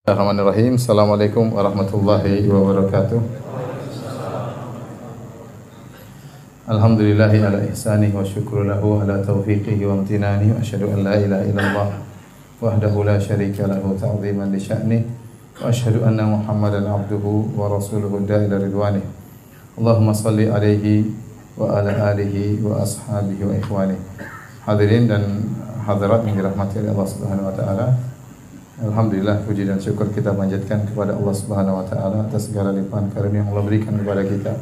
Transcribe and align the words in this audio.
Bismillahirrahmanirrahim. 0.00 0.80
Assalamualaikum 0.80 1.52
warahmatullahi 1.52 2.48
wabarakatuh. 2.48 3.20
Alhamdulillahi 6.72 7.44
ala 7.44 7.60
ihsanihi 7.68 8.16
wa 8.16 8.24
syukru 8.24 8.64
lahu 8.64 9.04
ala 9.04 9.20
taufiqihi 9.20 9.84
wa 9.84 10.00
amtinani 10.00 10.56
wa 10.56 10.58
asyhadu 10.64 10.88
an 10.96 11.04
la 11.04 11.20
ilaha 11.20 11.44
illallah 11.44 11.88
wahdahu 12.64 13.04
la 13.04 13.20
syarika 13.20 13.68
lahu 13.68 13.92
ta'ziman 13.92 14.48
li 14.48 14.56
sya'ni 14.56 15.04
wa 15.60 15.68
asyhadu 15.68 16.00
anna 16.08 16.24
Muhammadan 16.24 16.88
abduhu 16.88 17.52
wa 17.52 17.68
rasuluhu 17.68 18.24
da'ila 18.24 18.56
ridwanih. 18.56 19.04
Allahumma 19.76 20.16
salli 20.16 20.48
alaihi 20.48 21.12
wa 21.60 21.76
ala 21.76 22.16
alihi 22.16 22.56
wa 22.64 22.80
ashabihi 22.80 23.44
wa 23.44 23.52
ikhwani. 23.52 24.00
Hadirin 24.64 25.12
dan 25.12 25.44
hadirat 25.84 26.24
yang 26.24 26.40
dirahmati 26.40 26.80
oleh 26.80 26.88
Allah 26.88 27.04
Subhanahu 27.04 27.52
wa 27.52 27.54
taala. 27.54 28.09
Alhamdulillah 28.80 29.44
puji 29.44 29.68
dan 29.68 29.76
syukur 29.76 30.08
kita 30.08 30.32
panjatkan 30.32 30.88
kepada 30.88 31.12
Allah 31.12 31.36
Subhanahu 31.36 31.84
wa 31.84 31.84
taala 31.84 32.24
atas 32.24 32.48
segala 32.48 32.72
limpahan 32.72 33.12
karunia 33.12 33.44
yang 33.44 33.52
Allah 33.52 33.64
berikan 33.68 33.92
kepada 33.92 34.24
kita. 34.24 34.56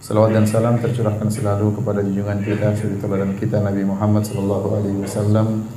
Salawat 0.00 0.32
dan 0.32 0.48
salam 0.48 0.80
tercurahkan 0.80 1.28
selalu 1.28 1.76
kepada 1.76 2.00
junjungan 2.00 2.40
kita, 2.40 2.72
suri 2.80 2.96
teladan 2.96 3.36
kita 3.36 3.60
Nabi 3.60 3.84
Muhammad 3.84 4.24
sallallahu 4.24 4.68
alaihi 4.72 5.04
wasallam 5.04 5.68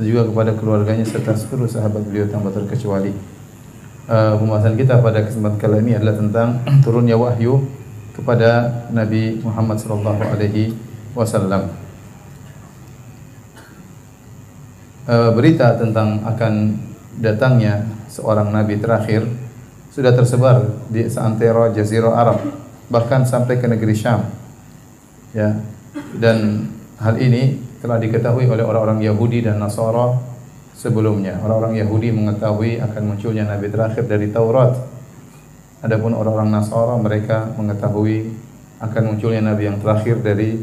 dan 0.00 0.02
juga 0.08 0.32
kepada 0.32 0.56
keluarganya 0.56 1.04
serta 1.04 1.36
seluruh 1.36 1.68
sahabat 1.68 2.08
beliau 2.08 2.24
tanpa 2.24 2.56
terkecuali. 2.56 3.12
Uh, 4.08 4.40
pembahasan 4.40 4.72
kita 4.80 4.96
pada 5.04 5.20
kesempatan 5.20 5.60
kali 5.60 5.76
ini 5.84 5.92
adalah 5.92 6.16
tentang 6.16 6.48
turunnya 6.80 7.20
wahyu 7.20 7.68
kepada 8.16 8.80
Nabi 8.96 9.44
Muhammad 9.44 9.76
sallallahu 9.76 10.24
alaihi 10.24 10.72
wasallam. 11.12 11.68
Uh, 15.04 15.36
berita 15.36 15.76
tentang 15.76 16.24
akan 16.24 16.80
datangnya 17.16 17.88
seorang 18.12 18.52
nabi 18.52 18.76
terakhir 18.80 19.24
sudah 19.96 20.12
tersebar 20.12 20.86
di 20.92 21.08
seantero 21.08 21.72
jazirah 21.72 22.12
Arab 22.12 22.38
bahkan 22.92 23.24
sampai 23.26 23.58
ke 23.58 23.66
negeri 23.66 23.96
Syam. 23.96 24.28
Ya. 25.32 25.56
Dan 26.16 26.68
hal 27.00 27.16
ini 27.16 27.56
telah 27.80 27.96
diketahui 27.96 28.44
oleh 28.44 28.62
orang-orang 28.62 29.00
Yahudi 29.00 29.44
dan 29.48 29.56
Nasara 29.56 30.16
sebelumnya. 30.76 31.40
Orang-orang 31.40 31.80
Yahudi 31.80 32.12
mengetahui 32.12 32.84
akan 32.84 33.02
munculnya 33.08 33.48
nabi 33.48 33.72
terakhir 33.72 34.04
dari 34.04 34.28
Taurat. 34.28 34.76
Adapun 35.80 36.12
orang-orang 36.12 36.52
Nasara 36.52 37.00
mereka 37.00 37.52
mengetahui 37.56 38.32
akan 38.80 39.02
munculnya 39.16 39.40
nabi 39.40 39.72
yang 39.72 39.80
terakhir 39.80 40.20
dari 40.20 40.60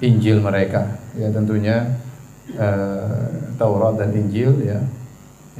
Injil 0.00 0.38
mereka. 0.38 0.94
Ya 1.18 1.28
tentunya 1.34 1.98
uh, 2.54 3.50
Taurat 3.58 3.98
dan 3.98 4.14
Injil 4.14 4.62
ya 4.62 4.78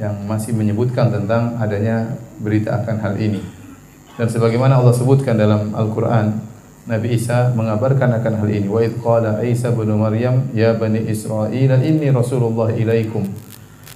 yang 0.01 0.17
masih 0.25 0.57
menyebutkan 0.57 1.13
tentang 1.13 1.61
adanya 1.61 2.17
berita 2.41 2.81
akan 2.81 2.97
hal 3.05 3.13
ini. 3.21 3.37
Dan 4.17 4.25
sebagaimana 4.25 4.81
Allah 4.81 4.97
sebutkan 4.97 5.37
dalam 5.37 5.77
Al-Qur'an, 5.77 6.41
Nabi 6.89 7.13
Isa 7.13 7.53
mengabarkan 7.53 8.09
akan 8.17 8.33
hal 8.41 8.49
ini. 8.49 8.65
Wa 8.65 8.81
qala 8.97 9.45
Isa 9.45 9.69
bin 9.69 9.93
Maryam 9.93 10.49
ya 10.57 10.73
bani 10.73 11.05
Israil 11.05 11.77
inni 11.85 12.09
rasulullah 12.09 12.73
ilaikum. 12.73 13.29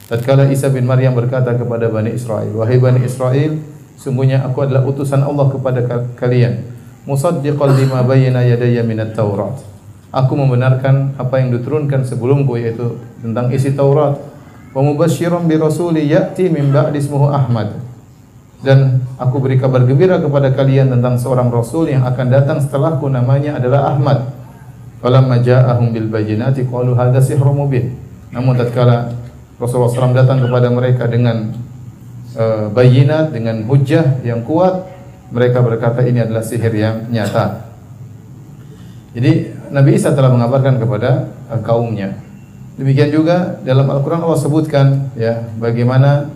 Tatkala 0.06 0.46
Isa 0.54 0.70
bin 0.70 0.86
Maryam 0.86 1.18
berkata 1.18 1.58
kepada 1.58 1.90
Bani 1.90 2.14
Israel, 2.14 2.54
wahai 2.54 2.78
Bani 2.78 3.02
Israel, 3.02 3.58
sungguhnya 3.98 4.46
aku 4.46 4.62
adalah 4.62 4.86
utusan 4.86 5.26
Allah 5.26 5.50
kepada 5.50 5.82
kalian. 6.14 6.62
Musaddiqan 7.10 7.74
lima 7.74 8.06
bayyana 8.06 8.46
yadayya 8.46 8.86
minat 8.86 9.18
Taurat. 9.18 9.58
Aku 10.14 10.38
membenarkan 10.38 11.18
apa 11.18 11.42
yang 11.42 11.50
diturunkan 11.58 12.06
sebelumku 12.06 12.54
yaitu 12.62 13.02
tentang 13.26 13.50
isi 13.50 13.74
Taurat 13.74 14.35
wa 14.76 14.82
mubasysyiran 14.84 15.48
bi 15.48 15.56
rasuli 15.56 16.12
ya'ti 16.12 16.52
min 16.52 16.76
ba'di 16.76 17.00
ismuhu 17.00 17.32
Ahmad. 17.32 17.80
Dan 18.60 19.08
aku 19.16 19.40
beri 19.40 19.56
kabar 19.56 19.88
gembira 19.88 20.20
kepada 20.20 20.52
kalian 20.52 20.92
tentang 20.92 21.16
seorang 21.16 21.48
rasul 21.48 21.88
yang 21.88 22.04
akan 22.04 22.28
datang 22.28 22.60
setelahku 22.60 23.08
namanya 23.08 23.56
adalah 23.56 23.96
Ahmad. 23.96 24.36
Falamma 25.00 25.40
ja'ahum 25.40 25.96
bil 25.96 26.12
bayyinati 26.12 26.68
qalu 26.68 26.92
hadza 26.92 27.24
sihrun 27.24 27.56
mubin. 27.56 27.96
Namun 28.36 28.60
tatkala 28.60 29.16
Rasulullah 29.56 30.12
SAW 30.12 30.18
datang 30.18 30.44
kepada 30.44 30.68
mereka 30.68 31.08
dengan 31.08 31.56
uh, 32.36 32.68
bayinat, 32.74 33.32
dengan 33.32 33.64
hujah 33.70 34.20
yang 34.28 34.44
kuat, 34.44 34.92
mereka 35.32 35.64
berkata 35.64 36.04
ini 36.04 36.20
adalah 36.20 36.44
sihir 36.44 36.74
yang 36.76 37.08
nyata. 37.08 37.64
Jadi 39.16 39.56
Nabi 39.72 39.96
Isa 39.96 40.12
telah 40.12 40.34
mengabarkan 40.34 40.82
kepada 40.82 41.32
uh, 41.48 41.62
kaumnya 41.64 42.25
Demikian 42.76 43.08
juga 43.08 43.64
dalam 43.64 43.88
Al-Quran 43.88 44.20
Allah 44.28 44.40
sebutkan 44.40 45.16
ya 45.16 45.48
bagaimana 45.56 46.28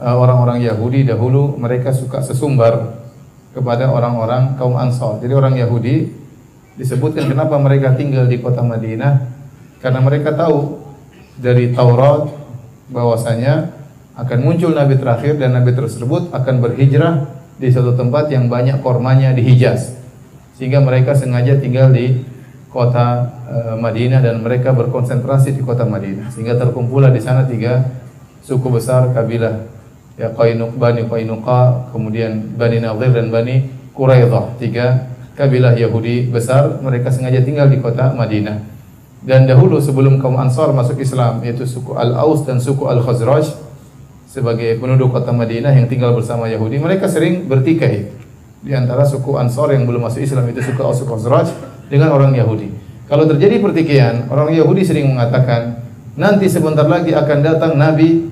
orang-orang 0.00 0.64
uh, 0.64 0.66
Yahudi 0.72 1.04
dahulu 1.04 1.52
mereka 1.60 1.92
suka 1.92 2.24
sesumbar 2.24 2.96
kepada 3.52 3.92
orang-orang 3.92 4.56
kaum 4.56 4.76
Ansar. 4.76 5.20
Jadi 5.20 5.32
orang 5.36 5.56
Yahudi 5.56 6.12
disebutkan 6.80 7.28
kenapa 7.28 7.60
mereka 7.60 7.92
tinggal 7.92 8.24
di 8.24 8.40
kota 8.40 8.64
Madinah 8.64 9.28
karena 9.84 10.00
mereka 10.00 10.32
tahu 10.32 10.80
dari 11.36 11.72
Taurat 11.76 12.32
bahwasanya 12.88 13.72
akan 14.16 14.38
muncul 14.44 14.72
nabi 14.72 14.96
terakhir 14.96 15.36
dan 15.36 15.52
nabi 15.52 15.76
tersebut 15.76 16.32
akan 16.32 16.64
berhijrah 16.64 17.28
di 17.60 17.68
satu 17.68 17.92
tempat 17.96 18.32
yang 18.32 18.48
banyak 18.48 18.80
kormanya 18.80 19.36
di 19.36 19.44
Hijaz. 19.44 19.92
Sehingga 20.56 20.80
mereka 20.80 21.12
sengaja 21.12 21.60
tinggal 21.60 21.92
di 21.92 22.24
kota 22.70 23.30
uh, 23.46 23.74
Madinah 23.78 24.20
dan 24.20 24.42
mereka 24.42 24.74
berkonsentrasi 24.74 25.54
di 25.54 25.62
kota 25.62 25.86
Madinah. 25.86 26.30
Sehingga 26.30 26.58
terkumpullah 26.58 27.10
di 27.14 27.22
sana 27.22 27.46
tiga 27.46 27.86
suku 28.42 28.68
besar 28.70 29.10
kabilah 29.10 29.66
ya 30.16 30.32
Qainuq 30.32 30.78
Bani 30.80 31.04
Qainuqa 31.06 31.92
kemudian 31.92 32.56
Bani 32.56 32.80
Nadir 32.80 33.12
dan 33.12 33.28
Bani 33.28 33.68
Quraidah. 33.92 34.56
Tiga 34.60 35.08
kabilah 35.36 35.76
Yahudi 35.76 36.32
besar 36.32 36.80
mereka 36.80 37.12
sengaja 37.12 37.44
tinggal 37.44 37.68
di 37.68 37.78
kota 37.78 38.16
Madinah. 38.16 38.76
Dan 39.26 39.44
dahulu 39.50 39.82
sebelum 39.82 40.22
kaum 40.22 40.38
Ansar 40.38 40.70
masuk 40.70 41.02
Islam 41.02 41.42
yaitu 41.42 41.66
suku 41.66 41.98
Al-Aus 41.98 42.46
dan 42.46 42.62
suku 42.62 42.86
Al-Khazraj 42.86 43.58
sebagai 44.30 44.78
penduduk 44.78 45.10
kota 45.16 45.32
Madinah 45.32 45.72
yang 45.74 45.90
tinggal 45.90 46.14
bersama 46.14 46.46
Yahudi 46.46 46.78
mereka 46.78 47.10
sering 47.10 47.48
bertikai. 47.48 48.12
Di 48.62 48.72
antara 48.74 49.02
suku 49.02 49.34
Ansar 49.34 49.74
yang 49.74 49.86
belum 49.86 50.06
masuk 50.06 50.22
Islam 50.22 50.46
itu 50.50 50.62
suku 50.62 50.80
Aus 50.80 51.02
Khazraj 51.02 51.75
dengan 51.90 52.14
orang 52.14 52.34
Yahudi. 52.34 52.68
Kalau 53.06 53.22
terjadi 53.30 53.62
pertikaian, 53.62 54.26
orang 54.26 54.50
Yahudi 54.50 54.82
sering 54.82 55.06
mengatakan, 55.14 55.78
nanti 56.18 56.50
sebentar 56.50 56.90
lagi 56.90 57.14
akan 57.14 57.38
datang 57.38 57.78
Nabi 57.78 58.26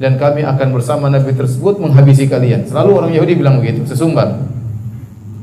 dan 0.00 0.16
kami 0.16 0.40
akan 0.40 0.68
bersama 0.72 1.12
Nabi 1.12 1.36
tersebut 1.36 1.76
menghabisi 1.76 2.24
kalian. 2.24 2.64
Selalu 2.64 2.90
orang 2.96 3.12
Yahudi 3.12 3.36
bilang 3.36 3.60
begitu, 3.60 3.84
sesumbar. 3.84 4.40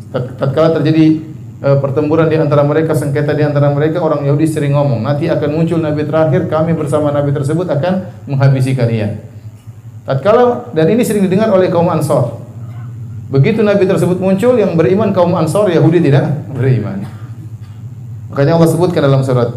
Tatkala 0.10 0.74
terjadi 0.82 1.22
e, 1.62 1.70
pertempuran 1.78 2.26
di 2.26 2.42
antara 2.42 2.66
mereka, 2.66 2.98
sengketa 2.98 3.38
di 3.38 3.46
antara 3.46 3.70
mereka, 3.70 4.02
orang 4.02 4.26
Yahudi 4.26 4.50
sering 4.50 4.74
ngomong, 4.74 5.06
nanti 5.06 5.30
akan 5.30 5.50
muncul 5.54 5.78
Nabi 5.78 6.10
terakhir, 6.10 6.50
kami 6.50 6.74
bersama 6.74 7.14
Nabi 7.14 7.30
tersebut 7.38 7.70
akan 7.70 8.26
menghabisi 8.26 8.74
kalian. 8.74 9.22
Tatkala 10.10 10.74
dan 10.74 10.90
ini 10.90 11.06
sering 11.06 11.30
didengar 11.30 11.54
oleh 11.54 11.70
kaum 11.70 11.86
Ansor. 11.94 12.42
Begitu 13.30 13.62
Nabi 13.62 13.86
tersebut 13.86 14.18
muncul, 14.18 14.58
yang 14.58 14.74
beriman 14.74 15.14
kaum 15.14 15.38
Ansor, 15.38 15.70
Yahudi 15.70 16.02
tidak 16.02 16.34
beriman. 16.50 17.17
Makanya 18.28 18.60
Allah 18.60 18.70
sebutkan 18.70 19.02
dalam 19.04 19.24
surat 19.24 19.50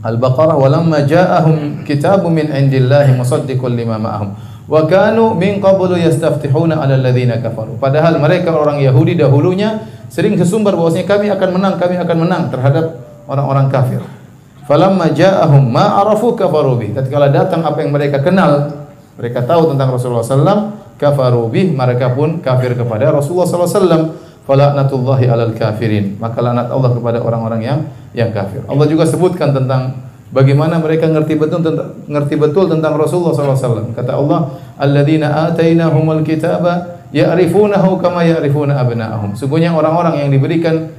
Al-Baqarah 0.00 0.56
walamma 0.56 1.04
ja'ahum 1.04 1.84
kitabun 1.84 2.32
min 2.32 2.46
indillahi 2.48 3.12
musaddiqun 3.18 3.76
lima 3.76 4.00
ma'ahum 4.00 4.32
wa 4.70 4.86
kanu 4.86 5.36
min 5.36 5.60
qablu 5.60 5.98
yastaftihuna 5.98 6.80
'ala 6.80 6.96
alladhina 6.96 7.42
kafaru. 7.42 7.76
Padahal 7.76 8.16
mereka 8.16 8.54
orang 8.54 8.80
Yahudi 8.80 9.18
dahulunya 9.18 9.84
sering 10.08 10.38
sesumbar 10.38 10.78
bahwasanya 10.78 11.04
kami 11.04 11.26
akan 11.28 11.48
menang, 11.58 11.74
kami 11.76 11.98
akan 11.98 12.16
menang 12.16 12.42
terhadap 12.48 13.02
orang-orang 13.28 13.66
kafir. 13.68 14.00
Falamma 14.64 15.10
ja'ahum 15.10 15.66
ma 15.66 16.00
arafu 16.00 16.38
kafaru 16.38 16.78
bih. 16.78 16.94
Tatkala 16.94 17.28
datang 17.28 17.66
apa 17.66 17.82
yang 17.82 17.90
mereka 17.90 18.22
kenal, 18.22 18.86
mereka 19.18 19.42
tahu 19.42 19.74
tentang 19.74 19.90
Rasulullah 19.90 20.22
sallallahu 20.22 20.62
kafaru 20.96 21.50
bih, 21.50 21.74
mereka 21.74 22.14
pun 22.14 22.38
kafir 22.38 22.78
kepada 22.78 23.10
Rasulullah 23.10 23.50
sallallahu 23.50 23.68
alaihi 23.68 23.82
wasallam 23.82 24.02
falaknatullahi 24.44 25.24
alal 25.28 25.52
kafirin. 25.56 26.16
Maka 26.20 26.40
laknat 26.40 26.68
Allah 26.72 26.90
kepada 26.92 27.18
orang-orang 27.20 27.60
yang 27.60 27.78
yang 28.16 28.30
kafir. 28.34 28.64
Allah 28.66 28.86
juga 28.90 29.06
sebutkan 29.06 29.54
tentang 29.54 30.00
bagaimana 30.34 30.78
mereka 30.78 31.06
ngerti 31.06 31.38
betul 31.38 31.60
tentang 31.62 31.94
ngerti 32.06 32.34
betul 32.38 32.66
tentang 32.70 32.98
Rasulullah 32.98 33.34
SAW 33.34 33.94
kata 33.94 34.12
Allah 34.18 34.50
alladzina 34.78 35.50
atainahumul 35.50 36.22
kitaba 36.26 37.02
ya'rifunahu 37.14 37.98
kama 38.02 38.26
ya'rifuna 38.26 38.78
abna'ahum. 38.78 39.34
Sungguhnya 39.38 39.74
orang-orang 39.74 40.26
yang 40.26 40.30
diberikan 40.30 40.90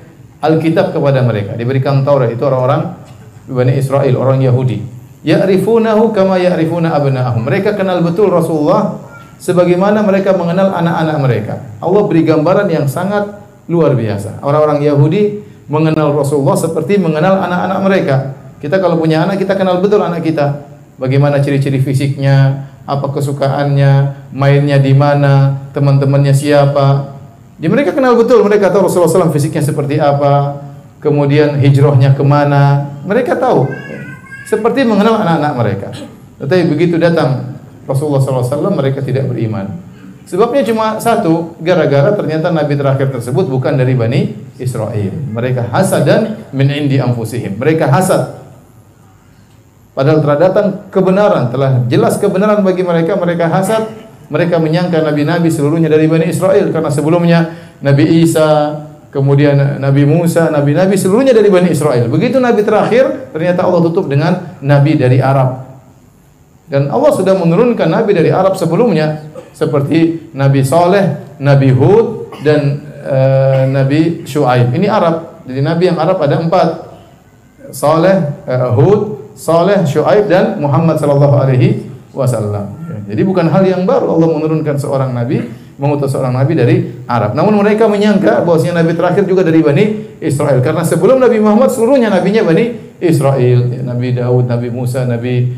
Alkitab 0.41 0.95
kepada 0.95 1.21
mereka 1.21 1.53
diberikan 1.53 2.01
Taurat 2.01 2.33
itu 2.33 2.41
orang-orang 2.41 2.97
Bani 3.51 3.73
Israel 3.75 4.15
orang 4.15 4.39
Yahudi. 4.39 4.79
Ya'rifunahu 5.21 6.09
kama 6.15 6.41
ya'rifuna 6.41 6.97
abna'ahum. 6.97 7.45
Mereka 7.45 7.77
kenal 7.77 8.01
betul 8.01 8.33
Rasulullah 8.33 9.10
sebagaimana 9.41 10.05
mereka 10.05 10.37
mengenal 10.37 10.69
anak-anak 10.77 11.17
mereka. 11.17 11.53
Allah 11.81 12.01
beri 12.05 12.21
gambaran 12.21 12.69
yang 12.69 12.85
sangat 12.85 13.41
luar 13.65 13.97
biasa. 13.97 14.37
Orang-orang 14.45 14.85
Yahudi 14.85 15.41
mengenal 15.65 16.13
Rasulullah 16.13 16.53
seperti 16.53 17.01
mengenal 17.01 17.41
anak-anak 17.41 17.79
mereka. 17.81 18.15
Kita 18.61 18.77
kalau 18.77 19.01
punya 19.01 19.25
anak, 19.25 19.41
kita 19.41 19.57
kenal 19.57 19.81
betul 19.81 20.05
anak 20.05 20.21
kita. 20.21 20.69
Bagaimana 21.01 21.41
ciri-ciri 21.41 21.81
fisiknya, 21.81 22.69
apa 22.85 23.09
kesukaannya, 23.09 24.29
mainnya 24.29 24.77
di 24.77 24.93
mana, 24.93 25.65
teman-temannya 25.73 26.29
siapa. 26.29 27.17
Jadi 27.57 27.69
mereka 27.73 27.97
kenal 27.97 28.13
betul, 28.13 28.45
mereka 28.45 28.69
tahu 28.69 28.85
Rasulullah 28.85 29.25
SAW 29.25 29.33
fisiknya 29.33 29.65
seperti 29.65 29.97
apa, 29.97 30.61
kemudian 31.01 31.57
hijrahnya 31.57 32.13
ke 32.13 32.21
mana, 32.21 32.93
mereka 33.01 33.33
tahu. 33.33 33.65
Seperti 34.45 34.85
mengenal 34.85 35.25
anak-anak 35.25 35.53
mereka. 35.57 35.89
Tetapi 36.37 36.63
begitu 36.69 37.01
datang 37.01 37.50
Rasulullah 37.85 38.21
SAW, 38.21 38.71
mereka 38.73 39.01
tidak 39.01 39.29
beriman. 39.29 39.71
Sebabnya 40.29 40.63
cuma 40.63 41.01
satu, 41.01 41.57
gara-gara 41.59 42.13
ternyata 42.15 42.53
Nabi 42.53 42.77
terakhir 42.77 43.11
tersebut 43.11 43.51
bukan 43.51 43.75
dari 43.75 43.97
Bani 43.97 44.31
Israel. 44.61 45.11
Mereka 45.11 45.67
hasad 45.73 46.07
dan 46.07 46.21
min 46.55 46.71
indi. 46.71 47.01
Mereka 47.01 47.89
hasad. 47.89 48.39
Padahal 49.91 50.23
telah 50.23 50.37
datang 50.39 50.67
kebenaran, 50.87 51.51
telah 51.51 51.83
jelas 51.91 52.15
kebenaran 52.15 52.63
bagi 52.63 52.79
mereka, 52.79 53.19
mereka 53.19 53.51
hasad 53.51 53.91
mereka 54.31 54.55
menyangka 54.63 55.03
nabi-nabi 55.03 55.51
seluruhnya 55.51 55.91
dari 55.91 56.07
Bani 56.07 56.31
Israel 56.31 56.71
karena 56.71 56.87
sebelumnya 56.87 57.39
Nabi 57.83 58.23
Isa, 58.23 58.79
kemudian 59.11 59.59
Nabi 59.83 60.07
Musa, 60.07 60.47
nabi-nabi 60.47 60.95
seluruhnya 60.95 61.35
dari 61.35 61.51
Bani 61.51 61.67
Israel. 61.75 62.07
Begitu 62.07 62.39
nabi 62.39 62.63
terakhir, 62.63 63.35
ternyata 63.35 63.67
Allah 63.67 63.83
tutup 63.83 64.07
dengan 64.07 64.55
nabi 64.63 64.95
dari 64.95 65.19
Arab. 65.19 65.70
Dan 66.71 66.87
Allah 66.87 67.11
sudah 67.11 67.35
menurunkan 67.35 67.91
nabi 67.91 68.15
dari 68.15 68.31
Arab 68.31 68.55
sebelumnya 68.55 69.27
seperti 69.51 70.31
Nabi 70.31 70.63
Saleh, 70.63 71.35
Nabi 71.43 71.75
Hud 71.75 72.31
dan 72.47 72.79
uh, 73.03 73.67
Nabi 73.67 74.23
Shu'aib. 74.23 74.71
Ini 74.71 74.87
Arab. 74.87 75.43
Jadi 75.43 75.59
nabi 75.59 75.83
yang 75.91 75.99
Arab 75.99 76.23
ada 76.23 76.39
empat. 76.39 76.69
Saleh, 77.75 78.47
uh, 78.47 78.71
Hud, 78.71 79.35
Saleh, 79.35 79.83
Shu'aib 79.83 80.31
dan 80.31 80.63
Muhammad 80.63 80.95
sallallahu 80.95 81.35
alaihi 81.35 81.91
wasallam. 82.15 82.71
Jadi 83.03 83.21
bukan 83.27 83.51
hal 83.51 83.67
yang 83.67 83.83
baru 83.83 84.07
Allah 84.15 84.31
menurunkan 84.31 84.79
seorang 84.79 85.11
nabi, 85.11 85.43
mengutus 85.75 86.15
seorang 86.15 86.31
nabi 86.31 86.55
dari 86.55 87.03
Arab. 87.03 87.35
Namun 87.35 87.59
mereka 87.59 87.91
menyangka 87.91 88.47
bahwasanya 88.47 88.79
nabi 88.79 88.95
terakhir 88.95 89.27
juga 89.27 89.43
dari 89.43 89.59
Bani 89.59 89.85
Israel 90.23 90.63
karena 90.63 90.87
sebelum 90.87 91.19
Nabi 91.19 91.43
Muhammad 91.43 91.73
seluruhnya 91.73 92.07
nabinya 92.07 92.47
Bani 92.47 92.95
Israel. 93.01 93.59
Nabi 93.83 94.15
Daud, 94.15 94.45
Nabi 94.47 94.69
Musa, 94.71 95.03
Nabi 95.03 95.49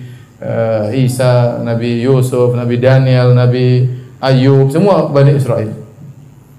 uh, 0.43 0.91
Isa, 0.91 1.63
Nabi 1.63 2.03
Yusuf, 2.03 2.51
Nabi 2.53 2.77
Daniel, 2.77 3.31
Nabi 3.31 3.87
Ayub, 4.19 4.67
semua 4.69 5.07
Bani 5.07 5.39
Israel. 5.39 5.71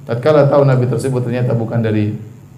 Tatkala 0.05 0.49
tahu 0.53 0.69
nabi 0.69 0.85
tersebut 0.85 1.25
ternyata 1.25 1.57
bukan 1.57 1.81
dari 1.81 2.13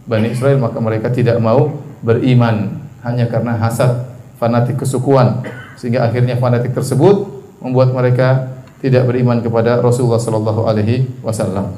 Bani 0.06 0.34
Israel, 0.34 0.58
maka 0.58 0.78
mereka 0.82 1.10
tidak 1.10 1.38
mau 1.38 1.78
beriman 2.02 2.82
hanya 3.06 3.30
karena 3.30 3.54
hasad 3.58 4.06
fanatik 4.38 4.82
kesukuan 4.82 5.46
sehingga 5.78 6.02
akhirnya 6.06 6.34
fanatik 6.38 6.74
tersebut 6.74 7.30
membuat 7.62 7.94
mereka 7.94 8.58
tidak 8.82 9.06
beriman 9.08 9.40
kepada 9.40 9.78
Rasulullah 9.78 10.20
sallallahu 10.20 10.66
alaihi 10.66 11.06
wasallam. 11.22 11.74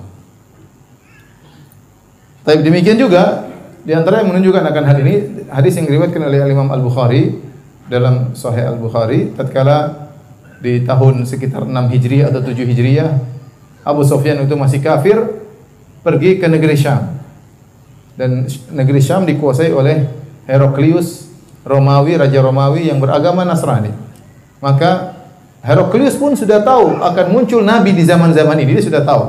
Tapi 2.49 2.65
demikian 2.65 2.97
juga 2.97 3.45
di 3.85 3.93
antara 3.93 4.25
yang 4.25 4.33
menunjukkan 4.33 4.65
akan 4.73 4.85
hal 4.89 4.97
ini 5.05 5.15
hadis 5.53 5.77
yang 5.77 5.87
diriwayatkan 5.89 6.23
oleh 6.25 6.49
Imam 6.49 6.69
Al-Bukhari 6.73 7.48
dalam 7.89 8.37
Sahih 8.37 8.69
Al-Bukhari 8.69 9.33
tatkala 9.33 10.09
di 10.61 10.85
tahun 10.85 11.25
sekitar 11.25 11.65
6 11.65 11.73
Hijriah 11.73 12.29
atau 12.31 12.45
7 12.45 12.53
Hijriah 12.55 13.11
Abu 13.83 14.05
Sufyan 14.05 14.45
itu 14.45 14.53
masih 14.55 14.85
kafir 14.85 15.17
pergi 16.05 16.37
ke 16.37 16.47
negeri 16.47 16.77
Syam. 16.77 17.17
Dan 18.19 18.45
negeri 18.75 19.01
Syam 19.01 19.25
dikuasai 19.25 19.73
oleh 19.73 20.05
Heraklius 20.45 21.31
Romawi, 21.65 22.21
raja 22.21 22.41
Romawi 22.45 22.93
yang 22.93 23.01
beragama 23.01 23.49
Nasrani. 23.49 23.93
Maka 24.61 25.17
Heraklius 25.65 26.21
pun 26.21 26.37
sudah 26.37 26.61
tahu 26.61 27.01
akan 27.01 27.27
muncul 27.33 27.65
nabi 27.65 27.97
di 27.97 28.05
zaman-zaman 28.05 28.57
ini, 28.61 28.79
dia 28.79 28.85
sudah 28.85 29.03
tahu. 29.03 29.25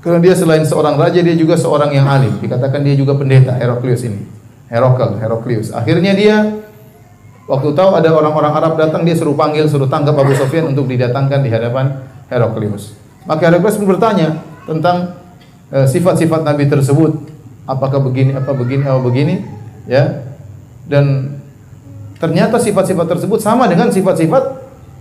Karena 0.00 0.18
dia 0.22 0.32
selain 0.32 0.64
seorang 0.64 0.96
raja, 0.96 1.20
dia 1.20 1.36
juga 1.36 1.60
seorang 1.60 1.92
yang 1.92 2.08
alim. 2.08 2.40
Dikatakan 2.40 2.80
dia 2.80 2.96
juga 2.96 3.18
pendeta, 3.18 3.52
Heraklius 3.52 4.00
ini. 4.06 4.24
Herakl, 4.70 5.20
Heraklius. 5.20 5.74
Akhirnya 5.76 6.16
dia 6.16 6.36
waktu 7.50 7.74
tahu 7.74 7.90
ada 7.98 8.14
orang-orang 8.14 8.52
Arab 8.54 8.78
datang, 8.78 9.02
dia 9.02 9.18
suruh 9.18 9.34
panggil, 9.34 9.66
suruh 9.66 9.90
tangkap 9.90 10.14
Abu 10.14 10.30
Sufyan 10.38 10.70
untuk 10.70 10.86
didatangkan 10.86 11.42
di 11.42 11.50
hadapan 11.50 12.06
Heraklius. 12.30 12.94
Maka 13.26 13.50
Heraklius 13.50 13.74
pun 13.74 13.90
bertanya 13.90 14.38
tentang 14.70 15.18
eh, 15.74 15.86
sifat-sifat 15.90 16.46
nabi 16.46 16.70
tersebut. 16.70 17.26
Apakah 17.66 17.98
begini, 17.98 18.38
apa 18.38 18.54
begini, 18.54 18.82
apa 18.86 19.02
begini, 19.02 19.34
ya. 19.90 20.22
Dan 20.86 21.36
ternyata 22.22 22.62
sifat-sifat 22.62 23.18
tersebut 23.18 23.42
sama 23.42 23.66
dengan 23.66 23.90
sifat-sifat 23.90 24.42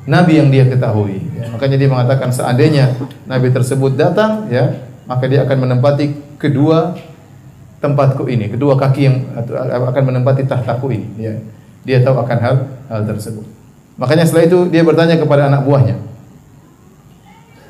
nabi 0.09 0.41
yang 0.41 0.49
dia 0.49 0.65
ketahui. 0.65 1.21
Ya, 1.37 1.53
makanya 1.53 1.77
dia 1.77 1.89
mengatakan 1.89 2.33
seandainya 2.33 2.97
nabi 3.29 3.53
tersebut 3.53 3.93
datang, 3.93 4.49
ya, 4.49 4.85
maka 5.05 5.25
dia 5.29 5.45
akan 5.45 5.69
menempati 5.69 6.37
kedua 6.41 6.97
tempatku 7.79 8.27
ini, 8.27 8.51
kedua 8.53 8.75
kaki 8.75 9.01
yang 9.01 9.17
akan 9.85 10.03
menempati 10.13 10.45
tahtaku 10.45 10.93
ini. 10.93 11.07
Ya. 11.17 11.33
Dia 11.87 12.03
tahu 12.03 12.19
akan 12.19 12.37
hal 12.39 12.55
hal 12.89 13.01
tersebut. 13.07 13.45
Makanya 13.99 14.23
setelah 14.27 14.45
itu 14.47 14.59
dia 14.71 14.83
bertanya 14.83 15.19
kepada 15.19 15.51
anak 15.51 15.67
buahnya, 15.67 15.95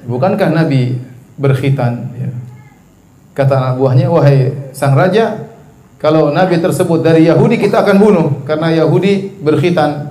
bukankah 0.06 0.50
Nabi 0.54 1.02
berkhitan? 1.38 2.14
Ya. 2.18 2.30
Kata 3.34 3.54
anak 3.58 3.76
buahnya, 3.82 4.12
wahai 4.14 4.54
sang 4.76 4.94
raja, 4.94 5.50
kalau 5.98 6.30
Nabi 6.30 6.62
tersebut 6.62 7.02
dari 7.02 7.26
Yahudi 7.26 7.58
kita 7.58 7.82
akan 7.82 7.98
bunuh 7.98 8.28
karena 8.46 8.84
Yahudi 8.84 9.42
berkhitan 9.42 10.10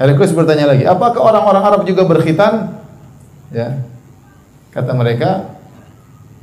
Heraklius 0.00 0.32
bertanya 0.32 0.64
lagi, 0.72 0.88
apakah 0.88 1.20
orang-orang 1.20 1.60
Arab 1.60 1.82
juga 1.84 2.08
berkhitan? 2.08 2.72
Ya. 3.52 3.84
Kata 4.72 4.96
mereka, 4.96 5.60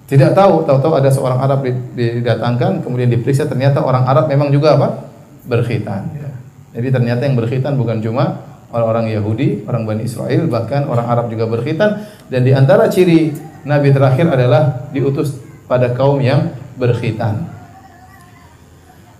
tidak 0.05 0.37
tahu, 0.37 0.61
tahu-tahu 0.61 0.93
ada 0.93 1.09
seorang 1.09 1.41
Arab 1.41 1.65
didatangkan, 1.97 2.85
kemudian 2.85 3.09
diperiksa 3.09 3.49
ternyata 3.49 3.81
orang 3.81 4.05
Arab 4.05 4.29
memang 4.29 4.53
juga 4.53 4.77
apa? 4.77 5.09
Berkhitan. 5.49 6.05
Jadi 6.75 6.87
ternyata 6.91 7.23
yang 7.27 7.35
berkhitan 7.39 7.79
bukan 7.79 8.03
cuma 8.03 8.43
orang-orang 8.71 9.15
Yahudi, 9.15 9.63
orang 9.67 9.87
Bani 9.87 10.03
Israel, 10.03 10.47
bahkan 10.51 10.87
orang 10.87 11.07
Arab 11.07 11.25
juga 11.31 11.47
berkhitan. 11.47 12.03
Dan 12.27 12.43
di 12.43 12.51
antara 12.51 12.91
ciri 12.91 13.31
Nabi 13.63 13.91
terakhir 13.91 14.27
adalah 14.27 14.91
diutus 14.91 15.35
pada 15.67 15.91
kaum 15.95 16.19
yang 16.23 16.55
berkhitan. 16.79 17.47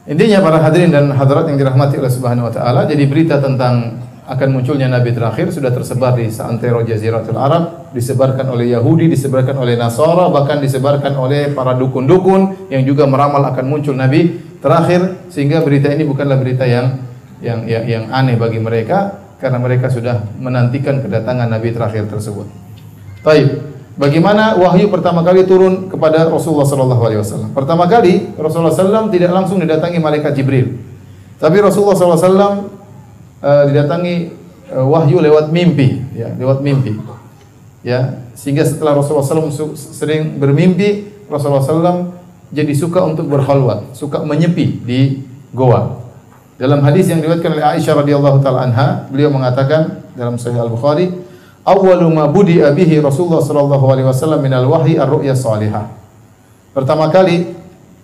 Intinya 0.08 0.40
para 0.40 0.64
hadirin 0.64 0.88
dan 0.88 1.12
hadirat 1.12 1.52
yang 1.52 1.60
dirahmati 1.60 2.00
oleh 2.00 2.08
Subhanahu 2.08 2.48
wa 2.48 2.54
taala, 2.54 2.88
jadi 2.88 3.04
berita 3.12 3.44
tentang 3.44 4.00
akan 4.28 4.60
munculnya 4.60 4.92
nabi 4.92 5.16
terakhir 5.16 5.56
sudah 5.56 5.72
tersebar 5.72 6.16
di 6.16 6.28
seantero 6.28 6.84
jaziratul 6.84 7.40
Arab, 7.40 7.92
disebarkan 7.96 8.48
oleh 8.52 8.76
Yahudi, 8.76 9.08
disebarkan 9.08 9.56
oleh 9.56 9.80
Nasara, 9.80 10.28
bahkan 10.28 10.60
disebarkan 10.60 11.16
oleh 11.16 11.56
para 11.56 11.76
dukun-dukun 11.76 12.72
yang 12.72 12.84
juga 12.84 13.08
meramal 13.08 13.40
akan 13.52 13.66
muncul 13.68 13.96
nabi 13.96 14.36
terakhir 14.60 15.32
sehingga 15.32 15.64
berita 15.64 15.92
ini 15.92 16.04
bukanlah 16.04 16.36
berita 16.40 16.68
yang 16.68 17.07
yang 17.44 17.66
yang, 17.70 17.84
yang 17.86 18.04
aneh 18.10 18.36
bagi 18.40 18.58
mereka 18.58 19.18
karena 19.38 19.62
mereka 19.62 19.88
sudah 19.90 20.26
menantikan 20.42 21.02
kedatangan 21.02 21.48
nabi 21.50 21.70
terakhir 21.74 22.10
tersebut. 22.10 22.50
Baik. 23.22 23.78
Bagaimana 23.98 24.54
wahyu 24.62 24.94
pertama 24.94 25.26
kali 25.26 25.42
turun 25.50 25.90
kepada 25.90 26.30
Rasulullah 26.30 26.70
sallallahu 26.70 27.02
alaihi 27.02 27.18
wasallam? 27.18 27.50
Pertama 27.50 27.90
kali 27.90 28.30
Rasulullah 28.38 28.70
sallallahu 28.70 29.10
tidak 29.10 29.34
langsung 29.34 29.58
didatangi 29.58 29.98
malaikat 29.98 30.38
Jibril. 30.38 30.78
Tapi 31.42 31.58
Rasulullah 31.58 31.98
sallallahu 31.98 32.22
alaihi 32.22 32.30
wasallam 32.30 32.54
uh, 33.42 33.64
didatangi 33.74 34.16
uh, 34.70 34.86
wahyu 34.86 35.18
lewat 35.18 35.50
mimpi, 35.50 35.98
ya, 36.14 36.30
lewat 36.38 36.62
mimpi. 36.62 36.94
Ya, 37.82 38.22
sehingga 38.38 38.66
setelah 38.68 38.94
Rasulullah 38.94 39.26
SAW 39.26 39.74
sering 39.74 40.38
bermimpi, 40.38 41.10
Rasulullah 41.26 41.64
SAW 41.64 42.14
jadi 42.54 42.74
suka 42.78 43.02
untuk 43.02 43.26
berkhalwat, 43.32 43.98
suka 43.98 44.22
menyepi 44.22 44.82
di 44.86 45.00
goa. 45.58 46.07
Dalam 46.58 46.82
hadis 46.82 47.06
yang 47.14 47.22
diriwayatkan 47.22 47.54
oleh 47.54 47.66
Aisyah 47.78 47.94
radhiyallahu 48.02 48.42
taala 48.42 48.66
anha, 48.66 49.06
beliau 49.14 49.30
mengatakan 49.30 50.02
dalam 50.18 50.42
Sahih 50.42 50.58
Al-Bukhari, 50.58 51.14
"Awwalu 51.62 52.10
ma 52.10 52.26
budi'a 52.26 52.74
Rasulullah 52.98 53.46
sallallahu 53.46 53.86
alaihi 53.94 54.10
wasallam 54.10 54.42
minal 54.42 54.66
wahyi 54.66 54.98
ar-ru'ya 54.98 55.38
salihah." 55.38 55.86
Pertama 56.74 57.14
kali 57.14 57.54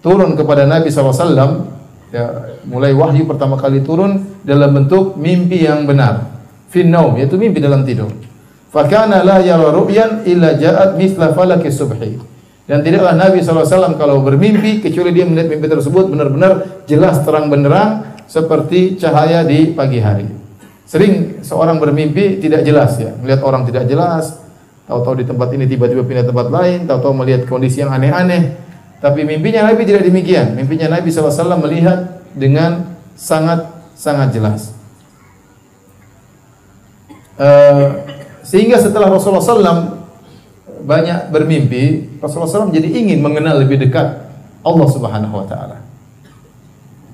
turun 0.06 0.38
kepada 0.38 0.70
Nabi 0.70 0.94
SAW 0.94 1.66
ya, 2.14 2.54
mulai 2.70 2.94
wahyu 2.94 3.26
pertama 3.26 3.58
kali 3.58 3.82
turun 3.82 4.22
dalam 4.46 4.70
bentuk 4.70 5.18
mimpi 5.18 5.66
yang 5.66 5.90
benar. 5.90 6.38
Finnaum 6.70 7.18
yaitu 7.18 7.38
mimpi 7.42 7.58
dalam 7.58 7.82
tidur. 7.82 8.14
Fakana 8.70 9.26
la 9.26 9.42
yara 9.42 9.74
ru'yan 9.74 10.26
illa 10.30 10.58
ja'at 10.58 10.98
falaki 11.34 11.70
subhi. 11.74 12.18
Dan 12.64 12.80
tidaklah 12.82 13.18
Nabi 13.18 13.42
SAW 13.42 13.98
kalau 13.98 14.22
bermimpi 14.22 14.80
kecuali 14.80 15.10
dia 15.12 15.26
melihat 15.26 15.54
mimpi 15.54 15.68
tersebut 15.68 16.08
benar-benar 16.10 16.86
jelas 16.86 17.22
terang 17.26 17.50
benderang 17.50 18.13
seperti 18.26 19.00
cahaya 19.00 19.44
di 19.44 19.72
pagi 19.72 20.00
hari. 20.00 20.28
Sering 20.84 21.42
seorang 21.42 21.80
bermimpi 21.80 22.44
tidak 22.44 22.68
jelas 22.68 23.00
ya, 23.00 23.16
melihat 23.18 23.42
orang 23.48 23.64
tidak 23.66 23.88
jelas, 23.88 24.44
tahu-tahu 24.86 25.24
di 25.24 25.26
tempat 25.26 25.50
ini 25.56 25.66
tiba-tiba 25.66 26.04
pindah 26.04 26.26
tempat 26.28 26.48
lain, 26.52 26.86
tahu-tahu 26.86 27.14
melihat 27.24 27.48
kondisi 27.48 27.82
yang 27.82 27.92
aneh-aneh, 27.92 28.60
tapi 29.04 29.28
mimpinya 29.28 29.68
Nabi 29.68 29.84
tidak 29.84 30.08
demikian. 30.08 30.56
Mimpinya 30.56 30.88
Nabi 30.88 31.12
SAW 31.12 31.60
melihat 31.60 32.24
dengan 32.36 32.96
sangat 33.20 33.68
sangat 34.00 34.32
jelas. 34.32 34.72
Uh, 37.34 38.06
sehingga 38.46 38.78
setelah 38.78 39.10
Rasulullah 39.10 39.44
SAW 39.44 40.04
banyak 40.84 41.32
bermimpi, 41.32 42.16
Rasulullah 42.20 42.48
SAW 42.48 42.76
jadi 42.76 42.92
ingin 42.92 43.24
mengenal 43.24 43.64
lebih 43.64 43.82
dekat 43.82 44.24
Allah 44.64 44.88
Subhanahu 44.88 45.36
Wa 45.42 45.46
Taala. 45.52 45.78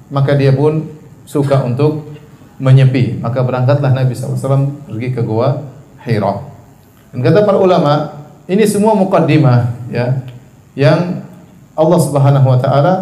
Maka 0.09 0.33
dia 0.37 0.53
pun 0.53 0.89
suka 1.29 1.61
untuk 1.61 2.09
menyepi. 2.57 3.21
Maka 3.21 3.45
berangkatlah 3.45 3.93
Nabi 3.93 4.17
SAW 4.17 4.89
pergi 4.89 5.13
ke 5.13 5.21
gua 5.21 5.61
Hira. 6.01 6.41
Dan 7.13 7.21
kata 7.21 7.45
para 7.45 7.61
ulama, 7.61 8.25
ini 8.49 8.65
semua 8.65 8.97
mukaddimah 8.97 9.89
ya 9.93 10.25
yang 10.73 11.21
Allah 11.77 11.99
Subhanahu 12.01 12.47
wa 12.49 12.57
taala 12.57 12.93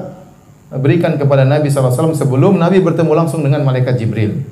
berikan 0.76 1.16
kepada 1.16 1.48
Nabi 1.48 1.72
SAW 1.72 2.12
sebelum 2.12 2.60
Nabi 2.60 2.84
bertemu 2.84 3.16
langsung 3.16 3.40
dengan 3.40 3.64
malaikat 3.64 3.96
Jibril 3.96 4.44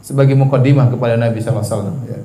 sebagai 0.00 0.32
mukaddimah 0.32 0.88
kepada 0.88 1.20
Nabi 1.20 1.44
SAW. 1.44 1.92
Ya. 2.08 2.18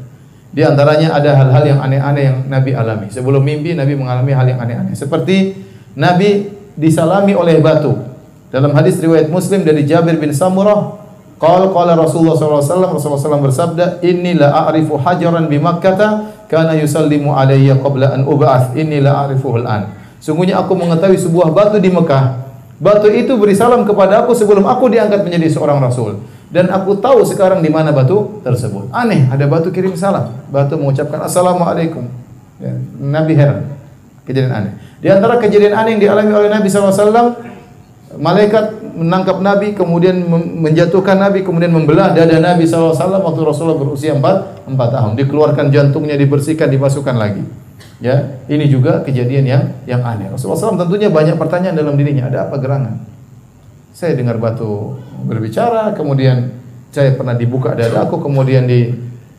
Di 0.56 0.64
antaranya 0.64 1.12
ada 1.12 1.36
hal-hal 1.36 1.64
yang 1.68 1.80
aneh-aneh 1.84 2.24
yang 2.24 2.38
Nabi 2.48 2.72
alami. 2.72 3.12
Sebelum 3.12 3.44
mimpi 3.44 3.75
Nabi 3.75 4.00
mengalami 4.00 4.32
hal 4.32 4.48
yang 4.48 4.60
aneh-aneh. 4.64 4.96
Seperti 4.96 5.52
Nabi 6.00 6.48
disalami 6.80 7.36
oleh 7.36 7.60
batu. 7.60 8.14
Dalam 8.54 8.72
hadis 8.78 9.02
riwayat 9.02 9.30
Muslim 9.30 9.66
dari 9.66 9.86
Jabir 9.86 10.18
bin 10.22 10.32
Samurah, 10.34 11.02
qala 11.42 11.70
qala 11.74 11.98
Rasulullah 11.98 12.38
SAW 12.38 12.62
Rasulullah 12.62 13.20
SAW 13.20 13.46
bersabda, 13.46 14.00
"Inni 14.06 14.38
la 14.38 14.68
a'rifu 14.68 14.98
hajaran 15.02 15.50
bi 15.50 15.58
Makkah 15.62 16.30
kana 16.46 16.78
yusallimu 16.78 17.34
alayya 17.34 17.78
qabla 17.82 18.16
an 18.16 18.25
ub'ats. 18.25 18.78
Inni 18.78 19.02
la 19.02 19.25
a'rifuhu 19.25 19.66
al-an." 19.66 19.92
Sungguhnya 20.22 20.62
aku 20.62 20.74
mengetahui 20.74 21.20
sebuah 21.20 21.54
batu 21.54 21.78
di 21.78 21.90
Mekah. 21.92 22.46
Batu 22.82 23.08
itu 23.08 23.38
beri 23.40 23.56
salam 23.56 23.88
kepada 23.88 24.25
aku 24.25 24.36
sebelum 24.36 24.68
aku 24.68 24.92
diangkat 24.92 25.24
menjadi 25.24 25.48
seorang 25.48 25.80
rasul 25.80 26.20
dan 26.56 26.70
aku 26.70 26.96
tahu 27.02 27.25
sekarang 27.25 27.60
di 27.60 27.68
mana 27.68 27.90
batu 27.90 28.40
tersebut. 28.46 28.88
Aneh, 28.94 29.28
ada 29.28 29.44
batu 29.50 29.74
kirim 29.74 29.98
salam. 29.98 30.32
Batu 30.48 30.78
mengucapkan 30.78 31.25
assalamualaikum. 31.25 32.06
Ya, 32.62 32.72
Nabi 33.02 33.34
heran. 33.36 33.75
Kejadian 34.24 34.54
aneh. 34.54 34.74
Di 35.04 35.12
antara 35.12 35.36
kejadian 35.42 35.75
aneh 35.75 35.98
yang 35.98 36.02
dialami 36.10 36.32
oleh 36.32 36.50
Nabi 36.50 36.72
SAW, 36.72 37.36
malaikat 38.17 38.95
menangkap 38.95 39.43
Nabi, 39.43 39.75
kemudian 39.75 40.24
menjatuhkan 40.63 41.19
Nabi, 41.19 41.43
kemudian 41.43 41.72
membelah 41.72 42.15
dada 42.15 42.39
Nabi 42.39 42.63
SAW 42.63 42.95
waktu 42.95 43.41
Rasulullah 43.43 43.79
berusia 43.79 44.15
4, 44.15 44.72
4 44.72 44.72
tahun. 44.72 45.12
Dikeluarkan 45.19 45.67
jantungnya, 45.72 46.15
dibersihkan, 46.15 46.72
dimasukkan 46.72 47.15
lagi. 47.15 47.43
Ya, 48.00 48.43
ini 48.51 48.67
juga 48.67 49.03
kejadian 49.03 49.43
yang 49.48 49.63
yang 49.88 50.01
aneh. 50.03 50.27
Rasulullah 50.31 50.60
SAW 50.60 50.79
tentunya 50.88 51.07
banyak 51.07 51.39
pertanyaan 51.39 51.75
dalam 51.75 51.95
dirinya. 51.95 52.27
Ada 52.27 52.51
apa 52.51 52.55
gerangan? 52.60 53.03
Saya 53.95 54.19
dengar 54.19 54.36
batu 54.36 55.00
berbicara, 55.24 55.95
kemudian 55.95 56.51
saya 56.91 57.15
pernah 57.15 57.36
dibuka 57.36 57.75
dadaku, 57.75 58.19
kemudian 58.19 58.67
di, 58.67 58.91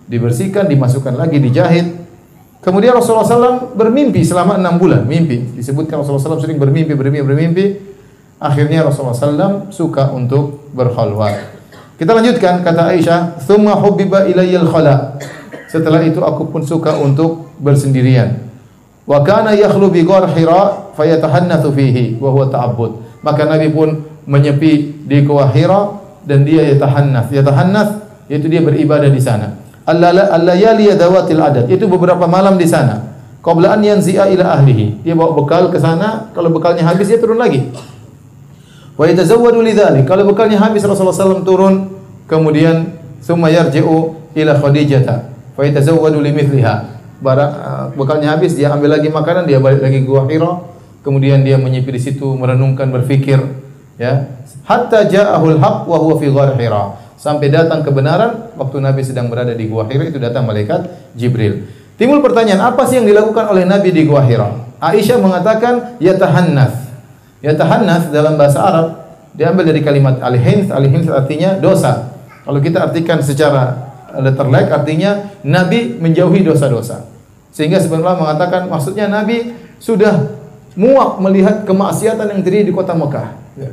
dibersihkan, 0.09 0.69
dimasukkan 0.69 1.17
lagi, 1.17 1.37
dijahit. 1.41 1.87
Kemudian 2.61 2.97
Rasulullah 2.97 3.29
SAW 3.29 3.79
bermimpi 3.79 4.27
selama 4.27 4.59
enam 4.59 4.81
bulan, 4.81 5.07
mimpi. 5.07 5.55
Disebutkan 5.55 6.03
Rasulullah 6.03 6.37
SAW 6.37 6.45
sering 6.45 6.59
bermimpi, 6.59 6.93
bermimpi, 6.99 7.25
bermimpi. 7.25 7.67
Akhirnya 8.37 8.85
Rasulullah 8.85 9.17
SAW 9.17 9.73
suka 9.73 10.13
untuk 10.13 10.69
berkhalwat. 10.77 11.57
Kita 11.97 12.13
lanjutkan 12.13 12.61
kata 12.61 12.93
Aisyah, 12.93 13.41
"Tsumma 13.41 13.81
hubbiba 13.81 14.29
ilayyal 14.29 14.69
khala." 14.69 15.17
Setelah 15.73 16.05
itu 16.05 16.21
aku 16.21 16.53
pun 16.53 16.61
suka 16.61 17.01
untuk 17.01 17.49
bersendirian. 17.57 18.45
Wa 19.09 19.25
kana 19.25 19.57
yakhlu 19.57 19.89
bi 19.89 20.05
ghar 20.05 20.29
Hira 20.37 20.93
fayatahannatsu 20.93 21.73
fihi 21.73 22.21
wa 22.21 22.29
huwa 22.29 22.53
ta'abbud. 22.53 23.25
Maka 23.25 23.49
Nabi 23.49 23.73
pun 23.73 24.05
menyepi 24.29 25.07
di 25.09 25.25
Gua 25.25 25.49
Hira 25.49 25.97
dan 26.29 26.45
dia 26.45 26.61
yatahannath. 26.69 27.33
Yatahannath 27.33 27.91
yaitu 28.29 28.53
dia 28.53 28.61
beribadah 28.61 29.09
di 29.09 29.23
sana. 29.23 29.57
Al-layali 29.87 30.91
dawatil 30.93 31.41
adad. 31.41 31.65
Itu 31.71 31.87
beberapa 31.87 32.27
malam 32.27 32.59
di 32.59 32.67
sana. 32.67 33.15
Qabla 33.41 33.79
an 33.79 33.81
yanzi'a 33.87 34.27
ila 34.35 34.59
ahlihi. 34.59 35.07
Dia 35.07 35.15
bawa 35.15 35.39
bekal 35.39 35.71
ke 35.71 35.79
sana, 35.79 36.35
kalau 36.35 36.51
bekalnya 36.51 36.83
habis 36.83 37.07
dia 37.07 37.23
turun 37.23 37.39
lagi. 37.39 37.71
Wa 38.97 39.05
yatazawwadu 39.05 39.61
lidzalik. 39.61 40.09
Kalau 40.09 40.25
bekalnya 40.25 40.57
habis 40.57 40.81
Rasulullah 40.83 41.15
SAW 41.15 41.45
turun, 41.45 41.75
kemudian 42.27 42.97
summa 43.21 43.53
yarji'u 43.53 44.33
ila 44.33 44.53
Khadijah. 44.57 45.05
Fa 45.53 45.63
yatazawwadu 45.63 46.19
limithliha. 46.25 46.97
Barang 47.21 47.53
uh, 47.53 47.85
bekalnya 47.97 48.37
habis, 48.37 48.57
dia 48.57 48.73
ambil 48.73 48.97
lagi 48.97 49.09
makanan, 49.09 49.49
dia 49.49 49.57
balik 49.57 49.81
lagi 49.81 50.05
Gua 50.05 50.29
Hira. 50.29 50.65
Kemudian 51.01 51.45
dia 51.47 51.57
menyepi 51.57 51.95
di 51.95 52.01
situ, 52.03 52.35
merenungkan, 52.35 52.91
berfikir 52.93 53.41
ya 53.97 54.29
hatta 54.69 55.09
ja'ahul 55.09 55.57
haq 55.57 55.89
wa 55.89 55.97
huwa 55.97 56.15
fi 56.21 56.29
ghar 56.29 56.53
hira 56.61 56.97
sampai 57.17 57.49
datang 57.49 57.81
kebenaran 57.81 58.53
waktu 58.61 58.77
Nabi 58.85 59.01
sedang 59.01 59.33
berada 59.33 59.57
di 59.57 59.65
gua 59.67 59.89
Hira 59.89 60.05
itu 60.05 60.21
datang 60.21 60.45
malaikat 60.45 61.13
Jibril 61.17 61.65
timbul 61.97 62.21
pertanyaan 62.21 62.61
apa 62.73 62.85
sih 62.85 63.01
yang 63.01 63.09
dilakukan 63.09 63.49
oleh 63.49 63.65
Nabi 63.65 63.89
di 63.91 64.05
gua 64.05 64.21
Hira 64.25 64.53
Aisyah 64.77 65.17
mengatakan 65.17 65.97
yatahannath 65.97 66.86
yatahannath 67.41 68.13
dalam 68.13 68.39
bahasa 68.39 68.63
Arab 68.63 68.87
diambil 69.37 69.69
dari 69.69 69.81
kalimat 69.85 70.21
al-hinth 70.21 70.73
al-hinth 70.73 71.09
artinya 71.13 71.57
dosa 71.61 72.17
kalau 72.47 72.61
kita 72.63 72.89
artikan 72.89 73.21
secara 73.21 73.77
letterlek 74.17 74.73
artinya 74.73 75.35
Nabi 75.45 76.01
menjauhi 76.01 76.41
dosa-dosa 76.47 77.05
sehingga 77.53 77.81
sebenarnya 77.81 78.17
mengatakan 78.17 78.69
maksudnya 78.69 79.09
Nabi 79.09 79.53
sudah 79.81 80.33
muak 80.77 81.21
melihat 81.21 81.65
kemaksiatan 81.65 82.37
yang 82.37 82.41
terjadi 82.45 82.69
di 82.69 82.75
kota 82.77 82.93
Mekah. 82.93 83.33
Ya 83.57 83.73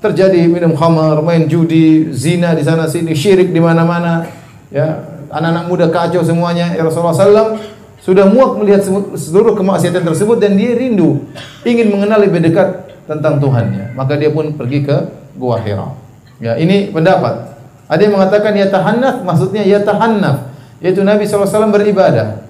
terjadi 0.00 0.48
minum 0.48 0.72
khamar, 0.72 1.20
main 1.20 1.44
judi, 1.44 2.08
zina 2.10 2.56
di 2.56 2.64
sana 2.64 2.88
sini, 2.88 3.12
syirik 3.12 3.52
di 3.52 3.60
mana-mana. 3.60 4.24
Ya, 4.72 5.04
anak-anak 5.28 5.64
muda 5.68 5.86
kacau 5.92 6.24
semuanya. 6.24 6.72
Ya 6.72 6.82
Rasulullah 6.82 7.14
SAW 7.14 7.60
sudah 8.00 8.24
muak 8.28 8.56
melihat 8.60 8.80
seluruh 9.16 9.52
kemaksiatan 9.52 10.00
tersebut 10.00 10.40
dan 10.40 10.56
dia 10.56 10.72
rindu 10.72 11.28
ingin 11.68 11.92
mengenal 11.92 12.24
lebih 12.24 12.40
dekat 12.40 12.88
tentang 13.04 13.36
Tuhannya. 13.36 13.92
Maka 13.92 14.16
dia 14.16 14.32
pun 14.32 14.56
pergi 14.56 14.88
ke 14.88 14.96
Gua 15.36 15.60
Hira. 15.60 15.92
Ya, 16.40 16.56
ini 16.56 16.88
pendapat. 16.88 17.60
Ada 17.90 18.00
yang 18.06 18.14
mengatakan 18.16 18.52
ya 18.56 18.70
tahannaf, 18.70 19.26
maksudnya 19.26 19.66
ya 19.66 19.82
tahannaf, 19.82 20.48
yaitu 20.78 21.02
Nabi 21.04 21.26
SAW 21.26 21.68
beribadah. 21.68 22.46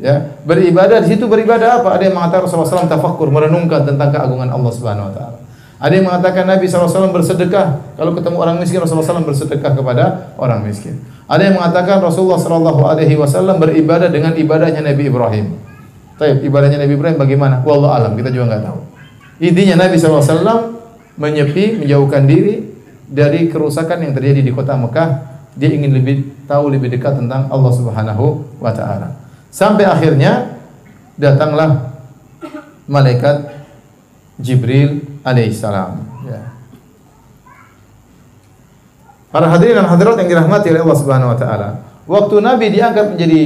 Ya, 0.00 0.36
beribadah 0.44 1.04
di 1.04 1.12
situ 1.12 1.28
beribadah 1.28 1.80
apa? 1.80 1.96
Ada 1.96 2.08
yang 2.08 2.16
mengatakan 2.16 2.48
Rasulullah 2.48 2.68
SAW 2.68 2.88
tafakkur, 2.88 3.28
merenungkan 3.28 3.84
tentang 3.84 4.08
keagungan 4.08 4.48
Allah 4.48 4.72
Subhanahu 4.72 5.08
wa 5.08 5.14
taala. 5.14 5.38
Ada 5.80 5.92
yang 5.96 6.06
mengatakan 6.12 6.44
Nabi 6.44 6.68
SAW 6.68 7.08
bersedekah. 7.08 7.96
Kalau 7.96 8.12
ketemu 8.12 8.36
orang 8.36 8.56
miskin, 8.60 8.80
Rasulullah 8.80 9.16
SAW 9.16 9.24
bersedekah 9.24 9.72
kepada 9.72 10.34
orang 10.36 10.60
miskin. 10.64 11.00
Ada 11.30 11.42
yang 11.46 11.62
mengatakan 11.62 12.02
Rasulullah 12.02 12.42
SAW 12.42 13.54
beribadah 13.62 14.10
dengan 14.10 14.34
ibadahnya 14.34 14.82
Nabi 14.82 15.06
Ibrahim. 15.06 15.46
Tapi 16.18 16.42
ibadahnya 16.42 16.82
Nabi 16.82 16.98
Ibrahim 16.98 17.16
bagaimana? 17.22 17.62
Wallah 17.62 18.02
alam, 18.02 18.18
kita 18.18 18.34
juga 18.34 18.50
nggak 18.50 18.62
tahu. 18.66 18.78
Intinya 19.38 19.86
Nabi 19.86 19.94
SAW 19.94 20.74
menyepi, 21.14 21.86
menjauhkan 21.86 22.26
diri 22.26 22.66
dari 23.06 23.46
kerusakan 23.46 24.10
yang 24.10 24.12
terjadi 24.12 24.42
di 24.42 24.50
kota 24.50 24.74
Mekah. 24.74 25.30
Dia 25.54 25.70
ingin 25.70 25.94
lebih 25.94 26.46
tahu 26.50 26.66
lebih 26.66 26.90
dekat 26.90 27.22
tentang 27.22 27.46
Allah 27.46 27.72
Subhanahu 27.78 28.58
wa 28.58 28.74
taala. 28.74 29.14
Sampai 29.54 29.86
akhirnya 29.86 30.58
datanglah 31.14 31.94
malaikat 32.90 33.50
Jibril 34.38 35.06
alaihissalam. 35.22 36.00
Ya. 36.26 36.42
Para 39.30 39.46
hadirin 39.46 39.78
dan 39.78 39.86
hadirat 39.86 40.18
yang 40.18 40.28
dirahmati 40.28 40.74
oleh 40.74 40.82
Allah 40.82 40.98
Subhanahu 40.98 41.30
wa 41.30 41.38
taala. 41.38 41.68
Waktu 42.10 42.36
Nabi 42.42 42.66
diangkat 42.74 43.14
menjadi 43.14 43.40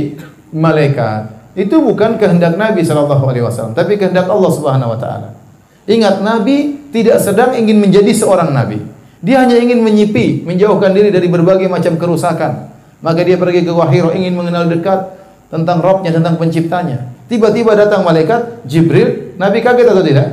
malaikat, 0.56 1.20
itu 1.52 1.76
bukan 1.76 2.16
kehendak 2.16 2.56
Nabi 2.56 2.80
sallallahu 2.80 3.24
alaihi 3.28 3.44
wasallam, 3.44 3.76
tapi 3.76 4.00
kehendak 4.00 4.24
Allah 4.24 4.50
Subhanahu 4.50 4.96
wa 4.96 4.98
taala. 4.98 5.36
Ingat 5.84 6.24
Nabi 6.24 6.88
tidak 6.88 7.20
sedang 7.20 7.52
ingin 7.52 7.76
menjadi 7.84 8.08
seorang 8.16 8.48
nabi. 8.48 8.80
Dia 9.20 9.44
hanya 9.44 9.60
ingin 9.60 9.84
menyipi, 9.84 10.44
menjauhkan 10.48 10.96
diri 10.96 11.12
dari 11.12 11.28
berbagai 11.28 11.68
macam 11.68 12.00
kerusakan. 12.00 12.72
Maka 13.04 13.20
dia 13.20 13.36
pergi 13.36 13.68
ke 13.68 13.72
Wahiro 13.72 14.08
ingin 14.16 14.32
mengenal 14.32 14.64
dekat 14.64 15.12
tentang 15.52 15.84
Robnya, 15.84 16.08
tentang 16.08 16.40
penciptanya. 16.40 17.12
Tiba-tiba 17.28 17.76
datang 17.76 18.00
malaikat 18.00 18.64
Jibril. 18.64 19.36
Nabi 19.36 19.60
kaget 19.60 19.86
atau 19.92 20.04
tidak? 20.04 20.28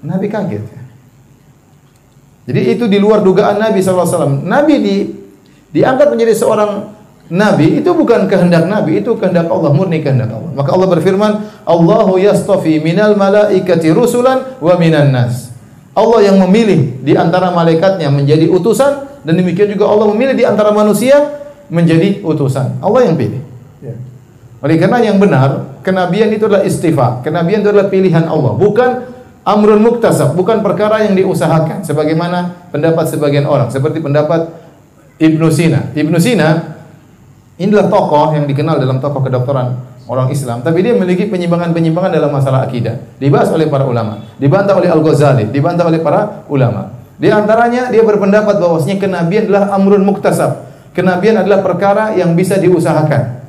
Nabi 0.00 0.26
kaget. 0.32 0.79
Jadi 2.50 2.74
itu 2.74 2.84
di 2.90 2.98
luar 2.98 3.22
dugaan 3.22 3.62
Nabi 3.62 3.78
SAW. 3.78 4.42
Nabi 4.42 4.74
di, 4.82 4.96
diangkat 5.70 6.10
menjadi 6.10 6.34
seorang 6.34 6.98
Nabi 7.30 7.78
itu 7.78 7.94
bukan 7.94 8.26
kehendak 8.26 8.66
Nabi, 8.66 8.98
itu 8.98 9.14
kehendak 9.14 9.46
Allah, 9.46 9.70
murni 9.70 10.02
kehendak 10.02 10.34
Allah. 10.34 10.50
Maka 10.50 10.74
Allah 10.74 10.88
berfirman, 10.90 11.32
Allahu 11.62 12.18
yastafi 12.18 12.82
minal 12.82 13.14
malaikati 13.14 13.94
rusulan 13.94 14.58
wa 14.58 14.74
minan 14.74 15.14
nas. 15.14 15.54
Allah 15.94 16.26
yang 16.26 16.42
memilih 16.42 16.98
di 17.06 17.14
antara 17.14 17.54
malaikatnya 17.54 18.10
menjadi 18.10 18.50
utusan 18.50 19.22
dan 19.22 19.34
demikian 19.38 19.70
juga 19.70 19.86
Allah 19.86 20.10
memilih 20.10 20.34
di 20.34 20.42
antara 20.42 20.74
manusia 20.74 21.38
menjadi 21.70 22.18
utusan. 22.26 22.82
Allah 22.82 23.06
yang 23.06 23.14
pilih. 23.14 23.38
Ya. 23.78 23.94
Oleh 24.58 24.74
karena 24.74 24.98
yang 24.98 25.22
benar, 25.22 25.78
kenabian 25.86 26.34
itu 26.34 26.50
adalah 26.50 26.66
istifa. 26.66 27.22
Kenabian 27.22 27.62
itu 27.62 27.70
adalah 27.70 27.86
pilihan 27.86 28.26
Allah, 28.26 28.58
bukan 28.58 28.90
amrun 29.46 29.80
muktasab, 29.80 30.36
bukan 30.36 30.60
perkara 30.64 31.04
yang 31.04 31.16
diusahakan 31.16 31.82
sebagaimana 31.82 32.70
pendapat 32.74 33.08
sebagian 33.08 33.44
orang, 33.48 33.72
seperti 33.72 34.00
pendapat 34.00 34.50
Ibnu 35.20 35.48
Sina. 35.52 35.92
Ibnu 35.92 36.16
Sina 36.16 36.80
Inilah 37.60 37.92
tokoh 37.92 38.32
yang 38.32 38.48
dikenal 38.48 38.80
dalam 38.80 39.04
tokoh 39.04 39.20
kedokteran 39.20 39.76
orang 40.08 40.32
Islam, 40.32 40.64
tapi 40.64 40.80
dia 40.80 40.96
memiliki 40.96 41.28
penyimpangan-penyimpangan 41.28 42.08
dalam 42.08 42.32
masalah 42.32 42.64
akidah. 42.64 42.96
Dibahas 43.20 43.52
oleh 43.52 43.68
para 43.68 43.84
ulama, 43.84 44.24
dibantah 44.40 44.80
oleh 44.80 44.88
Al-Ghazali, 44.88 45.52
dibantah 45.52 45.84
oleh 45.84 46.00
para 46.00 46.48
ulama. 46.48 46.96
Di 47.20 47.28
antaranya 47.28 47.92
dia 47.92 48.00
berpendapat 48.00 48.56
bahwasanya 48.56 48.96
kenabian 48.96 49.44
adalah 49.52 49.76
amrun 49.76 50.00
muktasab. 50.08 50.72
Kenabian 50.96 51.36
adalah 51.36 51.60
perkara 51.60 52.16
yang 52.16 52.32
bisa 52.32 52.56
diusahakan. 52.56 53.39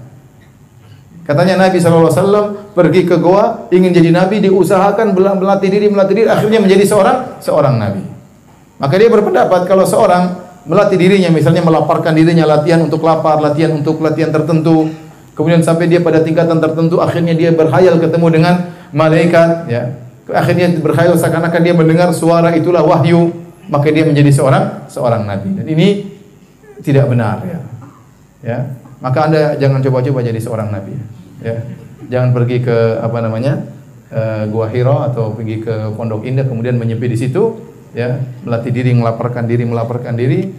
Katanya 1.21 1.53
Nabi 1.55 1.77
SAW 1.77 2.73
pergi 2.73 3.05
ke 3.05 3.21
goa, 3.21 3.69
ingin 3.69 3.93
jadi 3.93 4.09
nabi, 4.09 4.41
diusahakan 4.41 5.13
melatih 5.13 5.69
diri, 5.69 5.87
melatih 5.87 6.15
diri, 6.17 6.27
akhirnya 6.27 6.57
menjadi 6.57 6.81
seorang 6.81 7.17
seorang 7.37 7.77
nabi. 7.77 8.03
Maka 8.81 8.97
dia 8.97 9.09
berpendapat 9.13 9.69
kalau 9.69 9.85
seorang 9.85 10.33
melatih 10.65 10.97
dirinya, 10.97 11.29
misalnya 11.29 11.61
melaparkan 11.61 12.17
dirinya 12.17 12.49
latihan 12.49 12.81
untuk 12.81 13.05
lapar, 13.05 13.37
latihan 13.37 13.77
untuk 13.77 14.01
latihan 14.01 14.33
tertentu, 14.33 14.89
kemudian 15.37 15.61
sampai 15.61 15.85
dia 15.85 16.01
pada 16.01 16.25
tingkatan 16.25 16.57
tertentu, 16.57 16.97
akhirnya 16.97 17.37
dia 17.37 17.53
berhayal 17.53 18.01
ketemu 18.01 18.27
dengan 18.33 18.55
malaikat, 18.89 19.69
ya. 19.69 19.83
Akhirnya 20.31 20.73
berhayal 20.79 21.19
seakan-akan 21.19 21.61
dia 21.61 21.75
mendengar 21.77 22.09
suara 22.15 22.55
itulah 22.57 22.81
wahyu, 22.81 23.29
maka 23.69 23.93
dia 23.93 24.07
menjadi 24.07 24.31
seorang 24.33 24.89
seorang 24.89 25.27
nabi. 25.27 25.53
Dan 25.53 25.65
ini 25.69 25.87
tidak 26.81 27.09
benar 27.11 27.45
ya. 27.45 27.59
Ya. 28.41 28.59
Maka 29.01 29.19
Anda 29.27 29.41
jangan 29.57 29.81
coba-coba 29.81 30.21
jadi 30.21 30.37
seorang 30.37 30.69
nabi. 30.69 30.93
Ya. 31.41 31.65
Jangan 32.07 32.37
pergi 32.37 32.61
ke 32.61 33.01
apa 33.01 33.17
namanya? 33.19 33.65
Uh, 34.11 34.43
Gua 34.51 34.67
Hiro 34.69 35.01
atau 35.01 35.33
pergi 35.33 35.63
ke 35.63 35.95
Pondok 35.95 36.27
Indah 36.27 36.43
kemudian 36.45 36.75
menyepi 36.75 37.07
di 37.09 37.17
situ 37.17 37.57
ya, 37.97 38.21
melatih 38.43 38.69
diri, 38.69 38.91
melaporkan 38.91 39.47
diri, 39.47 39.63
melaporkan 39.63 40.13
diri, 40.13 40.51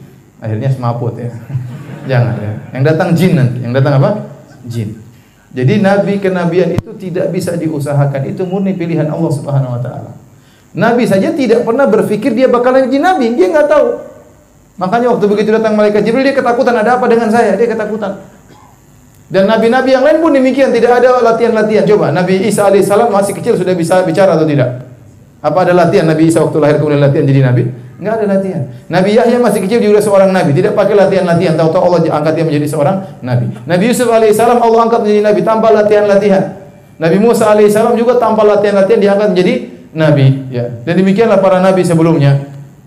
akhirnya 0.42 0.72
semaput 0.74 1.14
ya. 1.20 1.30
jangan 2.10 2.34
ya. 2.40 2.52
Yang 2.74 2.84
datang 2.90 3.08
jin 3.14 3.32
nanti. 3.38 3.58
Yang 3.62 3.72
datang 3.78 3.94
apa? 4.02 4.10
Jin. 4.66 4.98
Jadi 5.52 5.84
nabi 5.84 6.16
kenabian 6.16 6.72
itu 6.74 6.90
tidak 6.96 7.30
bisa 7.30 7.54
diusahakan. 7.54 8.24
Itu 8.26 8.48
murni 8.48 8.72
pilihan 8.72 9.06
Allah 9.06 9.32
Subhanahu 9.32 9.76
wa 9.78 9.80
taala. 9.84 10.16
Nabi 10.72 11.04
saja 11.04 11.36
tidak 11.36 11.68
pernah 11.68 11.84
berpikir 11.84 12.32
dia 12.32 12.48
bakalan 12.48 12.88
jadi 12.88 12.98
nabi, 12.98 13.36
dia 13.36 13.52
nggak 13.52 13.68
tahu. 13.68 13.86
Makanya 14.80 15.12
waktu 15.12 15.28
begitu 15.28 15.52
datang 15.52 15.76
malaikat 15.76 16.00
Jibril 16.00 16.24
dia 16.24 16.32
ketakutan 16.32 16.72
ada 16.72 16.96
apa 16.96 17.04
dengan 17.04 17.28
saya? 17.28 17.52
Dia 17.60 17.68
ketakutan. 17.68 18.31
Dan 19.32 19.48
nabi-nabi 19.48 19.96
yang 19.96 20.04
lain 20.04 20.20
pun 20.20 20.28
demikian, 20.36 20.68
tidak 20.76 21.00
ada 21.00 21.24
latihan-latihan. 21.24 21.88
Coba 21.88 22.12
Nabi 22.12 22.44
Isa 22.44 22.68
alaihissalam 22.68 23.08
masih 23.08 23.32
kecil 23.32 23.56
sudah 23.56 23.72
bisa 23.72 24.04
bicara 24.04 24.36
atau 24.36 24.44
tidak? 24.44 24.84
Apa 25.40 25.64
ada 25.64 25.72
latihan 25.72 26.04
Nabi 26.04 26.28
Isa 26.28 26.44
waktu 26.44 26.60
lahir 26.60 26.76
kemudian 26.76 27.00
latihan 27.00 27.24
jadi 27.24 27.40
nabi? 27.40 27.64
Enggak 27.96 28.14
ada 28.20 28.26
latihan. 28.28 28.62
Nabi 28.92 29.10
Yahya 29.16 29.40
masih 29.40 29.64
kecil 29.64 29.80
juga 29.80 30.04
seorang 30.04 30.36
nabi, 30.36 30.52
tidak 30.52 30.76
pakai 30.76 30.92
latihan-latihan. 30.92 31.56
Tahu-tahu 31.56 31.80
Allah 31.80 32.00
angkat 32.12 32.32
dia 32.36 32.44
menjadi 32.44 32.66
seorang 32.68 32.96
nabi. 33.24 33.46
Nabi 33.64 33.84
Yusuf 33.88 34.10
alaihissalam 34.12 34.58
Allah 34.60 34.80
angkat 34.84 35.00
menjadi 35.00 35.22
nabi 35.24 35.40
tanpa 35.40 35.66
latihan-latihan. 35.72 36.44
Nabi 37.00 37.16
Musa 37.16 37.44
alaihissalam 37.48 37.96
juga 37.96 38.20
tanpa 38.20 38.44
latihan-latihan 38.44 39.00
diangkat 39.00 39.28
menjadi 39.32 39.54
nabi 39.96 40.26
ya. 40.52 40.64
Dan 40.84 40.94
demikianlah 41.00 41.40
para 41.40 41.62
nabi 41.62 41.86
sebelumnya. 41.86 42.42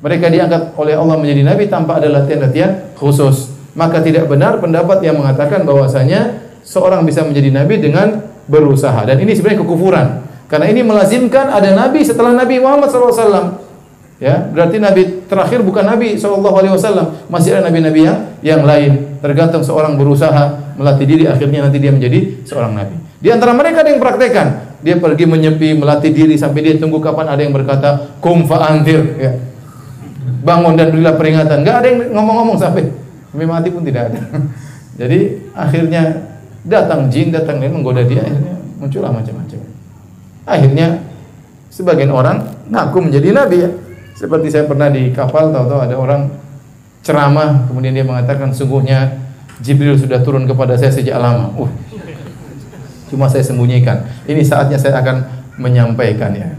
Mereka 0.05 0.29
diangkat 0.29 0.77
oleh 0.77 0.93
Allah 0.93 1.17
menjadi 1.17 1.41
nabi 1.41 1.63
tanpa 1.71 1.97
ada 1.97 2.11
latihan-latihan 2.11 2.93
khusus. 2.99 3.54
Maka 3.75 3.99
tidak 3.99 4.31
benar 4.31 4.57
pendapat 4.63 5.03
yang 5.03 5.19
mengatakan 5.19 5.67
bahwasanya 5.67 6.47
seorang 6.63 7.03
bisa 7.03 7.21
menjadi 7.27 7.51
nabi 7.51 7.83
dengan 7.83 8.23
berusaha 8.47 9.03
dan 9.03 9.19
ini 9.19 9.35
sebenarnya 9.35 9.61
kekufuran. 9.61 10.07
Karena 10.47 10.71
ini 10.71 10.81
melazimkan 10.85 11.51
ada 11.51 11.75
nabi 11.75 12.05
setelah 12.05 12.31
Nabi 12.31 12.61
Muhammad 12.61 12.87
SAW. 12.87 13.65
Ya, 14.15 14.47
berarti 14.47 14.79
nabi 14.79 15.27
terakhir 15.27 15.59
bukan 15.59 15.83
Nabi 15.83 16.15
SAW, 16.15 17.27
masih 17.27 17.51
ada 17.51 17.67
nabi-nabi 17.67 18.07
yang 18.07 18.17
yang 18.39 18.61
lain. 18.63 19.19
Tergantung 19.19 19.59
seorang 19.59 19.99
berusaha 19.99 20.75
melatih 20.79 21.03
diri 21.03 21.23
akhirnya 21.27 21.67
nanti 21.67 21.83
dia 21.83 21.91
menjadi 21.91 22.47
seorang 22.47 22.71
nabi. 22.79 22.95
Di 23.19 23.27
antara 23.33 23.51
mereka 23.51 23.83
ada 23.83 23.91
yang 23.91 23.99
praktekan, 23.99 24.77
dia 24.79 24.95
pergi 24.95 25.27
menyepi, 25.27 25.75
melatih 25.75 26.15
diri 26.15 26.39
sampai 26.39 26.63
dia 26.63 26.79
tunggu 26.79 27.03
kapan 27.03 27.27
ada 27.27 27.41
yang 27.43 27.51
berkata 27.51 28.15
kum 28.23 28.47
fa'anzir 28.47 29.01
ya. 29.19 29.31
Bangun 30.45 30.79
dan 30.79 30.95
berilah 30.95 31.19
peringatan. 31.19 31.65
Enggak 31.65 31.75
ada 31.83 31.87
yang 31.89 31.99
ngomong-ngomong 32.15 32.55
sampai 32.55 32.85
sampai 33.35 33.51
mati 33.51 33.67
pun 33.67 33.83
tidak 33.83 34.15
ada. 34.15 34.19
Jadi 35.03 35.51
akhirnya 35.51 36.23
datang 36.63 37.11
jin, 37.11 37.35
datang 37.35 37.59
lain 37.59 37.75
menggoda 37.75 38.07
dia, 38.07 38.23
akhirnya 38.23 38.55
muncullah 38.79 39.11
macam-macam. 39.11 39.59
Akhirnya 40.47 41.03
sebagian 41.67 42.15
orang 42.15 42.47
ngaku 42.71 43.11
menjadi 43.11 43.35
nabi 43.35 43.67
ya. 43.67 43.69
Seperti 44.15 44.47
saya 44.47 44.63
pernah 44.63 44.87
di 44.87 45.11
kapal 45.11 45.51
tahu-tahu 45.51 45.83
ada 45.83 45.95
orang 45.99 46.31
ceramah 47.03 47.67
kemudian 47.67 47.91
dia 47.91 48.07
mengatakan 48.07 48.55
sungguhnya 48.55 49.19
Jibril 49.59 49.99
sudah 49.99 50.23
turun 50.23 50.47
kepada 50.47 50.79
saya 50.79 50.95
sejak 50.95 51.19
lama. 51.19 51.51
Uh, 51.59 51.67
Cuma 53.11 53.27
saya 53.27 53.43
sembunyikan. 53.43 54.07
Ini 54.23 54.39
saatnya 54.47 54.79
saya 54.79 55.03
akan 55.03 55.27
menyampaikan 55.59 56.31
ya 56.31 56.55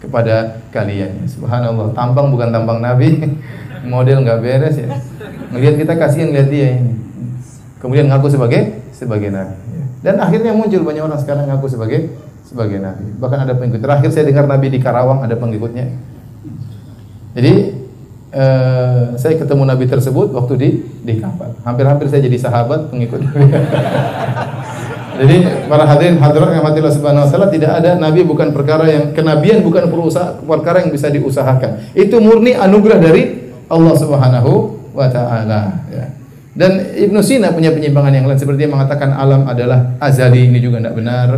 kepada 0.00 0.60
kalian. 0.72 1.24
Subhanallah, 1.24 1.92
tampang 1.96 2.28
bukan 2.28 2.48
tampang 2.52 2.80
Nabi, 2.80 3.20
model 3.92 4.24
nggak 4.24 4.40
beres 4.40 4.76
ya. 4.76 4.88
Melihat 5.50 5.74
kita 5.82 5.92
kasihan 5.98 6.30
lihat 6.30 6.48
dia 6.48 6.78
ini. 6.78 6.94
Kemudian 7.82 8.06
ngaku 8.06 8.30
sebagai 8.30 8.80
sebagai 8.94 9.32
Nabi. 9.32 9.54
Dan 10.00 10.16
akhirnya 10.16 10.56
muncul 10.56 10.80
banyak 10.80 11.02
orang 11.04 11.20
sekarang 11.20 11.48
ngaku 11.50 11.66
sebagai 11.68 12.12
sebagai 12.46 12.78
Nabi. 12.78 13.06
Bahkan 13.18 13.38
ada 13.44 13.54
pengikut. 13.58 13.80
Terakhir 13.82 14.10
saya 14.14 14.24
dengar 14.30 14.46
Nabi 14.46 14.66
di 14.72 14.78
Karawang 14.78 15.26
ada 15.26 15.34
pengikutnya. 15.34 15.86
Jadi 17.34 17.52
eh, 18.34 19.02
saya 19.14 19.34
ketemu 19.38 19.62
Nabi 19.66 19.84
tersebut 19.86 20.34
waktu 20.34 20.54
di 20.56 20.68
di 21.02 21.14
kapal. 21.18 21.54
Hampir-hampir 21.66 22.06
saya 22.10 22.22
jadi 22.26 22.38
sahabat 22.38 22.90
pengikut. 22.90 23.20
Jadi 25.20 25.68
para 25.68 25.84
hadirin 25.84 26.16
hadirat 26.16 26.48
yang 26.48 26.64
mati 26.64 26.80
Allah 26.80 26.96
Subhanahu 26.96 27.24
wa 27.26 27.28
taala 27.28 27.52
tidak 27.52 27.76
ada 27.76 27.92
nabi 28.00 28.24
bukan 28.24 28.56
perkara 28.56 28.88
yang 28.88 29.12
kenabian 29.12 29.60
bukan 29.60 29.92
perusaha 29.92 30.40
perkara 30.40 30.80
yang 30.80 30.88
bisa 30.88 31.12
diusahakan. 31.12 31.92
Itu 31.92 32.24
murni 32.24 32.56
anugerah 32.56 32.96
dari 32.96 33.52
Allah 33.68 34.00
Subhanahu 34.00 34.79
wa 35.00 35.08
taala 35.08 35.60
ya. 35.88 36.04
Dan 36.50 36.92
Ibnu 36.92 37.22
Sina 37.22 37.54
punya 37.54 37.70
penyimpangan 37.70 38.10
yang 38.10 38.26
lain 38.26 38.36
seperti 38.36 38.66
dia 38.66 38.70
mengatakan 38.70 39.14
alam 39.14 39.46
adalah 39.46 39.96
azali 40.02 40.50
ini 40.50 40.58
juga 40.58 40.82
tidak 40.82 40.98
benar. 40.98 41.28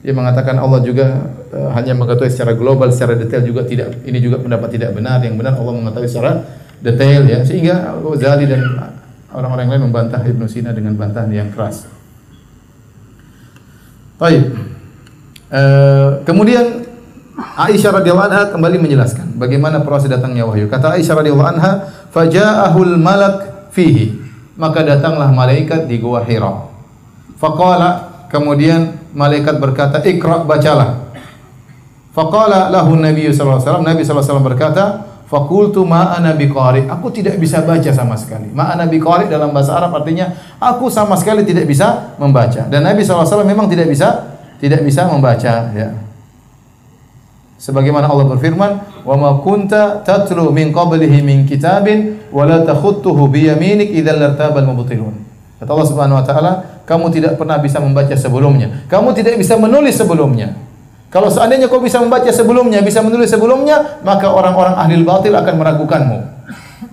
Dia 0.00 0.14
mengatakan 0.16 0.56
Allah 0.56 0.80
juga 0.80 1.06
uh, 1.52 1.70
hanya 1.76 1.92
mengetahui 1.92 2.32
secara 2.32 2.56
global, 2.56 2.88
secara 2.88 3.18
detail 3.20 3.44
juga 3.44 3.68
tidak. 3.68 4.00
Ini 4.06 4.18
juga 4.22 4.40
pendapat 4.40 4.72
tidak 4.72 4.96
benar. 4.96 5.20
Yang 5.20 5.44
benar 5.44 5.60
Allah 5.60 5.74
mengetahui 5.76 6.08
secara 6.08 6.32
detail 6.80 7.20
ya. 7.28 7.44
Sehingga 7.44 8.00
Ghazali 8.00 8.48
dan 8.48 8.64
orang-orang 9.34 9.76
lain 9.76 9.82
membantah 9.92 10.22
Ibnu 10.24 10.48
Sina 10.48 10.72
dengan 10.72 10.96
bantahan 10.96 11.28
yang 11.28 11.52
keras. 11.52 11.84
Baik. 14.16 14.56
Uh, 15.52 16.24
kemudian 16.24 16.86
Aisyah 17.36 18.00
radhiyallahu 18.00 18.28
anha 18.32 18.42
kembali 18.48 18.80
menjelaskan 18.80 19.36
bagaimana 19.36 19.84
proses 19.84 20.08
datangnya 20.08 20.48
wahyu. 20.48 20.72
Kata 20.72 20.96
Aisyah 20.96 21.20
radhiyallahu 21.20 21.50
anha, 21.52 21.72
"Faja'ahul 22.16 22.96
malak 22.96 23.68
fihi." 23.76 24.24
Maka 24.56 24.80
datanglah 24.80 25.28
malaikat 25.28 25.84
di 25.84 26.00
gua 26.00 26.24
Hira. 26.24 26.64
Faqala 27.36 28.24
kemudian 28.32 28.96
malaikat 29.12 29.60
berkata, 29.60 30.00
"Iqra, 30.00 30.48
bacalah." 30.48 31.12
Faqala 32.16 32.72
lahu 32.72 32.96
Nabi 32.96 33.28
sallallahu 33.28 33.60
alaihi 33.60 33.68
wasallam, 33.68 33.84
Nabi 33.84 34.00
sallallahu 34.00 34.24
alaihi 34.24 34.32
wasallam 34.32 34.48
berkata, 34.48 34.84
Fakultu 35.26 35.82
ma'ana 35.82 36.38
biqari. 36.38 36.86
Aku 36.86 37.10
tidak 37.10 37.42
bisa 37.42 37.58
baca 37.66 37.90
sama 37.90 38.14
sekali. 38.14 38.46
Ma'ana 38.54 38.86
biqari 38.86 39.26
dalam 39.26 39.50
bahasa 39.50 39.74
Arab 39.74 39.98
artinya 39.98 40.30
aku 40.62 40.86
sama 40.86 41.18
sekali 41.18 41.42
tidak 41.42 41.66
bisa 41.66 42.14
membaca. 42.14 42.62
Dan 42.70 42.86
Nabi 42.86 43.02
SAW 43.02 43.42
memang 43.42 43.66
tidak 43.66 43.90
bisa 43.90 44.38
tidak 44.62 44.86
bisa 44.86 45.10
membaca 45.10 45.74
ya. 45.74 45.88
Sebagaimana 47.56 48.04
Allah 48.04 48.28
berfirman, 48.28 49.02
"Wa 49.02 49.16
ma 49.16 49.40
kunta 49.40 50.04
tatlu 50.04 50.52
min 50.52 50.76
qablihi 50.76 51.24
min 51.24 51.48
kitabin 51.48 52.28
wa 52.28 52.44
la 52.44 52.60
takhutuhu 52.60 53.32
bi 53.32 53.48
yaminik 53.48 53.96
idzal 53.96 54.20
lartabal 54.20 54.68
mubtilun." 54.68 55.24
Kata 55.56 55.72
Allah 55.72 55.88
Subhanahu 55.88 56.20
wa 56.20 56.24
taala, 56.24 56.52
kamu 56.84 57.08
tidak 57.16 57.40
pernah 57.40 57.56
bisa 57.56 57.80
membaca 57.80 58.12
sebelumnya. 58.12 58.84
Kamu 58.92 59.16
tidak 59.16 59.40
bisa 59.40 59.56
menulis 59.56 59.96
sebelumnya. 59.96 60.52
Kalau 61.08 61.32
seandainya 61.32 61.72
kau 61.72 61.80
bisa 61.80 61.96
membaca 61.96 62.28
sebelumnya, 62.28 62.84
bisa 62.84 63.00
menulis 63.00 63.32
sebelumnya, 63.32 64.04
maka 64.04 64.28
orang-orang 64.28 64.76
ahli 64.76 65.00
batil 65.00 65.32
akan 65.32 65.54
meragukanmu. 65.56 66.18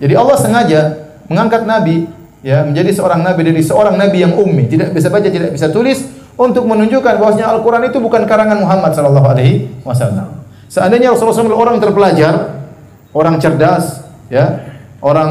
Jadi 0.00 0.14
Allah 0.16 0.36
sengaja 0.40 0.80
mengangkat 1.28 1.68
nabi 1.68 2.08
ya 2.40 2.64
menjadi 2.64 2.88
seorang 2.92 3.20
nabi 3.20 3.40
dari 3.52 3.60
seorang 3.60 4.00
nabi 4.00 4.24
yang 4.24 4.32
ummi, 4.32 4.64
tidak 4.64 4.96
bisa 4.96 5.12
baca, 5.12 5.28
tidak 5.28 5.52
bisa 5.52 5.68
tulis 5.68 6.08
untuk 6.40 6.64
menunjukkan 6.64 7.20
bahwasanya 7.20 7.52
Al-Qur'an 7.52 7.84
itu 7.84 8.00
bukan 8.00 8.24
karangan 8.24 8.58
Muhammad 8.64 8.96
sallallahu 8.96 9.28
alaihi 9.28 9.68
wasallam. 9.84 10.33
Seandainya 10.74 11.14
Rasulullah 11.14 11.38
SAW 11.38 11.54
orang 11.54 11.78
terpelajar, 11.78 12.66
orang 13.14 13.38
cerdas, 13.38 14.02
ya, 14.26 14.74
orang 14.98 15.30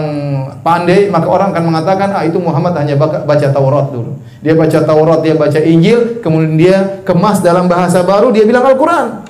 pandai, 0.64 1.12
maka 1.12 1.28
orang 1.28 1.52
akan 1.52 1.64
mengatakan, 1.68 2.16
ah 2.16 2.24
itu 2.24 2.40
Muhammad 2.40 2.72
hanya 2.80 2.96
baca 2.96 3.48
Taurat 3.52 3.92
dulu. 3.92 4.24
Dia 4.40 4.56
baca 4.56 4.80
Taurat, 4.88 5.20
dia 5.20 5.36
baca 5.36 5.60
Injil, 5.60 6.24
kemudian 6.24 6.56
dia 6.56 6.78
kemas 7.04 7.44
dalam 7.44 7.68
bahasa 7.68 8.08
baru, 8.08 8.32
dia 8.32 8.48
bilang 8.48 8.64
Al-Quran. 8.64 9.28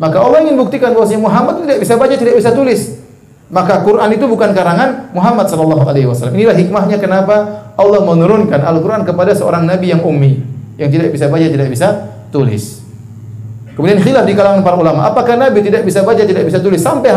Maka 0.00 0.16
Allah 0.16 0.48
ingin 0.48 0.56
buktikan 0.56 0.96
bahwa 0.96 1.04
Muhammad 1.20 1.54
tidak 1.68 1.78
bisa 1.84 1.94
baca, 2.00 2.14
tidak 2.16 2.34
bisa 2.40 2.50
tulis. 2.56 2.96
Maka 3.52 3.84
Quran 3.84 4.08
itu 4.16 4.24
bukan 4.24 4.56
karangan 4.56 5.12
Muhammad 5.12 5.44
sallallahu 5.44 5.84
alaihi 5.84 6.08
wasallam. 6.08 6.40
Inilah 6.40 6.56
hikmahnya 6.56 6.96
kenapa 6.96 7.68
Allah 7.76 8.00
menurunkan 8.00 8.64
Al-Quran 8.64 9.04
kepada 9.04 9.36
seorang 9.36 9.68
nabi 9.68 9.92
yang 9.92 10.00
ummi, 10.00 10.40
yang 10.80 10.88
tidak 10.88 11.12
bisa 11.12 11.28
baca, 11.28 11.44
tidak 11.44 11.68
bisa 11.68 12.16
tulis. 12.32 12.81
Kemudian 13.72 13.98
khilaf 14.04 14.24
di 14.28 14.36
kalangan 14.36 14.60
para 14.60 14.76
ulama, 14.76 15.08
apakah 15.08 15.34
nabi 15.40 15.64
tidak 15.64 15.88
bisa 15.88 16.04
baca, 16.04 16.20
tidak 16.20 16.44
bisa 16.44 16.60
tulis 16.60 16.80
sampai 16.80 17.08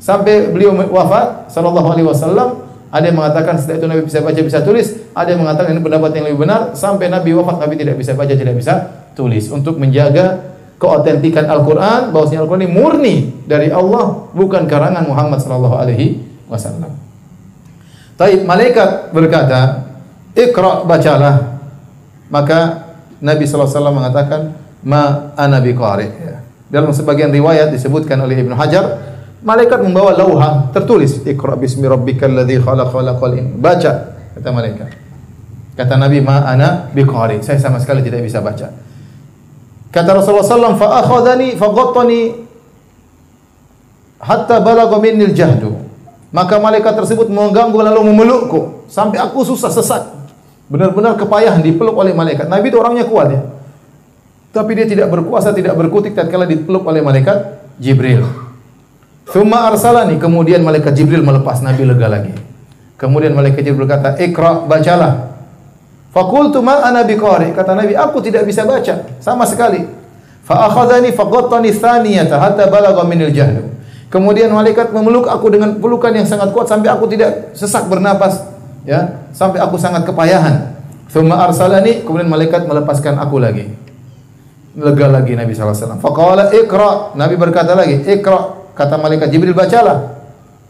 sampai 0.00 0.50
beliau 0.50 0.74
wafat 0.90 1.52
sallallahu 1.52 1.88
alaihi 1.94 2.08
wasallam? 2.08 2.70
Ada 2.90 3.14
yang 3.14 3.22
mengatakan 3.22 3.54
setelah 3.54 3.78
itu 3.78 3.86
Nabi 3.86 4.02
bisa 4.02 4.18
baca, 4.18 4.40
bisa 4.42 4.58
tulis. 4.66 4.98
Ada 5.14 5.38
yang 5.38 5.46
mengatakan 5.46 5.78
ini 5.78 5.82
pendapat 5.82 6.10
yang 6.10 6.24
lebih 6.26 6.42
benar. 6.42 6.74
Sampai 6.74 7.06
Nabi 7.06 7.30
wafat, 7.38 7.62
Nabi 7.62 7.78
tidak 7.78 7.94
bisa 7.94 8.18
baca, 8.18 8.34
tidak 8.34 8.58
bisa 8.58 9.06
tulis. 9.14 9.46
Untuk 9.46 9.78
menjaga 9.78 10.42
keotentikan 10.82 11.46
Al-Quran, 11.46 12.10
bahwasanya 12.10 12.42
Al-Quran 12.42 12.66
ini 12.66 12.70
murni 12.74 13.16
dari 13.46 13.70
Allah, 13.70 14.26
bukan 14.34 14.66
karangan 14.66 15.06
Muhammad 15.06 15.38
sallallahu 15.38 15.76
alaihi 15.78 16.18
wasallam. 16.50 16.98
Taib 18.18 18.42
malaikat 18.42 19.14
berkata, 19.14 19.86
"Iqra 20.34 20.82
bacalah." 20.82 21.62
Maka 22.26 22.90
Nabi 23.22 23.46
sallallahu 23.46 23.70
alaihi 23.70 23.78
wasallam 23.78 23.96
mengatakan, 24.02 24.40
"Ma 24.86 25.34
ana 25.36 25.58
biqari." 25.60 26.08
Ya. 26.08 26.36
Dalam 26.70 26.94
sebagian 26.94 27.34
riwayat 27.34 27.74
disebutkan 27.74 28.20
oleh 28.22 28.38
Ibnu 28.40 28.54
Hajar, 28.54 29.00
malaikat 29.42 29.82
membawa 29.82 30.14
lauha 30.14 30.70
tertulis, 30.70 31.22
"Iqra 31.26 31.58
bismi 31.58 31.88
rabbikal 31.90 32.30
ladzi 32.30 32.62
khalaq 32.62 32.94
khalaqal 32.94 33.32
in." 33.36 33.58
Baca 33.58 34.14
kata 34.38 34.48
malaikat. 34.54 34.88
Kata 35.74 35.94
Nabi, 35.98 36.22
"Ma 36.22 36.46
ana 36.46 36.92
biqari." 36.94 37.42
Saya 37.42 37.58
sama 37.58 37.82
sekali 37.82 38.04
tidak 38.04 38.22
bisa 38.22 38.38
baca. 38.38 38.70
Kata 39.90 40.10
Rasulullah 40.14 40.46
SAW, 40.46 40.78
fa 40.78 41.02
akhadhani 41.02 41.58
fa 41.58 41.66
ghattani 41.74 42.20
hatta 44.22 44.62
balagha 44.62 45.00
minni 45.02 45.34
jahdu 45.34 45.90
Maka 46.30 46.62
malaikat 46.62 46.94
tersebut 46.94 47.26
mengganggu 47.26 47.74
lalu 47.74 48.06
memelukku 48.14 48.86
sampai 48.86 49.18
aku 49.18 49.42
susah 49.42 49.66
sesak. 49.66 50.02
Benar-benar 50.70 51.18
kepayahan 51.18 51.58
dipeluk 51.58 51.98
oleh 51.98 52.14
malaikat. 52.14 52.46
Nabi 52.46 52.70
itu 52.70 52.78
orangnya 52.78 53.02
kuat 53.02 53.34
ya. 53.34 53.42
Tapi 54.50 54.70
dia 54.74 54.86
tidak 54.86 55.14
berkuasa, 55.14 55.54
tidak 55.54 55.78
berkutik 55.78 56.14
tatkala 56.14 56.42
dipeluk 56.42 56.82
oleh 56.82 56.98
malaikat 56.98 57.62
Jibril. 57.78 58.26
Thumma 59.30 59.70
arsalani, 59.70 60.18
kemudian 60.18 60.66
malaikat 60.66 60.90
Jibril 60.98 61.22
melepas 61.22 61.62
Nabi 61.62 61.86
lega 61.86 62.10
lagi. 62.10 62.34
Kemudian 62.98 63.30
malaikat 63.30 63.62
Jibril 63.62 63.86
berkata, 63.86 64.18
"Iqra, 64.18 64.66
bacalah." 64.66 65.30
Fakultu 66.10 66.58
ma 66.58 66.82
ana 66.82 67.06
biqari. 67.06 67.54
Kata 67.54 67.78
Nabi, 67.78 67.94
aku 67.94 68.18
tidak 68.18 68.42
bisa 68.42 68.66
baca 68.66 69.06
sama 69.22 69.46
sekali. 69.46 69.86
Fa 70.42 70.66
akhadhani 70.66 71.14
faqattani 71.14 71.70
thaniyata 71.70 72.34
hatta 72.42 72.66
balagha 72.66 73.06
minil 73.06 73.30
jahd. 73.30 73.70
Kemudian 74.10 74.50
malaikat 74.50 74.90
memeluk 74.90 75.30
aku 75.30 75.54
dengan 75.54 75.78
pelukan 75.78 76.10
yang 76.10 76.26
sangat 76.26 76.50
kuat 76.50 76.66
sampai 76.66 76.90
aku 76.90 77.06
tidak 77.06 77.54
sesak 77.54 77.86
bernapas, 77.86 78.42
ya, 78.82 79.22
sampai 79.30 79.62
aku 79.62 79.78
sangat 79.78 80.02
kepayahan. 80.02 80.74
Thumma 81.14 81.46
arsalani, 81.46 82.02
kemudian 82.02 82.26
malaikat 82.26 82.66
melepaskan 82.66 83.22
aku 83.22 83.38
lagi. 83.38 83.70
Lega 84.80 85.06
lagi 85.12 85.36
Nabi 85.36 85.52
wasallam. 85.52 86.00
Faqala 86.00 86.48
iqra. 86.56 87.12
Nabi 87.12 87.34
berkata 87.36 87.76
lagi, 87.76 88.00
iqra. 88.00 88.72
Kata 88.72 88.96
malaikat 88.96 89.28
Jibril, 89.28 89.52
bacalah. 89.52 90.16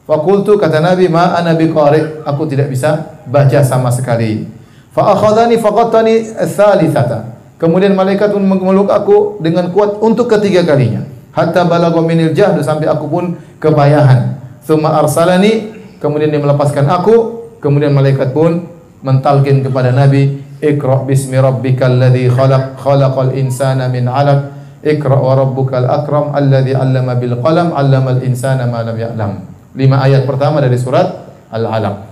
Fakultu 0.02 0.58
kata 0.58 0.82
Nabi, 0.82 1.06
ma 1.06 1.38
ana 1.38 1.54
biqari. 1.54 2.26
Aku 2.26 2.50
tidak 2.50 2.66
bisa 2.74 3.22
baca 3.30 3.62
sama 3.62 3.94
sekali. 3.94 4.50
Fa 4.90 5.14
akhadhani 5.14 5.62
faqattani 5.62 6.34
tsalitsata. 6.34 7.38
Kemudian 7.62 7.94
malaikat 7.94 8.34
pun 8.34 8.42
memeluk 8.42 8.90
aku 8.90 9.38
dengan 9.38 9.70
kuat 9.70 10.02
untuk 10.02 10.26
ketiga 10.26 10.66
kalinya. 10.66 11.06
Hatta 11.30 11.62
balagha 11.62 12.02
minil 12.02 12.34
jahd 12.34 12.58
sampai 12.58 12.90
aku 12.90 13.06
pun 13.06 13.38
kepayahan. 13.62 14.42
Tsumma 14.66 14.98
arsalani, 14.98 15.70
kemudian 16.02 16.34
dia 16.34 16.42
melepaskan 16.42 16.90
aku, 16.90 17.46
kemudian 17.62 17.94
malaikat 17.94 18.34
pun 18.34 18.66
mentalkin 19.06 19.62
kepada 19.62 19.94
Nabi, 19.94 20.42
"Iqra 20.60 21.08
bismi 21.08 21.40
rabbikal 21.40 21.96
ladzi 21.96 22.28
khalaq, 22.28 22.76
khalaqal 22.78 23.32
insana 23.34 23.88
min 23.88 24.06
'alaq." 24.06 24.56
Iqra 24.80 25.16
wa 25.16 25.36
rabbukal 25.36 25.84
akram 25.84 26.32
alladzi 26.32 26.72
'allama 26.72 27.16
bil 27.16 27.36
qalam 27.40 27.72
'allamal 27.72 28.20
insana 28.24 28.64
ma 28.68 28.80
lam 28.84 28.96
ya'lam. 28.96 29.32
Lima 29.76 30.00
ayat 30.02 30.24
pertama 30.24 30.58
dari 30.58 30.80
surat 30.80 31.30
Al-Alaq. 31.50 32.10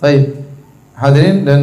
Baik. 0.00 0.32
Hadirin 0.96 1.44
dan 1.44 1.60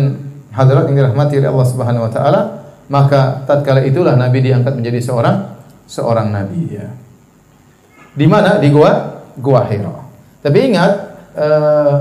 hadirat 0.54 0.90
yang 0.90 0.98
dirahmati 1.02 1.42
oleh 1.42 1.50
Allah 1.50 1.68
Subhanahu 1.68 2.06
wa 2.06 2.12
taala, 2.14 2.42
maka 2.90 3.42
tatkala 3.50 3.82
itulah 3.82 4.14
Nabi 4.14 4.46
diangkat 4.46 4.78
menjadi 4.78 5.02
seorang 5.02 5.58
seorang 5.90 6.30
nabi 6.30 6.78
ya. 6.78 6.86
Di 8.14 8.26
mana? 8.30 8.62
Di 8.62 8.70
gua 8.70 9.17
Gua 9.38 9.64
Hira. 9.70 10.06
Tapi 10.42 10.58
ingat 10.74 10.92
uh, 11.38 12.00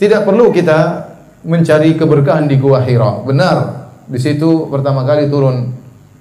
tidak 0.00 0.24
perlu 0.24 0.52
kita 0.52 1.08
mencari 1.46 1.94
keberkahan 1.94 2.48
di 2.48 2.56
Gua 2.58 2.82
Hira. 2.82 3.22
Benar, 3.22 3.88
di 4.08 4.18
situ 4.18 4.66
pertama 4.72 5.04
kali 5.04 5.28
turun 5.30 5.72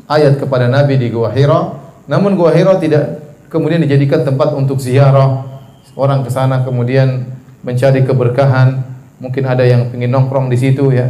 ayat 0.05 0.37
kepada 0.37 0.67
Nabi 0.67 0.99
di 0.99 1.07
Gua 1.09 1.31
Hira. 1.31 1.73
Namun 2.05 2.37
Gua 2.37 2.53
Hira 2.53 2.77
tidak 2.77 3.23
kemudian 3.49 3.81
dijadikan 3.81 4.21
tempat 4.21 4.53
untuk 4.53 4.77
ziarah 4.77 5.47
orang 5.95 6.27
ke 6.27 6.29
sana 6.29 6.61
kemudian 6.67 7.23
mencari 7.63 8.03
keberkahan 8.03 8.95
Mungkin 9.15 9.43
ada 9.47 9.63
yang 9.63 9.87
ingin 9.95 10.11
nongkrong 10.11 10.51
di 10.51 10.57
situ 10.59 10.91
ya. 10.91 11.07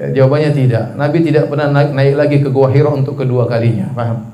ya 0.00 0.06
jawabannya 0.22 0.50
tidak. 0.56 0.84
Nabi 0.96 1.18
tidak 1.20 1.52
pernah 1.52 1.68
naik, 1.68 1.90
naik 1.92 2.14
lagi 2.16 2.36
ke 2.40 2.48
Gua 2.48 2.72
Hira 2.72 2.88
untuk 2.88 3.20
kedua 3.20 3.44
kalinya. 3.44 3.92
Paham? 3.92 4.32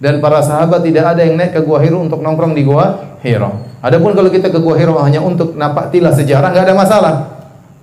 Dan 0.00 0.20
para 0.20 0.40
sahabat 0.40 0.84
tidak 0.84 1.16
ada 1.16 1.24
yang 1.24 1.36
naik 1.36 1.52
ke 1.52 1.60
Gua 1.60 1.80
Hira 1.84 2.00
untuk 2.00 2.24
nongkrong 2.24 2.56
di 2.56 2.64
Gua 2.64 3.16
Hira. 3.20 3.52
Adapun 3.86 4.18
kalau 4.18 4.26
kita 4.34 4.50
ke 4.50 4.58
Gua 4.58 4.74
Hira 4.74 4.98
hanya 5.06 5.22
untuk 5.22 5.54
napak 5.54 5.94
tilah 5.94 6.10
sejarah 6.10 6.50
nggak 6.50 6.64
ada 6.66 6.74
masalah. 6.74 7.14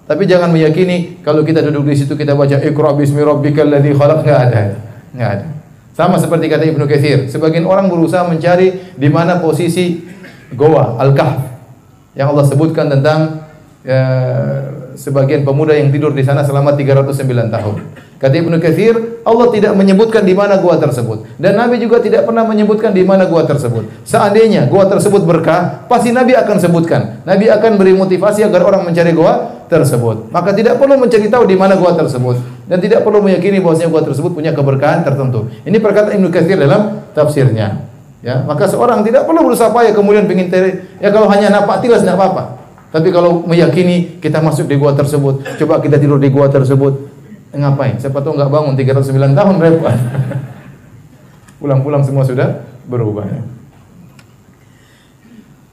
Tapi 0.03 0.27
jangan 0.27 0.51
meyakini 0.51 1.23
kalau 1.23 1.47
kita 1.47 1.63
duduk 1.63 1.87
di 1.87 1.95
situ 1.95 2.19
kita 2.19 2.35
baca 2.35 2.59
Iqra 2.59 2.91
bismi 2.91 3.23
rabbikal 3.23 3.71
ladzi 3.71 3.95
khalaq 3.95 4.19
enggak 4.27 4.39
ada. 4.51 4.61
Enggak 5.15 5.29
ada. 5.39 5.45
Sama 5.95 6.19
seperti 6.19 6.51
kata 6.51 6.67
Ibnu 6.67 6.83
Katsir, 6.89 7.31
sebagian 7.31 7.63
orang 7.63 7.87
berusaha 7.87 8.27
mencari 8.27 8.97
di 8.99 9.07
mana 9.07 9.39
posisi 9.39 10.03
Goa 10.51 10.99
Al-Kahf 10.99 11.39
yang 12.19 12.33
Allah 12.33 12.45
sebutkan 12.49 12.91
tentang 12.91 13.47
ya, 13.85 14.01
sebagian 14.97 15.45
pemuda 15.47 15.71
yang 15.77 15.93
tidur 15.93 16.11
di 16.11 16.25
sana 16.25 16.43
selama 16.43 16.75
309 16.75 17.13
tahun. 17.47 17.75
Kata 18.23 18.39
Ibnu 18.39 18.55
Katsir, 18.63 19.19
Allah 19.27 19.51
tidak 19.51 19.75
menyebutkan 19.75 20.23
di 20.23 20.31
mana 20.31 20.55
gua 20.55 20.79
tersebut 20.79 21.27
dan 21.35 21.59
Nabi 21.59 21.75
juga 21.75 21.99
tidak 21.99 22.23
pernah 22.23 22.47
menyebutkan 22.47 22.95
di 22.95 23.03
mana 23.03 23.27
gua 23.27 23.43
tersebut. 23.43 23.83
Seandainya 24.07 24.63
gua 24.71 24.87
tersebut 24.87 25.27
berkah, 25.27 25.83
pasti 25.91 26.15
Nabi 26.15 26.31
akan 26.31 26.55
sebutkan. 26.55 27.19
Nabi 27.27 27.51
akan 27.51 27.75
beri 27.75 27.91
motivasi 27.91 28.47
agar 28.47 28.63
orang 28.63 28.87
mencari 28.87 29.11
gua 29.11 29.67
tersebut. 29.67 30.31
Maka 30.31 30.55
tidak 30.55 30.79
perlu 30.79 30.95
mencari 30.95 31.27
tahu 31.27 31.43
di 31.51 31.59
mana 31.59 31.75
gua 31.75 31.99
tersebut 31.99 32.39
dan 32.63 32.79
tidak 32.79 33.03
perlu 33.03 33.19
meyakini 33.19 33.59
bahwasanya 33.59 33.91
gua 33.91 34.07
tersebut 34.07 34.31
punya 34.31 34.55
keberkahan 34.55 35.03
tertentu. 35.03 35.51
Ini 35.67 35.83
perkataan 35.83 36.15
Ibnu 36.15 36.31
Katsir 36.31 36.55
dalam 36.55 37.03
tafsirnya. 37.11 37.91
Ya, 38.23 38.39
maka 38.47 38.71
seorang 38.71 39.03
tidak 39.03 39.27
perlu 39.27 39.51
berusaha 39.51 39.67
payah 39.75 39.91
kemudian 39.91 40.23
ingin 40.31 40.47
ya 41.03 41.11
kalau 41.11 41.27
hanya 41.27 41.51
napak 41.51 41.83
tilas 41.83 42.07
tidak 42.07 42.15
apa-apa. 42.15 42.63
Tapi 42.95 43.11
kalau 43.11 43.43
meyakini 43.43 44.23
kita 44.23 44.39
masuk 44.39 44.71
di 44.71 44.79
gua 44.79 44.95
tersebut, 44.95 45.43
coba 45.59 45.83
kita 45.83 45.99
tidur 45.99 46.23
di 46.23 46.31
gua 46.31 46.47
tersebut, 46.47 47.12
ngapain? 47.53 47.95
Siapa 48.01 48.19
tahu 48.19 48.33
nggak 48.35 48.49
bangun 48.49 48.73
309 48.73 49.37
tahun 49.37 49.55
repot. 49.61 49.97
Pulang-pulang 51.61 52.03
semua 52.03 52.25
sudah 52.25 52.65
berubah. 52.89 53.25
Ya. 53.29 53.41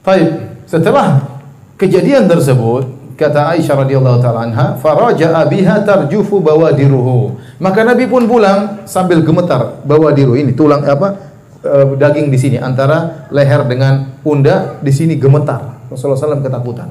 Baik, 0.01 0.29
setelah 0.65 1.29
kejadian 1.77 2.25
tersebut, 2.31 3.17
kata 3.21 3.53
Aisyah 3.53 3.85
radhiyallahu 3.85 4.19
taala 4.25 4.49
anha, 4.49 4.67
faraja'a 4.81 5.45
biha 5.45 5.85
tarjufu 5.85 6.41
bawadiruhu. 6.41 7.37
Maka 7.61 7.85
Nabi 7.85 8.09
pun 8.09 8.25
pulang 8.25 8.89
sambil 8.89 9.21
gemetar 9.21 9.85
bawadiru 9.85 10.39
ini 10.41 10.57
tulang 10.57 10.81
apa? 10.89 11.29
Eh, 11.61 11.85
daging 12.01 12.33
di 12.33 12.39
sini 12.41 12.57
antara 12.57 13.29
leher 13.29 13.69
dengan 13.69 14.17
pundak 14.25 14.81
di 14.81 14.89
sini 14.89 15.21
gemetar. 15.21 15.85
Rasulullah 15.93 16.17
SAW 16.17 16.41
ketakutan. 16.41 16.89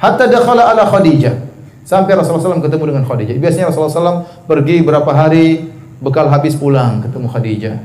Hatta 0.00 0.24
dakhala 0.24 0.72
ala 0.72 0.88
Khadijah. 0.88 1.49
Sampai 1.90 2.14
Rasulullah 2.14 2.54
SAW 2.54 2.62
ketemu 2.62 2.94
dengan 2.94 3.02
Khadijah. 3.02 3.34
Biasanya 3.34 3.66
Rasulullah 3.66 3.90
SAW 3.90 4.46
pergi 4.46 4.78
berapa 4.86 5.10
hari, 5.10 5.74
bekal 5.98 6.30
habis 6.30 6.54
pulang 6.54 7.02
ketemu 7.02 7.26
Khadijah. 7.26 7.76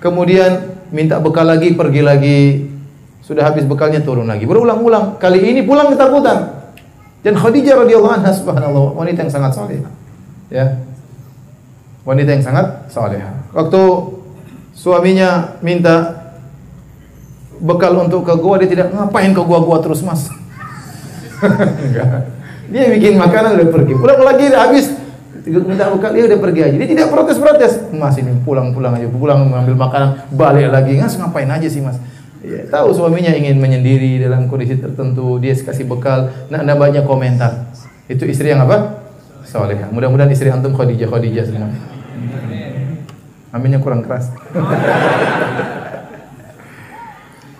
Kemudian 0.00 0.80
minta 0.88 1.20
bekal 1.20 1.44
lagi, 1.44 1.76
pergi 1.76 2.00
lagi. 2.00 2.40
Sudah 3.20 3.52
habis 3.52 3.68
bekalnya 3.68 4.00
turun 4.00 4.24
lagi. 4.24 4.48
Berulang-ulang. 4.48 5.20
Kali 5.20 5.52
ini 5.52 5.60
pulang 5.68 5.92
ketakutan. 5.92 6.64
Dan 7.20 7.36
Khadijah 7.36 7.84
radhiyallahu 7.84 8.24
anha 8.24 8.32
subhanallah, 8.32 8.96
wanita 8.96 9.20
yang 9.20 9.32
sangat 9.36 9.52
saleh. 9.52 9.84
Ya. 10.48 10.80
Wanita 12.08 12.32
yang 12.32 12.44
sangat 12.48 12.88
saleh. 12.88 13.20
Waktu 13.52 13.82
suaminya 14.72 15.60
minta 15.60 16.24
bekal 17.60 18.00
untuk 18.00 18.24
ke 18.24 18.32
gua 18.40 18.56
dia 18.64 18.72
tidak 18.72 18.96
ngapain 18.96 19.36
ke 19.36 19.42
gua-gua 19.44 19.76
terus, 19.84 20.00
Mas. 20.00 20.32
Enggak. 21.84 22.41
Dia 22.72 22.88
bikin 22.88 23.20
makanan 23.20 23.60
udah 23.60 23.68
pergi. 23.68 23.92
Pulang 24.00 24.20
lagi 24.24 24.48
habis 24.48 24.86
minta 25.44 25.90
bekal 25.90 26.10
dia 26.14 26.24
udah 26.24 26.38
pergi 26.40 26.60
aja. 26.64 26.76
Dia 26.80 26.88
tidak 26.88 27.06
protes-protes. 27.12 27.92
Mas 27.92 28.16
ini 28.16 28.32
pulang-pulang 28.46 28.96
aja, 28.96 29.06
pulang 29.12 29.44
mengambil 29.44 29.76
makanan, 29.76 30.08
balik 30.32 30.72
lagi. 30.72 30.96
Ngas 30.96 31.20
ngapain 31.20 31.50
aja 31.50 31.68
sih 31.68 31.84
mas? 31.84 32.00
Ya, 32.42 32.66
tahu 32.66 32.90
suaminya 32.90 33.30
ingin 33.30 33.62
menyendiri 33.62 34.18
dalam 34.18 34.50
kondisi 34.50 34.74
tertentu, 34.74 35.38
dia 35.38 35.54
kasih 35.54 35.86
bekal, 35.86 36.34
nah 36.50 36.58
ada 36.58 36.74
banyak 36.74 37.06
komentar. 37.06 37.70
Itu 38.10 38.26
istri 38.26 38.50
yang 38.50 38.66
apa? 38.66 38.98
Solehah. 39.46 39.94
Mudah-mudahan 39.94 40.30
istri 40.34 40.50
antum 40.50 40.74
Khadijah 40.74 41.06
Khadijah 41.06 41.44
semua. 41.46 41.70
Aminnya 43.54 43.78
kurang 43.78 44.02
keras. 44.02 44.32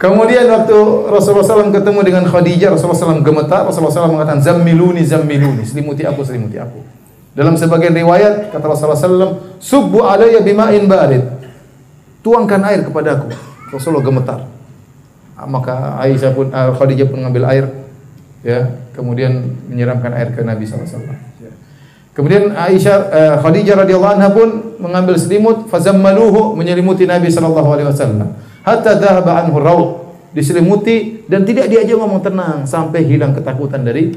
Kemudian 0.02 0.50
waktu 0.50 0.74
Rasulullah 1.06 1.46
SAW 1.46 1.70
ketemu 1.70 2.02
dengan 2.02 2.26
Khadijah, 2.26 2.74
Rasulullah 2.74 3.14
SAW 3.14 3.22
gemetar, 3.22 3.62
Rasulullah 3.62 3.94
SAW 3.94 4.18
mengatakan, 4.18 4.42
Zammiluni, 4.42 5.06
zammiluni, 5.06 5.62
selimuti 5.62 6.02
aku, 6.02 6.26
selimuti 6.26 6.58
aku. 6.58 6.82
Dalam 7.38 7.54
sebagian 7.54 7.94
riwayat, 7.94 8.50
kata 8.50 8.66
Rasulullah 8.66 8.98
SAW, 8.98 9.62
Subbu 9.62 10.02
alaya 10.02 10.42
bima'in 10.42 10.90
barid. 10.90 11.22
Tuangkan 12.18 12.66
air 12.66 12.82
kepadaku. 12.82 13.30
Rasulullah 13.70 14.02
gemetar. 14.02 14.40
Ah, 15.38 15.46
maka 15.46 15.94
Aisyah 16.02 16.34
pun, 16.34 16.50
uh, 16.50 16.74
Khadijah 16.74 17.06
pun 17.06 17.22
mengambil 17.22 17.46
air, 17.54 17.70
ya, 18.42 18.74
kemudian 18.98 19.54
menyiramkan 19.70 20.10
air 20.18 20.34
ke 20.34 20.42
Nabi 20.42 20.66
SAW. 20.66 20.82
Ya. 21.38 21.54
Kemudian 22.10 22.58
Aisyah 22.58 22.96
uh, 23.06 23.36
Khadijah 23.38 23.86
radhiyallahu 23.86 24.14
anha 24.18 24.34
pun 24.34 24.82
mengambil 24.82 25.14
selimut 25.14 25.70
fazammaluhu 25.70 26.58
menyelimuti 26.58 27.06
Nabi 27.06 27.30
sallallahu 27.30 27.70
alaihi 27.70 27.86
wasallam 27.86 28.34
hatta 28.62 28.98
dhahaba 28.98 29.46
anhu 29.46 29.58
raud 29.58 29.88
diselimuti 30.32 31.28
dan 31.28 31.44
tidak 31.44 31.68
diajak 31.68 31.96
ngomong 32.00 32.24
tenang 32.24 32.64
sampai 32.64 33.04
hilang 33.04 33.36
ketakutan 33.36 33.84
dari 33.84 34.16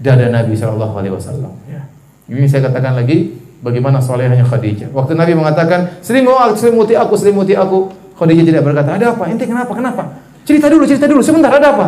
dada 0.00 0.32
Nabi 0.32 0.56
sallallahu 0.56 0.94
alaihi 0.96 1.14
wasallam 1.14 1.52
ya. 1.68 1.84
Ini 2.30 2.48
saya 2.48 2.70
katakan 2.72 2.96
lagi 2.96 3.36
bagaimana 3.60 4.00
solehnya 4.00 4.46
Khadijah. 4.46 4.88
Waktu 4.96 5.12
Nabi 5.18 5.36
mengatakan, 5.36 6.00
"Selimuti 6.00 6.56
selimuti 6.56 6.94
aku, 6.96 7.14
selimuti 7.18 7.52
aku." 7.52 7.92
Khadijah 8.16 8.44
tidak 8.46 8.62
berkata, 8.64 8.96
"Ada 8.96 9.16
apa? 9.16 9.28
Ente 9.28 9.44
kenapa? 9.44 9.72
Kenapa?" 9.76 10.02
Cerita 10.48 10.72
dulu, 10.72 10.88
cerita 10.88 11.04
dulu. 11.04 11.20
Sebentar, 11.20 11.52
ada 11.52 11.76
apa? 11.76 11.86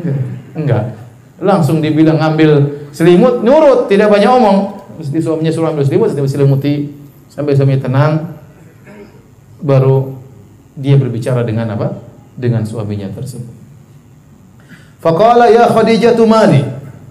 Enggak. 0.58 0.96
Langsung 1.42 1.84
dibilang 1.84 2.16
ngambil 2.16 2.50
selimut, 2.94 3.44
nurut, 3.44 3.90
tidak 3.90 4.08
banyak 4.08 4.30
omong. 4.30 4.58
Mesti 4.96 5.18
suaminya 5.20 5.52
suruh 5.52 5.74
ambil 5.74 5.84
selimut, 5.84 6.08
selimuti 6.14 6.92
sampai 7.28 7.52
suaminya 7.52 7.80
tenang. 7.84 8.12
Baru 9.62 10.21
dia 10.76 10.96
berbicara 10.96 11.44
dengan 11.44 11.68
apa? 11.76 12.00
Dengan 12.36 12.64
suaminya 12.64 13.12
tersebut. 13.12 13.52
Faqala 15.02 15.50
ya 15.50 15.66
Khadijah 15.66 16.14
mali. 16.24 16.62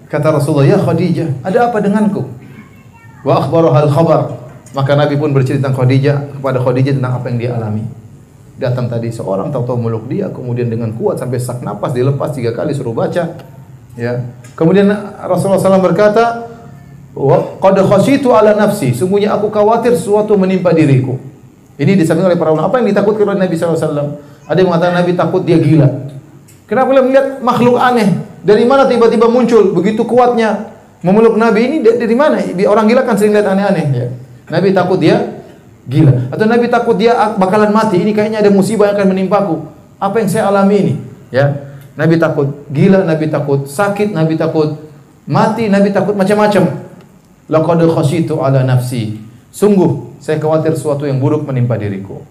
Kata 0.08 0.32
Rasulullah, 0.32 0.68
"Ya 0.68 0.78
Khadijah, 0.80 1.44
ada 1.44 1.68
apa 1.68 1.78
denganku?" 1.80 2.24
Wa 3.22 3.44
akhbaru 3.44 3.72
hal 3.72 3.88
khabar. 3.92 4.22
Maka 4.72 4.96
Nabi 4.96 5.20
pun 5.20 5.36
bercerita 5.36 5.68
tentang 5.68 5.84
Khadijah 5.84 6.40
kepada 6.40 6.58
Khadijah 6.60 6.96
tentang 6.96 7.20
apa 7.20 7.26
yang 7.28 7.38
dia 7.38 7.50
alami. 7.52 7.84
Datang 8.56 8.88
tadi 8.88 9.12
seorang 9.12 9.52
tahu-tahu 9.52 9.76
meluk 9.76 10.08
dia, 10.08 10.32
kemudian 10.32 10.68
dengan 10.68 10.92
kuat 10.96 11.20
sampai 11.20 11.36
sak 11.40 11.60
napas 11.60 11.92
dilepas 11.92 12.32
tiga 12.32 12.56
kali 12.56 12.72
suruh 12.72 12.96
baca. 12.96 13.36
Ya. 13.96 14.12
Kemudian 14.56 14.88
Rasulullah 15.28 15.60
SAW 15.60 15.84
berkata, 15.84 16.48
"Wa 17.12 17.60
qad 17.60 17.76
khasyitu 17.84 18.32
ala 18.32 18.56
nafsi." 18.56 18.96
Sungguhnya 18.96 19.36
aku 19.36 19.52
khawatir 19.52 19.96
sesuatu 19.96 20.36
menimpa 20.40 20.72
diriku. 20.72 21.20
Ini 21.82 21.98
disampaikan 21.98 22.30
oleh 22.30 22.38
para 22.38 22.54
ulama. 22.54 22.70
Apa 22.70 22.78
yang 22.78 22.94
ditakutkan 22.94 23.26
oleh 23.26 23.42
Nabi 23.42 23.58
SAW? 23.58 24.22
Ada 24.46 24.58
yang 24.62 24.70
mengatakan 24.70 24.94
Nabi 25.02 25.18
takut 25.18 25.42
dia 25.42 25.58
gila. 25.58 25.90
Kenapa 26.70 26.86
boleh 26.94 27.02
melihat 27.02 27.26
makhluk 27.42 27.74
aneh? 27.74 28.22
Dari 28.46 28.62
mana 28.62 28.86
tiba-tiba 28.86 29.26
muncul 29.26 29.74
begitu 29.74 30.06
kuatnya 30.06 30.70
memeluk 31.02 31.34
Nabi 31.34 31.66
ini 31.66 31.76
dari 31.82 32.14
mana? 32.14 32.38
Orang 32.70 32.86
gila 32.86 33.02
kan 33.02 33.18
sering 33.18 33.34
lihat 33.34 33.50
aneh-aneh. 33.50 33.86
Ya. 33.90 34.06
Nabi 34.46 34.70
takut 34.70 35.02
dia 35.02 35.42
gila. 35.90 36.30
Atau 36.30 36.46
Nabi 36.46 36.70
takut 36.70 36.94
dia 36.94 37.18
bakalan 37.34 37.74
mati. 37.74 37.98
Ini 37.98 38.14
kayaknya 38.14 38.38
ada 38.46 38.50
musibah 38.54 38.86
yang 38.86 39.02
akan 39.02 39.08
menimpaku. 39.10 39.66
Apa 39.98 40.22
yang 40.22 40.30
saya 40.30 40.46
alami 40.46 40.76
ini? 40.78 40.94
Ya. 41.34 41.66
Nabi 41.98 42.16
takut 42.16 42.62
gila, 42.70 43.02
Nabi 43.02 43.26
takut 43.26 43.66
sakit, 43.66 44.14
Nabi 44.14 44.38
takut 44.38 44.86
mati, 45.26 45.66
Nabi 45.66 45.90
takut 45.90 46.14
macam-macam. 46.14 46.86
Laqad 47.50 47.80
khasyitu 47.90 48.38
ala 48.38 48.62
nafsi. 48.62 49.18
Sungguh 49.50 50.11
saya 50.22 50.38
khawatir 50.38 50.78
sesuatu 50.78 51.02
yang 51.02 51.18
buruk 51.18 51.42
menimpa 51.42 51.74
diriku. 51.74 52.22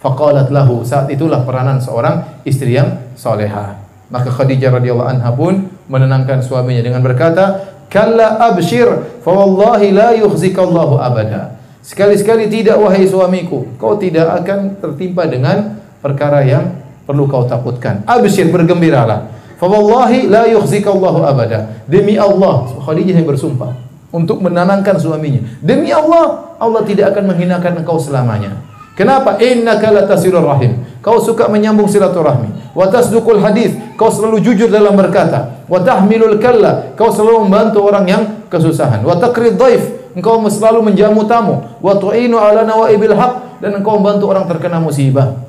Faqalat 0.00 0.48
lahu, 0.48 0.80
saat 0.80 1.12
itulah 1.12 1.44
peranan 1.44 1.76
seorang 1.76 2.40
istri 2.48 2.72
yang 2.72 3.12
soleha. 3.20 3.76
Maka 4.08 4.32
Khadijah 4.32 4.72
radhiyallahu 4.72 5.10
anha 5.12 5.28
pun 5.36 5.68
menenangkan 5.92 6.40
suaminya 6.40 6.80
dengan 6.80 7.04
berkata, 7.04 7.76
"Kalla 7.92 8.40
abshir, 8.48 8.88
fa 9.20 9.32
wallahi 9.32 9.92
la 9.92 10.16
yukhzikallahu 10.16 10.96
abada." 10.96 11.60
Sekali-sekali 11.84 12.48
tidak 12.48 12.80
wahai 12.80 13.04
suamiku, 13.04 13.76
kau 13.76 14.00
tidak 14.00 14.40
akan 14.40 14.80
tertimpa 14.80 15.28
dengan 15.28 15.84
perkara 16.00 16.40
yang 16.40 16.80
perlu 17.04 17.28
kau 17.28 17.44
takutkan. 17.44 18.00
Abshir 18.08 18.48
bergembiralah. 18.48 19.28
Fa 19.60 19.68
wallahi 19.68 20.32
la 20.32 20.48
yukhzikallahu 20.48 21.28
abada. 21.28 21.84
Demi 21.84 22.16
Allah, 22.16 22.72
Khadijah 22.72 23.20
yang 23.20 23.28
bersumpah 23.28 23.93
untuk 24.14 24.38
menenangkan 24.38 24.94
suaminya. 24.94 25.42
Demi 25.58 25.90
Allah, 25.90 26.54
Allah 26.62 26.86
tidak 26.86 27.10
akan 27.10 27.34
menghinakan 27.34 27.82
engkau 27.82 27.98
selamanya. 27.98 28.62
Kenapa? 28.94 29.42
Innaka 29.42 29.90
latasirur 29.90 30.46
rahim. 30.46 30.86
Kau 31.02 31.18
suka 31.18 31.50
menyambung 31.50 31.90
silaturahmi. 31.90 32.70
Wa 32.78 32.86
tasduqul 32.94 33.42
hadis. 33.42 33.74
Kau 33.98 34.06
selalu 34.06 34.38
jujur 34.38 34.70
dalam 34.70 34.94
berkata. 34.94 35.66
Wa 35.66 35.82
tahmilul 35.82 36.38
kalla. 36.38 36.94
Kau 36.94 37.10
selalu 37.10 37.50
membantu 37.50 37.82
orang 37.82 38.06
yang 38.06 38.22
kesusahan. 38.46 39.02
Wa 39.02 39.18
taqrid 39.18 39.58
dhaif. 39.58 40.14
Engkau 40.14 40.38
selalu 40.46 40.94
menjamu 40.94 41.26
tamu. 41.26 41.66
Wa 41.82 41.98
tu'inu 41.98 42.38
ala 42.38 42.62
nawaibil 42.62 43.18
haq 43.18 43.58
dan 43.58 43.74
engkau 43.82 43.98
membantu 43.98 44.30
orang 44.30 44.46
terkena 44.46 44.78
musibah. 44.78 45.42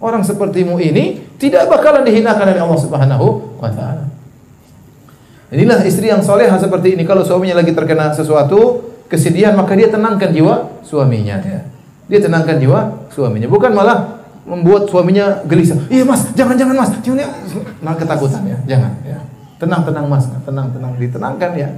Orang 0.00 0.24
sepertimu 0.24 0.80
ini 0.80 1.36
tidak 1.36 1.68
bakalan 1.68 2.08
dihinakan 2.08 2.56
oleh 2.56 2.62
Allah 2.64 2.80
Subhanahu 2.80 3.26
wa 3.60 3.68
taala. 3.68 4.17
Inilah 5.48 5.80
istri 5.88 6.12
yang 6.12 6.20
soleha 6.20 6.60
seperti 6.60 6.92
ini. 6.92 7.08
Kalau 7.08 7.24
suaminya 7.24 7.64
lagi 7.64 7.72
terkena 7.72 8.12
sesuatu 8.12 8.84
kesedihan, 9.08 9.56
maka 9.56 9.72
dia 9.72 9.88
tenangkan 9.88 10.28
jiwa 10.28 10.84
suaminya. 10.84 11.40
Ya. 11.40 11.64
Dia 12.08 12.20
tenangkan 12.20 12.60
jiwa 12.60 13.08
suaminya. 13.08 13.48
Bukan 13.48 13.72
malah 13.72 14.18
membuat 14.48 14.88
suaminya 14.88 15.44
gelisah. 15.44 15.76
Iya 15.92 16.08
mas, 16.08 16.32
jangan 16.32 16.56
jangan 16.56 16.74
mas, 16.76 16.90
jangan 17.04 17.20
ya. 17.20 17.28
Nah, 17.84 17.94
ketakutan 17.96 18.42
ya, 18.48 18.58
jangan. 18.64 18.92
Ya. 19.04 19.18
Tenang 19.60 19.82
tenang 19.84 20.06
mas, 20.08 20.24
tenang 20.44 20.68
tenang, 20.72 20.92
ditenangkan 20.96 21.50
ya. 21.56 21.68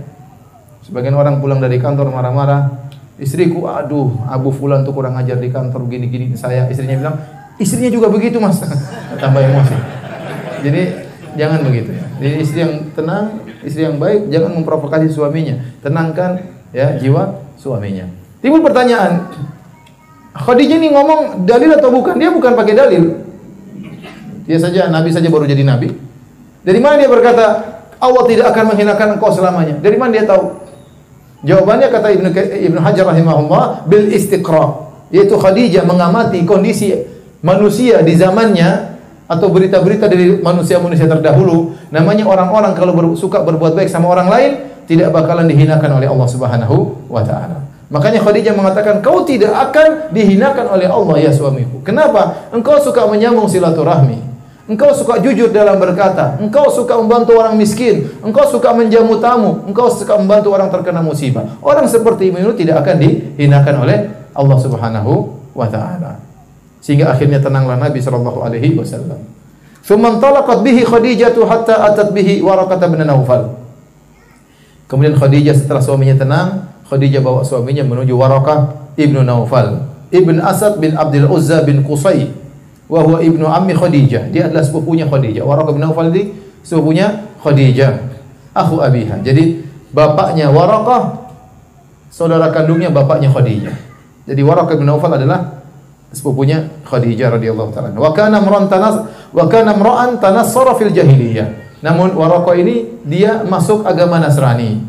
Sebagian 0.87 1.19
orang 1.19 1.43
pulang 1.43 1.59
dari 1.59 1.83
kantor 1.83 2.15
marah-marah, 2.15 2.91
istriku, 3.19 3.67
aduh, 3.67 4.23
Abu 4.31 4.55
Fulan 4.55 4.87
tuh 4.87 4.95
kurang 4.95 5.19
ajar 5.19 5.37
di 5.43 5.51
kantor 5.51 5.91
gini-gini. 5.91 6.39
Saya 6.39 6.71
istrinya 6.71 6.97
bilang, 6.97 7.17
istrinya 7.59 7.91
juga 7.91 8.07
begitu 8.07 8.39
mas, 8.39 8.63
tambah 9.23 9.43
emosi. 9.43 9.77
Jadi 10.63 10.83
jangan 11.35 11.61
begitu 11.67 11.91
ya. 11.91 12.05
Jadi 12.23 12.35
istri 12.39 12.59
yang 12.63 12.75
tenang, 12.95 13.50
istri 13.65 13.85
yang 13.85 14.01
baik 14.01 14.29
jangan 14.33 14.57
memprovokasi 14.61 15.13
suaminya. 15.13 15.61
Tenangkan 15.85 16.45
ya 16.73 16.97
jiwa 16.97 17.41
suaminya. 17.61 18.09
Timbul 18.41 18.65
pertanyaan, 18.65 19.29
Khadijah 20.33 20.79
ini 20.81 20.89
ngomong 20.95 21.45
dalil 21.45 21.77
atau 21.77 21.91
bukan? 21.93 22.17
Dia 22.17 22.31
bukan 22.33 22.53
pakai 22.57 22.75
dalil. 22.75 23.05
Dia 24.49 24.59
saja 24.59 24.89
nabi 24.89 25.13
saja 25.13 25.29
baru 25.29 25.45
jadi 25.45 25.63
nabi. 25.63 25.93
Dari 26.65 26.81
mana 26.81 27.01
dia 27.01 27.11
berkata 27.11 27.47
Allah 28.01 28.25
tidak 28.27 28.51
akan 28.57 28.65
menghinakan 28.75 29.09
engkau 29.21 29.31
selamanya? 29.31 29.77
Dari 29.79 29.97
mana 30.01 30.17
dia 30.17 30.25
tahu? 30.25 30.57
Jawabannya 31.45 31.89
kata 31.89 32.09
Ibnu 32.17 32.29
Ibnu 32.69 32.81
Hajar 32.81 33.05
rahimahullah 33.13 33.89
bil 33.89 34.13
istiqra, 34.13 34.93
yaitu 35.09 35.37
Khadijah 35.37 35.85
mengamati 35.89 36.45
kondisi 36.45 36.93
manusia 37.41 38.05
di 38.05 38.13
zamannya 38.17 38.90
atau 39.31 39.47
berita-berita 39.47 40.11
dari 40.11 40.43
manusia-manusia 40.43 41.07
terdahulu, 41.07 41.79
namanya 41.95 42.27
orang-orang 42.27 42.75
kalau 42.75 42.91
ber, 42.91 43.15
suka 43.15 43.47
berbuat 43.47 43.79
baik 43.79 43.87
sama 43.87 44.11
orang 44.11 44.27
lain 44.27 44.51
tidak 44.91 45.15
bakalan 45.15 45.47
dihinakan 45.47 46.03
oleh 46.03 46.11
Allah 46.11 46.27
Subhanahu 46.27 47.07
wa 47.07 47.23
taala. 47.23 47.63
Makanya 47.95 48.27
Khadijah 48.27 48.59
mengatakan, 48.59 48.99
"Kau 48.99 49.23
tidak 49.23 49.55
akan 49.55 50.11
dihinakan 50.11 50.67
oleh 50.75 50.91
Allah 50.91 51.17
ya 51.23 51.31
suamiku." 51.31 51.79
Kenapa? 51.87 52.51
Engkau 52.51 52.83
suka 52.83 53.07
menyambung 53.07 53.47
silaturahmi. 53.47 54.31
Engkau 54.71 54.95
suka 54.95 55.19
jujur 55.19 55.51
dalam 55.51 55.83
berkata, 55.83 56.39
engkau 56.39 56.71
suka 56.71 56.95
membantu 56.95 57.35
orang 57.43 57.59
miskin, 57.59 58.07
engkau 58.23 58.47
suka 58.47 58.71
menjamu 58.71 59.19
tamu, 59.19 59.67
engkau 59.67 59.91
suka 59.91 60.15
membantu 60.15 60.55
orang 60.55 60.71
terkena 60.71 61.03
musibah. 61.03 61.59
Orang 61.59 61.91
seperti 61.91 62.31
ini 62.31 62.39
tidak 62.55 62.87
akan 62.87 63.03
dihinakan 63.03 63.75
oleh 63.83 63.99
Allah 64.31 64.59
Subhanahu 64.63 65.13
wa 65.59 65.67
taala. 65.67 66.30
Sehingga 66.91 67.15
akhirnya 67.15 67.39
tenanglah 67.39 67.79
Nabi 67.79 68.03
sallallahu 68.03 68.43
alaihi 68.43 68.75
wasallam. 68.75 69.23
Thumma 69.87 70.19
talaqat 70.19 70.67
bihi 70.67 70.83
Khadijah 70.83 71.31
hatta 71.47 71.87
atat 71.87 72.11
bihi 72.11 72.43
Waraqah 72.43 72.83
bin 72.91 72.99
Naufal. 73.07 73.63
Kemudian 74.91 75.15
Khadijah 75.15 75.55
setelah 75.55 75.79
suaminya 75.79 76.19
tenang, 76.19 76.67
Khadijah 76.91 77.23
bawa 77.23 77.47
suaminya 77.47 77.87
menuju 77.87 78.11
Waraqah 78.19 78.59
ibnu 78.99 79.23
Naufal, 79.23 79.87
ibn 80.11 80.43
Asad 80.43 80.83
bin 80.83 80.99
Abdul 80.99 81.31
Uzza 81.31 81.63
bin 81.63 81.87
Qusay, 81.87 82.27
wa 82.91 83.07
huwa 83.07 83.23
ibnu 83.23 83.47
ammi 83.47 83.71
Khadijah. 83.71 84.35
Dia 84.35 84.51
adalah 84.51 84.67
sepupunya 84.67 85.07
Khadijah. 85.07 85.47
Waraqah 85.47 85.71
bin 85.71 85.87
Naufal 85.87 86.11
ini 86.11 86.35
sepupunya 86.67 87.31
Khadijah, 87.39 88.03
akhu 88.51 88.83
abiha. 88.83 89.23
Jadi 89.23 89.63
bapaknya 89.95 90.51
Waraqah 90.51 91.23
saudara 92.11 92.51
kandungnya 92.51 92.91
bapaknya 92.91 93.31
Khadijah. 93.31 93.79
Jadi 94.27 94.43
Waraqah 94.43 94.75
bin 94.75 94.91
Naufal 94.91 95.15
adalah 95.15 95.63
sepupunya 96.11 96.67
Khadijah 96.91 97.39
radhiyallahu 97.39 97.71
taala. 97.71 97.95
Wa 97.95 98.11
kana 98.11 98.43
tanas 98.67 99.07
wa 99.31 99.45
kana 99.47 99.79
imra'an 99.79 100.19
tanassara 100.19 100.75
fil 100.75 100.91
jahiliyah. 100.91 101.79
Namun 101.81 102.13
Waraqah 102.19 102.59
ini 102.59 103.01
dia 103.07 103.47
masuk 103.47 103.87
agama 103.87 104.19
Nasrani 104.19 104.83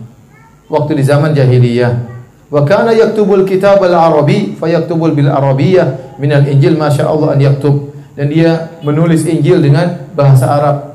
waktu 0.68 0.98
di 0.98 1.04
zaman 1.06 1.32
jahiliyah. 1.38 2.10
Wa 2.52 2.68
kana 2.68 2.92
yaktubul 2.92 3.48
kitab 3.48 3.80
al-arabi 3.80 4.58
fayaktubul 4.60 5.16
bil 5.16 5.32
arabiyyah 5.32 6.18
min 6.20 6.34
al-injil 6.36 6.76
masya 6.76 7.08
Allah 7.08 7.38
an 7.38 7.40
yaktub 7.40 7.96
dan 8.12 8.28
dia 8.28 8.76
menulis 8.84 9.24
Injil 9.24 9.64
dengan 9.64 10.12
bahasa 10.12 10.52
Arab 10.52 10.92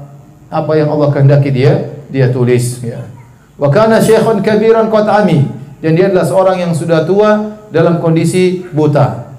apa 0.53 0.73
yang 0.77 0.93
Allah 0.93 1.09
kehendaki 1.17 1.49
dia 1.49 1.97
dia 2.13 2.29
tulis 2.29 2.85
ya. 2.85 3.09
Wa 3.57 3.73
kana 3.73 4.05
syekhun 4.05 4.45
kabiran 4.45 4.93
qad 4.93 5.09
ami 5.09 5.49
dan 5.81 5.97
dia 5.97 6.13
adalah 6.13 6.27
seorang 6.29 6.57
yang 6.61 6.73
sudah 6.77 7.09
tua 7.09 7.57
dalam 7.73 7.99
kondisi 8.05 8.65
buta. 8.69 9.33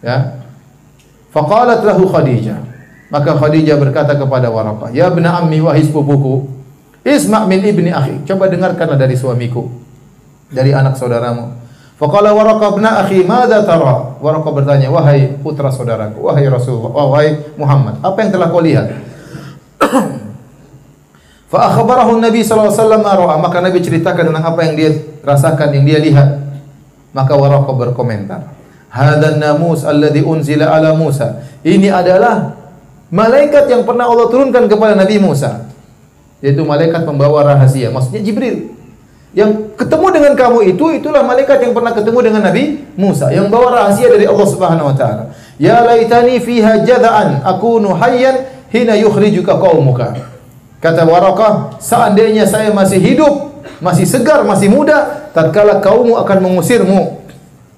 Ya. 0.00 0.43
Faqalat 1.34 1.82
lahu 1.82 2.06
Khadijah. 2.06 2.62
Maka 3.10 3.34
Khadijah 3.34 3.74
berkata 3.74 4.14
kepada 4.14 4.48
Waraqah, 4.54 4.94
"Ya 4.94 5.10
bna 5.10 5.42
ammi 5.42 5.58
wahai 5.58 5.82
sepupuku, 5.82 6.46
isma' 7.02 7.44
min 7.50 7.60
ibni 7.66 7.90
akhi. 7.90 8.22
Coba 8.22 8.46
dengarkanlah 8.46 8.94
dari 8.94 9.18
suamiku, 9.18 9.66
dari 10.48 10.70
anak 10.70 10.94
saudaramu. 10.94 11.58
Faqala 11.98 12.30
Waraqah 12.34 12.70
bna 12.78 12.90
akhi, 13.02 13.26
"Madza 13.26 13.66
tara?" 13.66 14.14
Waraqah 14.22 14.50
bertanya, 14.54 14.88
"Wahai 14.94 15.34
putra 15.42 15.74
saudaraku, 15.74 16.22
wahai 16.22 16.46
Rasulullah, 16.46 16.90
wahai 16.94 17.38
Muhammad, 17.58 17.98
apa 17.98 18.18
yang 18.22 18.30
telah 18.30 18.48
kau 18.50 18.62
lihat?" 18.62 18.86
Fa 21.54 21.70
akhbarahu 21.70 22.18
Nabi 22.18 22.42
sallallahu 22.42 22.74
alaihi 22.74 22.82
wasallam 22.82 23.38
maka 23.38 23.62
Nabi 23.62 23.78
ceritakan 23.78 24.26
tentang 24.26 24.42
apa 24.42 24.60
yang 24.66 24.74
dia 24.74 24.90
rasakan, 25.22 25.70
yang 25.70 25.86
dia 25.86 25.98
lihat. 26.02 26.28
Maka 27.14 27.38
Waraqah 27.38 27.74
berkomentar, 27.78 28.42
"Hadzal 28.94 29.42
namus 29.42 29.82
alladhi 29.82 30.22
unzila 30.22 30.70
ala 30.70 30.94
Musa." 30.94 31.42
Ini 31.66 31.90
adalah 31.90 32.54
malaikat 33.10 33.66
yang 33.66 33.82
pernah 33.82 34.06
Allah 34.06 34.30
turunkan 34.30 34.70
kepada 34.70 34.94
Nabi 34.94 35.18
Musa. 35.18 35.66
Yaitu 36.38 36.62
malaikat 36.62 37.02
pembawa 37.02 37.42
rahasia, 37.42 37.90
maksudnya 37.90 38.22
Jibril. 38.22 38.70
Yang 39.34 39.74
ketemu 39.74 40.06
dengan 40.14 40.32
kamu 40.38 40.58
itu 40.70 40.84
itulah 40.94 41.26
malaikat 41.26 41.58
yang 41.58 41.74
pernah 41.74 41.90
ketemu 41.90 42.18
dengan 42.22 42.42
Nabi 42.46 42.86
Musa 42.94 43.34
yang 43.34 43.50
bawa 43.50 43.82
rahasia 43.82 44.06
dari 44.06 44.30
Allah 44.30 44.46
Subhanahu 44.46 44.86
wa 44.86 44.94
taala. 44.94 45.34
Ya 45.58 45.82
laitani 45.82 46.38
fiha 46.38 46.86
jada'an 46.86 47.42
akunu 47.42 47.98
hayyan 47.98 48.46
hina 48.70 48.94
yukhrijuka 48.94 49.58
qaumuka. 49.58 50.14
Kata 50.78 51.02
Warakah, 51.02 51.82
seandainya 51.82 52.46
saya 52.46 52.70
masih 52.70 53.00
hidup, 53.00 53.64
masih 53.80 54.04
segar, 54.04 54.44
masih 54.44 54.68
muda, 54.68 55.30
tatkala 55.32 55.80
kaummu 55.80 56.14
akan 56.20 56.38
mengusirmu. 56.44 57.13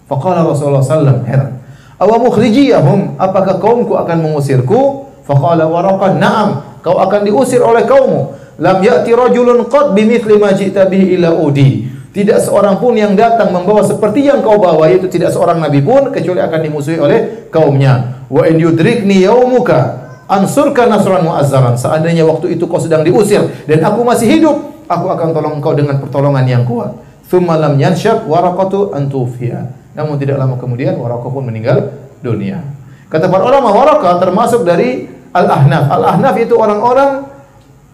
Faqala 0.07 0.47
Rasulullah 0.47 0.83
sallallahu 0.83 1.27
heran. 1.27 1.59
Awa 1.99 2.17
mukhrijiyahum, 2.23 3.19
apakah 3.19 3.59
kaumku 3.59 3.99
akan 3.99 4.23
mengusirku? 4.23 5.11
Faqala 5.27 5.67
Warakah, 5.67 6.15
na'am, 6.15 6.79
kau 6.85 7.03
akan 7.03 7.27
diusir 7.27 7.59
oleh 7.59 7.83
kaummu. 7.83 8.37
Lam 8.63 8.79
ya'ti 8.81 9.13
rajulun 9.13 9.67
qad 9.67 9.93
bimithli 9.93 10.39
ma 10.39 10.55
ji'ta 10.55 10.87
bihi 10.87 11.19
ila 11.19 11.35
udi. 11.35 11.91
Tidak 12.17 12.41
seorang 12.41 12.81
pun 12.81 12.97
yang 12.97 13.13
datang 13.13 13.53
membawa 13.53 13.85
seperti 13.85 14.25
yang 14.25 14.41
kau 14.41 14.57
bawa 14.57 14.89
yaitu 14.89 15.05
tidak 15.13 15.37
seorang 15.37 15.61
nabi 15.61 15.85
pun 15.85 16.09
kecuali 16.09 16.41
akan 16.41 16.61
dimusuhi 16.65 16.97
oleh 16.97 17.53
kaumnya. 17.53 18.25
Wa 18.33 18.49
in 18.49 18.57
yudrikni 18.57 19.29
yaumuka 19.29 20.09
ansurka 20.25 20.89
nasran 20.89 21.29
mu'azzaran. 21.29 21.77
Seandainya 21.77 22.25
waktu 22.25 22.57
itu 22.57 22.65
kau 22.65 22.81
sedang 22.81 23.05
diusir 23.05 23.45
dan 23.69 23.85
aku 23.85 24.01
masih 24.01 24.33
hidup, 24.33 24.57
aku 24.89 25.13
akan 25.13 25.37
tolong 25.37 25.61
engkau 25.61 25.77
dengan 25.77 26.01
pertolongan 26.01 26.49
yang 26.49 26.65
kuat. 26.65 26.97
Thumma 27.29 27.61
lam 27.61 27.77
yanshab 27.77 28.25
waraqatu 28.25 28.97
antufiya. 28.97 29.69
Namun 29.97 30.21
tidak 30.21 30.37
lama 30.37 30.61
kemudian 30.61 31.01
Waraqah 31.01 31.31
pun 31.33 31.49
meninggal 31.49 31.97
dunia. 32.21 32.61
Kata 33.09 33.33
para 33.33 33.49
ulama 33.49 33.73
Waraqah 33.73 34.21
termasuk 34.21 34.69
dari 34.69 35.09
Al-Ahnaf. 35.33 35.89
Al-Ahnaf 35.89 36.37
itu 36.37 36.53
orang-orang 36.53 37.25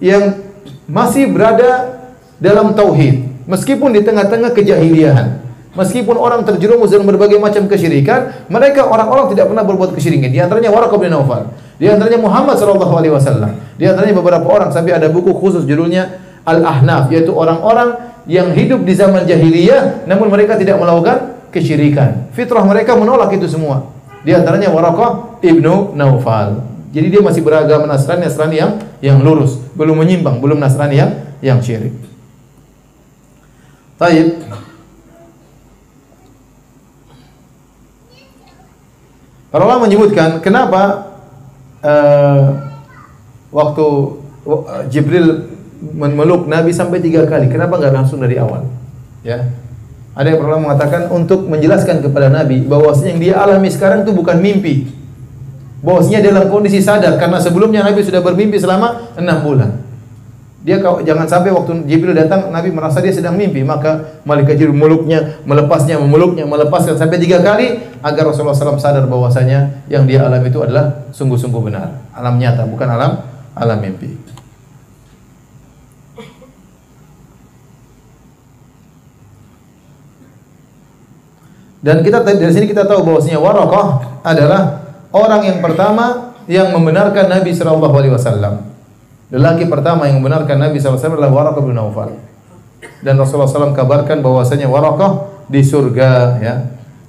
yang 0.03 0.43
masih 0.91 1.31
berada 1.31 2.03
dalam 2.43 2.75
tauhid 2.75 3.47
meskipun 3.47 3.95
di 3.95 4.03
tengah-tengah 4.03 4.51
kejahiliahan. 4.51 5.41
Meskipun 5.73 6.21
orang 6.21 6.45
terjerumus 6.45 6.93
dalam 6.93 7.09
berbagai 7.09 7.41
macam 7.41 7.65
kesyirikan, 7.65 8.45
mereka 8.53 8.85
orang-orang 8.85 9.33
tidak 9.33 9.49
pernah 9.49 9.65
berbuat 9.65 9.97
kesyirikan. 9.97 10.29
Di 10.29 10.37
antaranya 10.37 10.69
Waraqah 10.69 10.99
bin 11.01 11.09
Naufal. 11.09 11.49
Di 11.81 11.89
antaranya 11.89 12.21
Muhammad 12.21 12.61
sallallahu 12.61 12.93
alaihi 12.93 13.15
wasallam. 13.17 13.57
Di 13.81 13.89
antaranya 13.89 14.13
beberapa 14.21 14.45
orang 14.53 14.69
sampai 14.69 15.01
ada 15.01 15.09
buku 15.09 15.33
khusus 15.33 15.65
judulnya 15.65 16.21
Al-Ahnaf 16.45 17.09
yaitu 17.09 17.33
orang-orang 17.33 18.13
yang 18.27 18.53
hidup 18.55 18.85
di 18.87 18.95
zaman 18.95 19.27
jahiliyah 19.27 20.07
namun 20.07 20.31
mereka 20.31 20.55
tidak 20.59 20.79
melakukan 20.79 21.32
kesyirikan. 21.53 22.33
Fitrah 22.33 22.65
mereka 22.65 22.97
menolak 22.97 23.31
itu 23.37 23.47
semua. 23.47 23.93
Di 24.25 24.33
antaranya 24.33 24.73
Waraqah 24.73 25.39
ibnu 25.45 25.93
Naufal. 25.93 26.65
Jadi 26.93 27.07
dia 27.09 27.23
masih 27.25 27.41
beragama 27.45 27.89
Nasrani, 27.89 28.25
Nasrani 28.25 28.57
yang 28.57 28.73
yang 29.01 29.19
lurus, 29.21 29.57
belum 29.77 30.01
menyimpang, 30.05 30.41
belum 30.41 30.61
Nasrani 30.61 30.97
yang 30.97 31.11
yang 31.41 31.59
syirik. 31.61 31.93
Taib. 33.97 34.45
Para 39.53 39.69
ulama 39.69 39.85
menyebutkan 39.85 40.41
kenapa 40.41 41.13
uh, 41.85 42.73
waktu 43.53 43.87
uh, 44.49 44.85
Jibril 44.89 45.53
memeluk 45.93 46.49
Nabi 46.49 46.73
sampai 46.73 47.05
tiga 47.05 47.29
kali. 47.29 47.53
Kenapa 47.53 47.77
nggak 47.77 47.93
langsung 47.93 48.23
dari 48.23 48.41
awal? 48.41 48.65
Ya. 49.27 49.62
Ada 50.13 50.37
yang 50.37 50.41
pernah 50.45 50.61
mengatakan 50.61 51.09
untuk 51.09 51.49
menjelaskan 51.49 52.05
kepada 52.05 52.29
Nabi 52.29 52.69
bahwasanya 52.69 53.17
yang 53.17 53.21
dia 53.21 53.35
alami 53.41 53.73
sekarang 53.73 54.05
itu 54.05 54.13
bukan 54.13 54.37
mimpi. 54.45 54.93
Bahwasanya 55.81 56.21
dalam 56.21 56.53
kondisi 56.53 56.85
sadar 56.85 57.17
karena 57.17 57.41
sebelumnya 57.41 57.81
Nabi 57.81 58.05
sudah 58.05 58.21
bermimpi 58.21 58.61
selama 58.61 59.17
enam 59.17 59.41
bulan. 59.41 59.71
Dia 60.63 60.79
kau, 60.79 61.03
jangan 61.03 61.27
sampai 61.27 61.51
waktu 61.51 61.91
Jibril 61.91 62.15
datang 62.15 62.47
Nabi 62.55 62.71
merasa 62.71 63.03
dia 63.03 63.11
sedang 63.11 63.35
mimpi, 63.35 63.67
maka 63.67 64.23
malaikat 64.23 64.55
Jibril 64.55 64.79
meluknya, 64.79 65.43
melepasnya, 65.43 65.99
memeluknya, 65.99 66.47
melepaskan 66.47 66.95
sampai 66.95 67.19
tiga 67.19 67.43
kali 67.43 67.83
agar 67.99 68.31
Rasulullah 68.31 68.55
SAW 68.55 68.79
sadar 68.79 69.11
bahwasanya 69.11 69.83
yang 69.91 70.07
dia 70.07 70.23
alami 70.23 70.55
itu 70.55 70.63
adalah 70.63 71.11
sungguh-sungguh 71.11 71.67
benar, 71.67 71.99
alam 72.15 72.39
nyata 72.39 72.63
bukan 72.71 72.87
alam 72.87 73.27
alam 73.59 73.79
mimpi. 73.83 74.22
Dan 81.83 82.07
kita 82.07 82.23
dari 82.23 82.53
sini 82.55 82.71
kita 82.71 82.87
tahu 82.87 83.03
bahwasanya 83.03 83.43
Waraqah 83.43 83.87
adalah 84.23 84.87
orang 85.11 85.43
yang 85.43 85.59
pertama 85.59 86.33
yang 86.47 86.71
membenarkan 86.71 87.27
Nabi 87.27 87.51
sallallahu 87.51 87.95
alaihi 87.99 88.15
wasallam. 88.15 88.73
Lelaki 89.33 89.65
pertama 89.65 90.05
yang 90.05 90.21
membenarkan 90.21 90.61
Nabi 90.61 90.77
SAW 90.77 91.17
adalah 91.17 91.33
Waraqah 91.33 91.63
bin 91.65 91.73
Naufal. 91.73 92.13
Dan 93.01 93.17
Rasulullah 93.17 93.49
SAW 93.49 93.73
kabarkan 93.73 94.21
bahwasanya 94.21 94.69
Waraqah 94.69 95.25
di 95.49 95.65
surga 95.65 96.37
ya. 96.37 96.55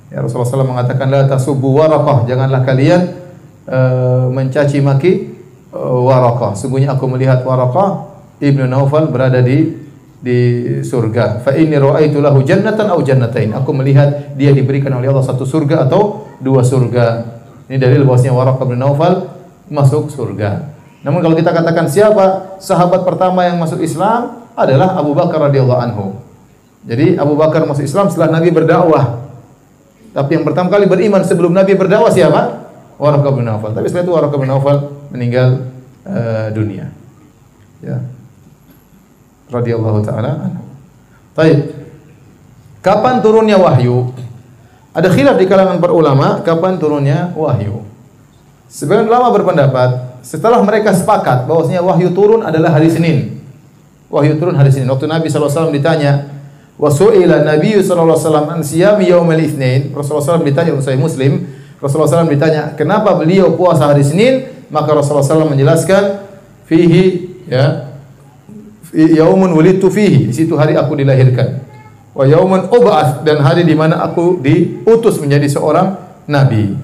Ya 0.07 0.17
Rasulullah 0.23 0.63
SAW 0.63 0.71
mengatakan 0.71 1.12
la 1.12 1.27
tasubbu 1.27 1.75
Waraqah, 1.75 2.23
janganlah 2.23 2.63
kalian 2.63 3.12
uh, 3.67 4.31
mencaci 4.31 4.79
maki 4.79 5.36
uh, 5.75 5.99
Waraqah. 5.99 6.55
Sungguhnya 6.55 6.95
aku 6.95 7.12
melihat 7.12 7.43
Waraqah 7.43 8.07
Ibnu 8.39 8.71
Naufal 8.71 9.12
berada 9.12 9.43
di 9.43 9.83
di 10.23 10.39
surga. 10.88 11.43
Fa 11.43 11.51
inni 11.51 11.75
ra'aitu 11.75 12.23
lahu 12.23 12.39
jannatan 12.47 12.88
aw 12.88 12.99
jannatain. 13.03 13.51
Aku 13.59 13.75
melihat 13.75 14.39
dia 14.39 14.55
diberikan 14.55 14.95
oleh 14.95 15.12
Allah 15.12 15.27
satu 15.27 15.43
surga 15.43 15.83
atau 15.83 16.31
dua 16.39 16.63
surga. 16.63 17.27
Ini 17.67 17.75
dalil 17.75 18.07
bahwasanya 18.07 18.31
Waraqah 18.31 18.63
bin 18.63 18.79
Naufal 18.79 19.27
masuk 19.67 20.07
surga. 20.07 20.71
Namun 21.03 21.19
kalau 21.19 21.36
kita 21.36 21.51
katakan 21.51 21.91
siapa 21.91 22.55
sahabat 22.63 23.03
pertama 23.03 23.43
yang 23.43 23.59
masuk 23.59 23.83
Islam 23.83 24.47
adalah 24.55 24.95
Abu 24.95 25.12
Bakar 25.12 25.51
radhiyallahu 25.51 25.81
anhu. 25.91 26.05
Jadi 26.88 27.19
Abu 27.19 27.36
Bakar 27.36 27.67
masuk 27.67 27.83
Islam 27.83 28.07
setelah 28.07 28.39
Nabi 28.39 28.47
berdakwah. 28.55 29.27
Tapi 30.15 30.39
yang 30.39 30.47
pertama 30.47 30.71
kali 30.71 30.88
beriman 30.88 31.19
sebelum 31.27 31.51
Nabi 31.51 31.75
berdakwah 31.75 32.12
siapa? 32.12 32.71
Waraqah 32.95 33.31
bin 33.36 33.43
Nawfal. 33.43 33.75
Tapi 33.75 33.91
setelah 33.91 34.07
itu 34.07 34.13
Waraqah 34.15 34.39
bin 34.39 34.47
Nawfal 34.47 34.77
meninggal 35.12 35.67
uh, 36.08 36.48
dunia. 36.56 36.87
Ya. 37.83 38.00
Radhiyallahu 39.52 40.00
taala 40.06 40.31
anhu. 40.48 40.63
Baik. 41.33 41.60
Kapan 42.83 43.23
turunnya 43.23 43.58
wahyu? 43.58 44.12
Ada 44.94 45.10
khilaf 45.10 45.41
di 45.41 45.50
kalangan 45.50 45.81
para 45.81 45.96
ulama 45.96 46.46
kapan 46.46 46.77
turunnya 46.77 47.33
wahyu. 47.33 47.81
Sebagian 48.69 49.10
ulama 49.10 49.33
berpendapat 49.33 50.21
setelah 50.21 50.62
mereka 50.62 50.94
sepakat 50.94 51.50
bahwasanya 51.50 51.81
wahyu 51.81 52.13
turun 52.13 52.46
adalah 52.46 52.73
hari 52.77 52.89
Senin. 52.89 53.41
Wahyu 54.10 54.37
turun 54.37 54.54
hari 54.54 54.69
Senin. 54.69 54.89
Waktu 54.89 55.10
Nabi 55.10 55.25
SAW 55.29 55.73
ditanya, 55.73 56.29
wa 56.77 56.89
su'ila 56.89 57.41
Nabi 57.41 57.81
sallallahu 57.81 58.17
alaihi 58.17 58.25
wasallam 58.25 58.48
an 58.50 58.60
siyami 58.62 59.10
yaumil. 59.10 59.41
Rasulullah 59.94 60.37
SAW 60.37 60.46
ditanya 60.46 60.73
Muslim, 60.98 61.50
Rasulullah 61.81 62.21
SAW 62.21 62.29
ditanya, 62.29 62.73
"Kenapa 62.77 63.17
beliau 63.17 63.54
puasa 63.58 63.89
hari 63.89 64.06
Senin?" 64.06 64.50
Maka 64.73 64.89
Rasulullah 64.94 65.25
SAW 65.25 65.54
menjelaskan, 65.54 66.25
"Fihi 66.65 67.29
ya 67.46 67.92
yaumun 68.94 69.52
wulidtu 69.52 69.89
fihi." 69.89 70.29
Di 70.29 70.33
situ 70.33 70.54
hari 70.56 70.77
aku 70.77 70.96
dilahirkan. 70.96 71.73
wa 72.13 72.29
yauman 72.29 72.69
ub'ats 72.69 73.25
dan 73.25 73.41
hari 73.41 73.65
di 73.65 73.73
mana 73.73 73.98
aku 74.06 74.37
diutus 74.37 75.17
menjadi 75.17 75.50
seorang 75.50 75.98
nabi. 76.29 76.77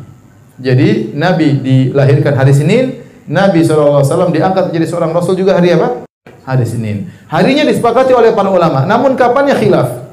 Jadi 0.57 1.13
nabi 1.13 1.53
dilahirkan 1.61 2.33
hari 2.33 2.49
Senin, 2.49 2.99
Nabi 3.29 3.61
SAW 3.61 4.33
diangkat 4.33 4.73
menjadi 4.73 4.89
seorang 4.89 5.13
rasul 5.13 5.37
juga 5.37 5.53
hari 5.53 5.77
apa? 5.77 6.09
Hari 6.49 6.65
Senin. 6.65 7.13
Harinya 7.29 7.61
disepakati 7.69 8.09
oleh 8.09 8.33
para 8.33 8.49
ulama. 8.49 8.89
Namun 8.89 9.13
kapannya 9.13 9.53
khilaf? 9.53 10.09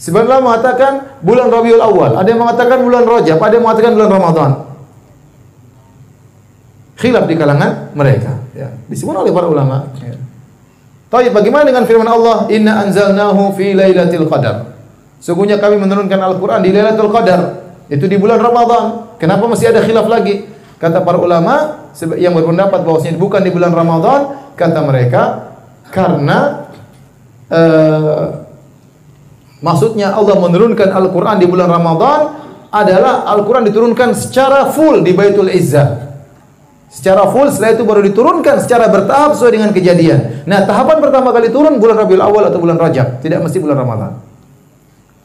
Sebenarnya 0.00 0.40
mengatakan 0.40 1.20
bulan 1.20 1.52
Rabiul 1.52 1.78
Awal, 1.78 2.18
ada 2.18 2.26
yang 2.26 2.40
mengatakan 2.40 2.82
bulan 2.82 3.04
Rajab, 3.04 3.38
ada 3.38 3.52
yang 3.52 3.64
mengatakan 3.68 3.92
bulan 3.94 4.10
Ramadan. 4.10 4.50
Khilaf 6.98 7.24
di 7.28 7.34
kalangan 7.36 7.92
mereka. 7.92 8.32
Ya. 8.56 8.72
Disebut 8.88 9.12
oleh 9.12 9.30
para 9.30 9.46
ulama. 9.46 9.92
Ya. 10.00 10.16
Tapi 11.14 11.30
bagaimana 11.30 11.62
dengan 11.70 11.86
firman 11.86 12.10
Allah? 12.10 12.50
Inna 12.50 12.82
anzalnahu 12.82 13.54
fi 13.54 13.70
lailatul 13.70 14.26
qadar. 14.26 14.74
Sungguhnya 15.24 15.56
kami 15.56 15.80
menurunkan 15.80 16.20
Al-Quran 16.20 16.60
di 16.60 16.68
Lailatul 16.68 17.08
Qadar. 17.08 17.64
Itu 17.88 18.04
di 18.04 18.20
bulan 18.20 18.36
Ramadan. 18.36 19.16
Kenapa 19.16 19.48
masih 19.48 19.72
ada 19.72 19.80
khilaf 19.80 20.04
lagi? 20.04 20.44
Kata 20.76 21.00
para 21.00 21.16
ulama 21.16 21.88
yang 22.20 22.36
berpendapat 22.36 22.84
bahwasanya 22.84 23.16
bukan 23.16 23.40
di 23.40 23.48
bulan 23.48 23.72
Ramadan, 23.72 24.52
kata 24.52 24.84
mereka 24.84 25.22
karena 25.88 26.68
uh, 27.48 28.44
maksudnya 29.64 30.12
Allah 30.12 30.36
menurunkan 30.36 30.92
Al-Quran 30.92 31.40
di 31.40 31.46
bulan 31.48 31.72
Ramadan 31.72 32.20
adalah 32.68 33.24
Al-Quran 33.24 33.64
diturunkan 33.64 34.12
secara 34.12 34.68
full 34.76 35.00
di 35.00 35.16
Baitul 35.16 35.48
Izzah 35.48 36.13
secara 36.94 37.26
full 37.34 37.50
setelah 37.50 37.74
itu 37.74 37.82
baru 37.82 38.00
diturunkan 38.06 38.62
secara 38.62 38.86
bertahap 38.86 39.34
sesuai 39.34 39.58
dengan 39.58 39.70
kejadian. 39.74 40.46
Nah, 40.46 40.62
tahapan 40.62 41.02
pertama 41.02 41.34
kali 41.34 41.50
turun 41.50 41.82
bulan 41.82 41.98
Rabiul 41.98 42.22
Awal 42.22 42.54
atau 42.54 42.62
bulan 42.62 42.78
Rajab, 42.78 43.18
tidak 43.18 43.42
mesti 43.42 43.58
bulan 43.58 43.82
Ramadan. 43.82 44.12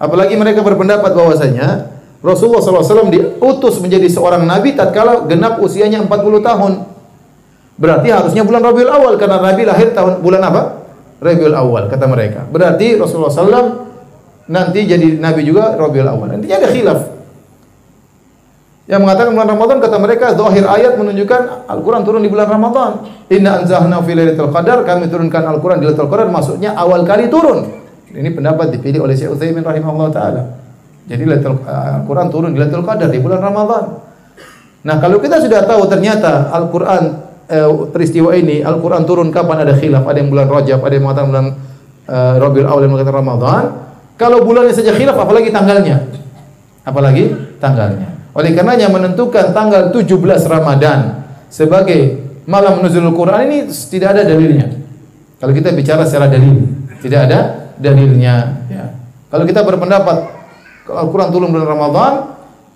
Apalagi 0.01 0.33
mereka 0.33 0.65
berpendapat 0.65 1.13
bahwasanya 1.13 1.93
Rasulullah 2.25 2.63
SAW 2.63 3.11
diutus 3.13 3.79
menjadi 3.79 4.07
seorang 4.09 4.43
nabi 4.43 4.73
tatkala 4.73 5.29
genap 5.29 5.61
usianya 5.61 6.01
40 6.03 6.41
tahun. 6.41 6.73
Berarti 7.79 8.07
harusnya 8.11 8.43
bulan 8.43 8.59
Rabiul 8.59 8.91
Awal 8.91 9.15
karena 9.15 9.39
Nabi 9.39 9.63
lahir 9.63 9.95
tahun 9.95 10.19
bulan 10.19 10.43
apa? 10.43 10.61
Rabiul 11.23 11.55
Awal 11.55 11.87
kata 11.87 12.11
mereka. 12.11 12.43
Berarti 12.51 12.99
Rasulullah 12.99 13.31
SAW 13.31 13.87
nanti 14.51 14.83
jadi 14.83 15.15
nabi 15.15 15.47
juga 15.47 15.79
Rabiul 15.79 16.07
Awal. 16.11 16.35
Nantinya 16.35 16.59
ada 16.59 16.67
khilaf. 16.67 16.99
Yang 18.89 19.05
mengatakan 19.05 19.37
bulan 19.37 19.49
Ramadan 19.53 19.77
kata 19.85 19.97
mereka 20.01 20.25
zahir 20.33 20.65
ayat 20.65 20.97
menunjukkan 20.97 21.69
Al-Qur'an 21.69 22.01
turun 22.01 22.25
di 22.25 22.29
bulan 22.33 22.49
Ramadan. 22.49 23.05
Inna 23.29 23.61
anzahna 23.61 24.01
fi 24.01 24.17
lailatul 24.17 24.49
qadar, 24.49 24.81
kami 24.81 25.05
turunkan 25.05 25.45
Al-Qur'an 25.45 25.77
di 25.77 25.85
Lailatul 25.85 26.09
Qadar 26.09 26.25
maksudnya 26.33 26.73
awal 26.73 27.05
kali 27.05 27.29
turun. 27.29 27.69
Ini 28.09 28.33
pendapat 28.33 28.73
dipilih 28.73 29.05
oleh 29.05 29.13
Syekh 29.13 29.37
Utsaimin 29.37 29.61
rahimahullah 29.61 30.09
taala. 30.09 30.41
Jadi 31.05 31.21
uh, 31.21 32.01
Al-Qur'an 32.01 32.33
turun 32.33 32.49
di 32.49 32.57
Lailatul 32.57 32.81
Qadar 32.81 33.13
di 33.13 33.21
bulan 33.21 33.37
Ramadan. 33.45 34.01
Nah, 34.81 34.95
kalau 34.97 35.21
kita 35.21 35.37
sudah 35.37 35.69
tahu 35.69 35.85
ternyata 35.85 36.49
Al-Qur'an 36.49 37.03
uh, 37.45 37.93
peristiwa 37.93 38.33
ini 38.33 38.65
Al-Qur'an 38.65 39.05
turun 39.05 39.29
kapan 39.29 39.69
ada 39.69 39.77
khilaf, 39.77 40.01
ada 40.09 40.17
yang 40.17 40.33
bulan 40.33 40.49
Rajab, 40.49 40.81
ada 40.81 40.93
yang 40.97 41.05
mengatakan 41.05 41.29
bulan 41.29 41.45
uh, 42.09 42.33
Rabiul 42.41 42.65
Awal, 42.65 42.81
yang 42.89 42.93
mengatakan 42.97 43.17
Ramadan. 43.21 43.63
Kalau 44.17 44.41
bulannya 44.41 44.73
saja 44.73 44.97
khilaf 44.97 45.13
apalagi 45.13 45.53
tanggalnya? 45.53 46.09
Apalagi 46.81 47.37
tanggalnya. 47.61 48.08
Oleh 48.37 48.53
karenanya 48.53 48.87
menentukan 48.93 49.51
tanggal 49.51 49.89
17 49.89 50.09
Ramadan 50.45 51.25
sebagai 51.49 52.29
malam 52.45 52.81
nuzulul 52.81 53.13
Quran 53.17 53.49
ini 53.49 53.57
tidak 53.69 54.17
ada 54.17 54.21
dalilnya. 54.25 54.69
Kalau 55.39 55.53
kita 55.55 55.73
bicara 55.73 56.03
secara 56.05 56.27
dalil, 56.29 56.67
tidak 56.99 57.31
ada 57.31 57.39
dalilnya. 57.79 58.65
Ya. 58.67 58.85
Kalau 59.31 59.47
kita 59.47 59.63
berpendapat 59.65 60.17
Al-Quran 60.89 61.29
turun 61.29 61.49
bulan 61.53 61.69
Ramadan, 61.69 62.11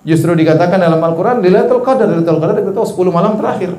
justru 0.05 0.31
dikatakan 0.33 0.77
dalam 0.77 1.01
Al-Quran 1.01 1.41
Lailatul 1.43 1.81
Qadar, 1.83 2.07
Lailatul 2.07 2.39
Qadar 2.39 2.55
kita 2.61 2.71
tahu 2.71 3.09
10 3.09 3.13
malam 3.13 3.35
terakhir. 3.35 3.75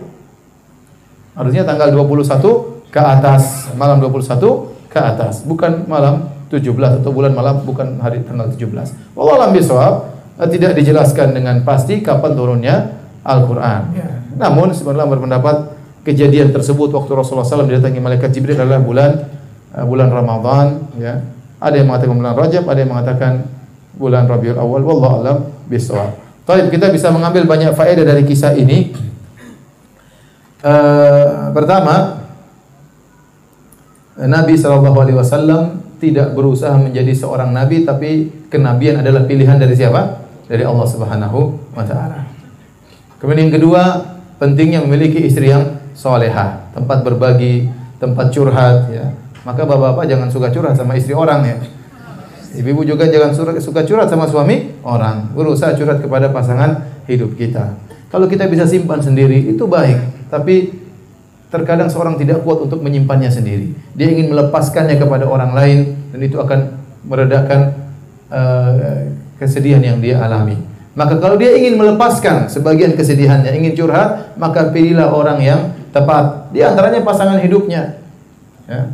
Harusnya 1.35 1.67
tanggal 1.67 1.91
21 1.91 2.85
ke 2.95 3.01
atas, 3.03 3.75
malam 3.75 3.99
21 3.99 4.71
ke 4.87 5.01
atas, 5.03 5.43
bukan 5.43 5.87
malam 5.91 6.31
17 6.53 7.03
atau 7.03 7.11
bulan 7.11 7.35
malam 7.35 7.67
bukan 7.67 7.99
hari 7.99 8.23
tanggal 8.23 8.47
17. 8.47 9.17
Wallahu 9.19 9.43
a'lam 9.43 9.51
bishawab. 9.51 10.14
Eh, 10.35 10.49
tidak 10.51 10.75
dijelaskan 10.75 11.31
dengan 11.31 11.63
pasti 11.63 12.03
kapan 12.03 12.33
turunnya 12.35 12.75
Al-Quran. 13.23 13.81
Ya. 13.95 14.11
Namun 14.35 14.75
sebenarnya 14.75 15.07
berpendapat 15.07 15.79
kejadian 16.03 16.51
tersebut 16.51 16.91
waktu 16.91 17.13
Rasulullah 17.15 17.47
SAW 17.47 17.71
didatangi 17.71 18.03
malaikat 18.03 18.35
Jibril 18.35 18.59
adalah 18.59 18.83
bulan 18.83 19.31
uh, 19.79 19.87
bulan 19.87 20.11
Ramadan. 20.11 20.91
Ya. 20.99 21.23
Ada 21.63 21.81
yang 21.81 21.87
mengatakan 21.87 22.19
bulan 22.19 22.35
Rajab, 22.35 22.65
ada 22.67 22.79
yang 22.83 22.91
mengatakan 22.91 23.33
bulan 23.95 24.27
Rabiul 24.27 24.59
Awal. 24.59 24.83
Wallahu 24.83 25.15
alam 25.23 25.39
bisawab. 25.71 26.19
Baik, 26.45 26.77
kita 26.77 26.91
bisa 26.91 27.09
mengambil 27.15 27.47
banyak 27.47 27.73
faedah 27.73 28.05
dari 28.05 28.27
kisah 28.27 28.59
ini. 28.59 28.91
Uh, 30.61 31.55
pertama, 31.55 32.27
Nabi 34.19 34.59
Shallallahu 34.59 34.99
Alaihi 34.99 35.17
Wasallam 35.17 35.63
tidak 36.03 36.37
berusaha 36.37 36.75
menjadi 36.77 37.17
seorang 37.17 37.55
nabi, 37.55 37.87
tapi 37.87 38.29
kenabian 38.53 39.01
adalah 39.01 39.25
pilihan 39.25 39.57
dari 39.57 39.73
siapa? 39.73 40.24
Dari 40.49 40.65
Allah 40.65 40.87
Subhanahu 40.87 41.39
wa 41.73 41.85
taala. 41.85 42.29
Kemudian 43.21 43.49
yang 43.49 43.55
kedua, 43.57 43.83
pentingnya 44.37 44.85
memiliki 44.85 45.25
istri 45.25 45.49
yang 45.49 45.81
solehah, 45.97 46.69
tempat 46.77 47.01
berbagi, 47.01 47.71
tempat 47.97 48.29
curhat 48.35 48.93
ya. 48.93 49.15
Maka 49.45 49.65
bapak-bapak 49.65 50.09
jangan 50.09 50.29
suka 50.29 50.49
curhat 50.53 50.77
sama 50.77 50.97
istri 50.97 51.13
orang 51.13 51.41
ya. 51.45 51.57
Ibu-ibu 52.55 52.87
juga 52.87 53.11
jangan 53.11 53.35
suka 53.59 53.83
curhat 53.83 54.09
sama 54.09 54.31
suami 54.31 54.79
orang. 54.87 55.33
Berusaha 55.35 55.75
curhat 55.75 55.99
kepada 56.01 56.31
pasangan 56.31 57.03
hidup 57.11 57.35
kita. 57.35 57.75
Kalau 58.15 58.31
kita 58.31 58.47
bisa 58.47 58.63
simpan 58.63 59.03
sendiri 59.03 59.51
itu 59.51 59.67
baik, 59.67 60.31
tapi 60.31 60.71
terkadang 61.51 61.91
seorang 61.91 62.15
tidak 62.15 62.47
kuat 62.47 62.63
untuk 62.63 62.79
menyimpannya 62.83 63.31
sendiri. 63.31 63.75
Dia 63.99 64.07
ingin 64.11 64.31
melepaskannya 64.31 64.99
kepada 64.99 65.27
orang 65.27 65.51
lain 65.55 65.79
dan 66.15 66.21
itu 66.23 66.39
akan 66.39 66.79
meredakan 67.07 67.61
uh, 68.31 69.11
kesedihan 69.45 69.85
yang 69.85 70.01
dia 70.01 70.17
alami. 70.25 70.57
Maka 70.97 71.21
kalau 71.21 71.37
dia 71.37 71.53
ingin 71.53 71.77
melepaskan 71.77 72.49
sebagian 72.49 72.97
kesedihannya, 72.97 73.53
ingin 73.53 73.77
curhat, 73.77 74.39
maka 74.41 74.73
pilihlah 74.73 75.11
orang 75.13 75.39
yang 75.43 75.61
tepat. 75.93 76.49
Di 76.55 76.65
antaranya 76.65 77.05
pasangan 77.05 77.37
hidupnya. 77.43 78.01
Ya. 78.65 78.89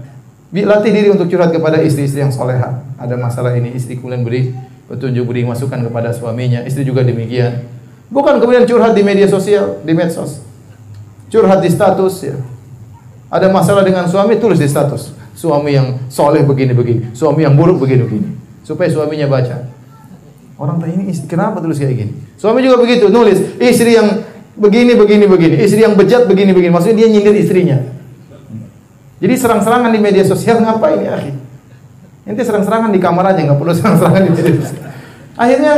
Latih 0.50 0.90
diri 0.90 1.08
untuk 1.14 1.30
curhat 1.30 1.54
kepada 1.54 1.78
istri-istri 1.78 2.24
yang 2.24 2.34
soleha. 2.34 2.82
Ada 2.98 3.14
masalah 3.14 3.54
ini, 3.54 3.76
istri 3.76 4.00
kemudian 4.00 4.26
beri 4.26 4.50
petunjuk, 4.90 5.28
beri 5.28 5.46
masukan 5.46 5.86
kepada 5.86 6.10
suaminya. 6.10 6.64
Istri 6.66 6.88
juga 6.88 7.06
demikian. 7.06 7.68
Bukan 8.10 8.42
kemudian 8.42 8.66
curhat 8.66 8.96
di 8.96 9.06
media 9.06 9.30
sosial, 9.30 9.78
di 9.86 9.94
medsos. 9.94 10.42
Curhat 11.30 11.62
di 11.62 11.70
status 11.70 12.14
ya. 12.26 12.36
Ada 13.30 13.46
masalah 13.46 13.86
dengan 13.86 14.10
suami, 14.10 14.42
tulis 14.42 14.58
di 14.58 14.66
status. 14.66 15.14
Suami 15.38 15.78
yang 15.78 16.10
soleh 16.10 16.42
begini-begini, 16.42 17.14
suami 17.14 17.46
yang 17.46 17.54
buruk 17.54 17.78
begini-begini. 17.78 18.34
Supaya 18.66 18.90
suaminya 18.90 19.30
baca. 19.30 19.69
Orang 20.60 20.76
tanya 20.76 21.00
ini 21.00 21.08
istri, 21.08 21.24
kenapa 21.24 21.64
tulis 21.64 21.80
kayak 21.80 21.96
gini? 21.96 22.12
Suami 22.36 22.60
juga 22.60 22.84
begitu, 22.84 23.08
nulis 23.08 23.40
istri 23.56 23.96
yang 23.96 24.28
begini 24.60 24.92
begini 24.92 25.24
begini, 25.24 25.56
istri 25.56 25.80
yang 25.80 25.96
bejat 25.96 26.28
begini 26.28 26.52
begini. 26.52 26.68
Maksudnya 26.68 27.00
dia 27.00 27.08
nyindir 27.08 27.32
istrinya. 27.32 27.80
Jadi 29.24 29.34
serang-serangan 29.40 29.88
di 29.88 30.00
media 30.04 30.20
sosial 30.20 30.60
ngapain 30.60 31.00
ya? 31.00 31.16
Nanti 32.28 32.42
serang-serangan 32.44 32.92
di 32.92 33.00
kamar 33.00 33.32
aja, 33.32 33.40
nggak 33.40 33.56
perlu 33.56 33.72
serang-serangan 33.72 34.20
di 34.20 34.30
media 34.36 34.52
sosial. 34.60 34.84
Akhirnya 35.40 35.74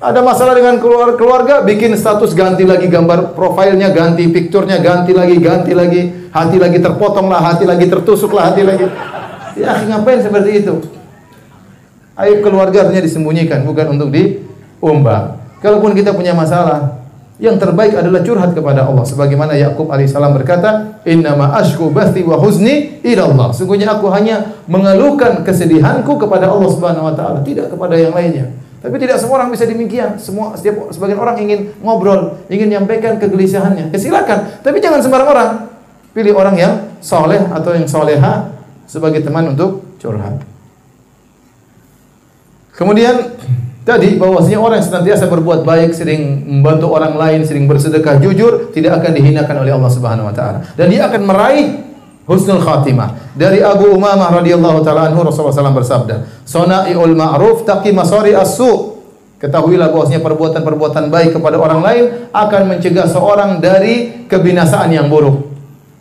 ada 0.00 0.20
masalah 0.24 0.56
dengan 0.56 0.80
keluarga, 0.80 1.60
bikin 1.60 1.92
status 1.92 2.32
ganti 2.32 2.64
lagi 2.64 2.88
gambar 2.88 3.36
profilnya, 3.36 3.92
ganti 3.92 4.32
picturenya, 4.32 4.80
ganti 4.80 5.12
lagi, 5.12 5.36
ganti 5.36 5.76
lagi, 5.76 6.32
hati 6.32 6.56
lagi 6.56 6.80
terpotong 6.80 7.28
lah, 7.28 7.52
hati 7.52 7.68
lagi 7.68 7.84
tertusuk 7.84 8.32
lah, 8.32 8.48
hati 8.48 8.64
lagi. 8.64 8.88
Ya, 9.60 9.76
ngapain 9.88 10.24
seperti 10.24 10.64
itu? 10.64 10.80
Aib 12.16 12.40
keluarga 12.40 12.88
artinya 12.88 13.04
disembunyikan, 13.04 13.68
bukan 13.68 13.92
untuk 13.92 14.08
diumbar. 14.08 15.36
Kalaupun 15.60 15.92
kita 15.92 16.16
punya 16.16 16.32
masalah, 16.32 16.96
yang 17.36 17.60
terbaik 17.60 17.92
adalah 17.92 18.24
curhat 18.24 18.56
kepada 18.56 18.88
Allah. 18.88 19.04
Sebagaimana 19.04 19.52
Yakub 19.60 19.92
alaihissalam 19.92 20.32
berkata, 20.32 21.00
Innama 21.04 21.52
ashku 21.52 21.92
bathi 21.92 22.24
wa 22.24 22.40
ila 22.40 23.22
Allah. 23.28 23.48
Sungguhnya 23.52 23.92
aku 23.92 24.08
hanya 24.08 24.56
mengeluhkan 24.64 25.44
kesedihanku 25.44 26.16
kepada 26.16 26.48
Allah 26.48 26.68
Subhanahu 26.72 27.04
wa 27.04 27.14
taala, 27.14 27.44
tidak 27.44 27.68
kepada 27.68 27.92
yang 28.00 28.16
lainnya. 28.16 28.56
Tapi 28.80 28.96
tidak 28.96 29.20
semua 29.20 29.44
orang 29.44 29.52
bisa 29.52 29.68
demikian. 29.68 30.16
Semua 30.16 30.56
setiap 30.56 30.88
sebagian 30.88 31.20
orang 31.20 31.36
ingin 31.44 31.76
ngobrol, 31.84 32.40
ingin 32.48 32.72
menyampaikan 32.72 33.20
kegelisahannya. 33.20 33.92
Kesilakan, 33.92 34.64
tapi 34.64 34.80
jangan 34.80 35.04
sembarang 35.04 35.28
orang. 35.28 35.50
Pilih 36.16 36.32
orang 36.32 36.56
yang 36.56 36.72
soleh 37.04 37.44
atau 37.52 37.76
yang 37.76 37.84
soleha 37.84 38.48
sebagai 38.88 39.20
teman 39.20 39.52
untuk 39.52 39.84
curhat. 40.00 40.55
Kemudian 42.76 43.40
tadi 43.88 44.20
bahwasanya 44.20 44.60
orang 44.60 44.76
yang 44.84 44.88
senantiasa 44.92 45.32
berbuat 45.32 45.64
baik, 45.64 45.96
sering 45.96 46.44
membantu 46.44 46.92
orang 46.92 47.16
lain, 47.16 47.40
sering 47.48 47.64
bersedekah 47.64 48.20
jujur, 48.20 48.68
tidak 48.76 49.00
akan 49.00 49.16
dihinakan 49.16 49.64
oleh 49.64 49.72
Allah 49.72 49.90
Subhanahu 49.90 50.28
wa 50.28 50.34
taala. 50.36 50.60
Dan 50.76 50.92
dia 50.92 51.08
akan 51.08 51.24
meraih 51.24 51.88
husnul 52.28 52.60
khatimah. 52.60 53.32
Dari 53.32 53.64
Abu 53.64 53.96
Umamah 53.96 54.44
radhiyallahu 54.44 54.84
taala 54.84 55.08
anhu 55.08 55.24
Rasulullah 55.24 55.56
SAW 55.56 55.72
bersabda, 55.72 56.44
"Sana'iul 56.44 57.16
ma'ruf 57.16 57.64
taqi 57.64 57.96
masari 57.96 58.36
as-su." 58.36 59.00
Ketahuilah 59.36 59.92
bahwasanya 59.92 60.24
perbuatan-perbuatan 60.24 61.12
baik 61.12 61.36
kepada 61.36 61.60
orang 61.60 61.80
lain 61.84 62.04
akan 62.32 62.62
mencegah 62.72 63.04
seorang 63.04 63.60
dari 63.60 64.24
kebinasaan 64.28 64.88
yang 64.92 65.12
buruk. 65.12 65.52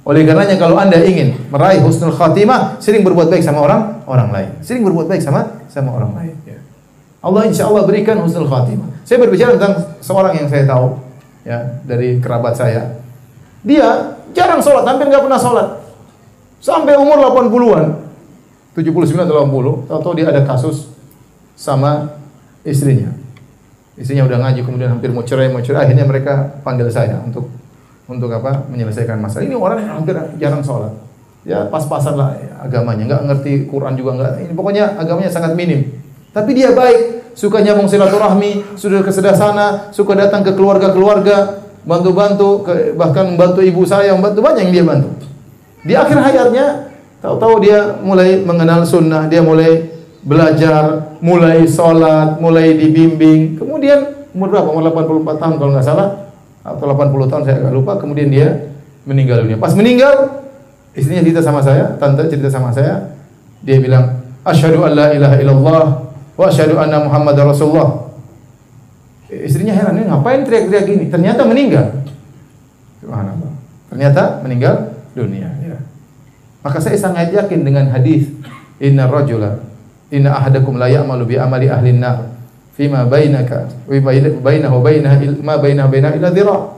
Oleh 0.07 0.23
karenanya 0.23 0.55
kalau 0.55 0.79
Anda 0.79 1.03
ingin 1.03 1.51
meraih 1.51 1.83
husnul 1.83 2.15
khatimah, 2.15 2.79
sering 2.79 3.03
berbuat 3.03 3.27
baik 3.27 3.43
sama 3.43 3.59
orang 3.59 4.05
orang 4.07 4.29
lain. 4.31 4.49
Sering 4.63 4.87
berbuat 4.87 5.11
baik 5.11 5.19
sama 5.19 5.67
sama 5.67 5.91
orang 5.99 6.15
lain. 6.15 6.35
Allah 7.25 7.41
insya 7.49 7.65
Allah 7.65 7.89
berikan 7.89 8.21
husnul 8.21 8.45
khatimah. 8.45 9.01
Saya 9.01 9.17
berbicara 9.17 9.57
tentang 9.57 9.97
seorang 9.97 10.37
yang 10.37 10.45
saya 10.45 10.69
tahu 10.69 11.01
ya 11.41 11.81
dari 11.81 12.21
kerabat 12.21 12.53
saya. 12.53 13.01
Dia 13.65 14.13
jarang 14.37 14.61
sholat, 14.61 14.85
hampir 14.85 15.09
nggak 15.09 15.25
pernah 15.25 15.41
sholat. 15.41 15.67
Sampai 16.61 16.93
umur 16.93 17.17
80-an. 17.17 18.05
79 18.75 19.25
80, 19.25 19.87
tahu-tahu 19.87 20.13
dia 20.19 20.27
ada 20.29 20.43
kasus 20.43 20.91
sama 21.55 22.19
istrinya. 22.67 23.07
Istrinya 23.95 24.27
udah 24.27 24.37
ngaji 24.43 24.67
kemudian 24.67 24.91
hampir 24.91 25.09
mau 25.15 25.23
cerai, 25.23 25.47
mau 25.47 25.63
cerai, 25.63 25.87
akhirnya 25.87 26.03
mereka 26.03 26.59
panggil 26.61 26.91
saya 26.91 27.23
untuk 27.23 27.47
untuk 28.05 28.27
apa? 28.35 28.67
menyelesaikan 28.67 29.17
masalah. 29.17 29.47
Ini 29.47 29.55
orang 29.55 29.79
hampir 29.87 30.13
jarang 30.35 30.59
sholat. 30.59 30.91
Ya 31.47 31.63
pas-pasan 31.71 32.19
lah 32.19 32.35
agamanya, 32.59 33.07
nggak 33.07 33.21
ngerti 33.31 33.51
Quran 33.71 33.95
juga 33.95 34.19
nggak. 34.19 34.31
Ini 34.49 34.53
pokoknya 34.53 34.99
agamanya 34.99 35.31
sangat 35.31 35.55
minim. 35.55 35.95
Tapi 36.35 36.51
dia 36.51 36.75
baik, 36.75 37.14
suka 37.35 37.59
nyambung 37.59 37.91
silaturahmi, 37.91 38.79
sudah 38.79 39.03
ke 39.03 39.11
sana, 39.11 39.91
suka 39.91 40.15
datang 40.15 40.41
ke 40.41 40.55
keluarga-keluarga, 40.55 41.61
bantu-bantu, 41.83 42.65
bahkan 42.95 43.29
membantu 43.29 43.59
ibu 43.61 43.83
saya, 43.83 44.15
membantu 44.15 44.39
banyak 44.41 44.71
yang 44.71 44.73
dia 44.73 44.85
bantu. 44.87 45.09
Di 45.85 45.93
akhir 45.93 46.17
hayatnya, 46.17 46.65
tahu-tahu 47.21 47.61
dia 47.61 47.99
mulai 48.01 48.41
mengenal 48.41 48.87
sunnah, 48.87 49.29
dia 49.29 49.43
mulai 49.43 49.93
belajar, 50.25 51.13
mulai 51.21 51.67
sholat, 51.69 52.41
mulai 52.41 52.73
dibimbing. 52.73 53.61
Kemudian 53.61 54.31
umur 54.33 54.49
berapa? 54.49 54.69
Umur 54.73 54.83
84 54.89 55.37
tahun 55.37 55.55
kalau 55.61 55.71
nggak 55.77 55.85
salah, 55.85 56.07
atau 56.65 56.85
80 56.89 57.29
tahun 57.29 57.43
saya 57.45 57.55
nggak 57.61 57.75
lupa. 57.75 58.01
Kemudian 58.01 58.33
dia 58.33 58.73
meninggal 59.05 59.45
dunia. 59.45 59.61
Pas 59.61 59.77
meninggal, 59.77 60.41
istrinya 60.97 61.21
cerita 61.21 61.45
sama 61.45 61.61
saya, 61.61 61.93
tante 62.01 62.25
cerita 62.31 62.49
sama 62.49 62.73
saya, 62.73 63.13
dia 63.61 63.77
bilang, 63.77 64.25
Asyhadu 64.41 64.81
an 64.81 64.93
la 64.97 65.07
ilaha 65.13 65.35
illallah 65.41 65.83
wa 66.35 66.51
asyhadu 66.51 66.75
anna 66.79 67.03
Muhammad 67.03 67.35
Rasulullah. 67.39 68.11
Istrinya 69.25 69.73
heran, 69.73 69.97
ini 69.97 70.05
ngapain 70.05 70.45
teriak-teriak 70.45 70.85
gini? 70.85 71.05
Ternyata 71.09 71.41
meninggal. 71.43 72.05
Ternyata 73.89 74.43
meninggal 74.43 74.91
dunia. 75.15 75.49
Ya. 75.63 75.79
Maka 76.61 76.77
saya 76.83 76.99
sangat 76.99 77.31
yakin 77.31 77.63
dengan 77.63 77.87
hadis 77.89 78.27
Inna 78.83 79.07
rajula 79.07 79.63
Inna 80.11 80.35
ahadakum 80.35 80.75
la 80.75 80.91
ya'malu 80.91 81.23
bi 81.23 81.35
amali 81.39 81.71
ahli 81.71 81.95
nar 81.95 82.35
fima 82.75 83.07
bainaka 83.07 83.71
wa 83.87 83.95
bainahu 84.43 84.83
bainaha 84.83 85.15
ma 85.39 85.55
bainahu 85.55 85.87
bainaha 85.87 86.13
illa 86.19 86.29
dhira. 86.29 86.75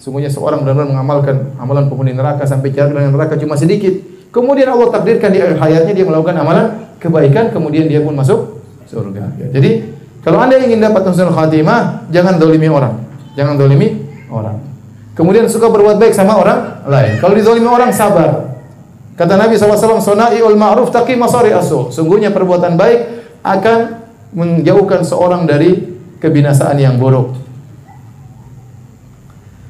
Sungguhnya 0.00 0.32
seorang 0.32 0.64
benar-benar 0.64 0.96
mengamalkan 0.96 1.36
amalan 1.60 1.90
penghuni 1.90 2.16
neraka 2.16 2.48
sampai 2.48 2.72
jarak 2.72 2.96
dengan 2.96 3.12
neraka 3.12 3.36
cuma 3.36 3.58
sedikit. 3.58 3.92
Kemudian 4.30 4.70
Allah 4.70 4.88
takdirkan 4.94 5.34
di 5.34 5.42
akhir 5.42 5.58
hayatnya 5.58 5.92
dia 5.92 6.06
melakukan 6.06 6.38
amalan 6.38 6.66
kebaikan 7.02 7.50
kemudian 7.50 7.90
dia 7.90 8.00
pun 8.00 8.14
masuk 8.14 8.59
surga. 8.90 9.24
Ya. 9.38 9.46
Jadi 9.54 9.70
kalau 10.20 10.42
Anda 10.42 10.58
ingin 10.58 10.82
dapat 10.82 11.06
husnul 11.06 11.30
khatimah, 11.32 12.10
jangan 12.10 12.36
dolimi 12.36 12.66
orang. 12.66 12.98
Jangan 13.38 13.54
dolimi 13.54 14.02
orang. 14.28 14.58
Kemudian 15.14 15.46
suka 15.46 15.70
berbuat 15.70 16.00
baik 16.00 16.16
sama 16.16 16.36
orang 16.36 16.82
lain. 16.88 17.20
Kalau 17.22 17.34
dizalimi 17.36 17.68
orang 17.68 17.94
sabar. 17.94 18.56
Kata 19.20 19.36
Nabi 19.36 19.60
SAW, 19.60 20.00
Sona'iul 20.00 20.56
ma'ruf 20.56 20.88
taqi 20.88 21.12
masari 21.12 21.52
asu. 21.52 21.92
Sungguhnya 21.92 22.32
perbuatan 22.32 22.80
baik 22.80 23.00
akan 23.44 23.78
menjauhkan 24.32 25.04
seorang 25.04 25.44
dari 25.44 25.92
kebinasaan 26.24 26.80
yang 26.80 26.96
buruk. 26.96 27.36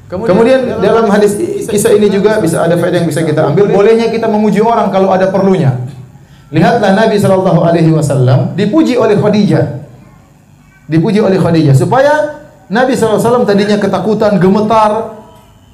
Kemudian, 0.07 0.27
Kemudian 0.27 0.59
dalam 0.83 1.07
hadis 1.07 1.35
kisah 1.67 1.95
ini 1.95 2.11
juga 2.11 2.39
bisa 2.43 2.63
ada 2.63 2.75
faedah 2.75 3.03
yang 3.03 3.07
bisa 3.07 3.23
kita 3.23 3.47
ambil. 3.47 3.71
Bolehnya 3.71 4.11
kita 4.11 4.27
memuji 4.27 4.59
orang 4.59 4.91
kalau 4.91 5.11
ada 5.11 5.31
perlunya. 5.31 5.75
Lihatlah 6.51 6.91
Nabi 6.93 7.15
Shallallahu 7.15 7.63
Alaihi 7.63 7.91
Wasallam 7.95 8.59
dipuji 8.59 8.99
oleh 8.99 9.15
Khadijah, 9.15 9.87
dipuji 10.91 11.23
oleh 11.23 11.39
Khadijah 11.39 11.71
supaya 11.71 12.43
Nabi 12.71 12.95
SAW 12.95 13.43
tadinya 13.43 13.75
ketakutan, 13.75 14.39
gemetar, 14.39 15.15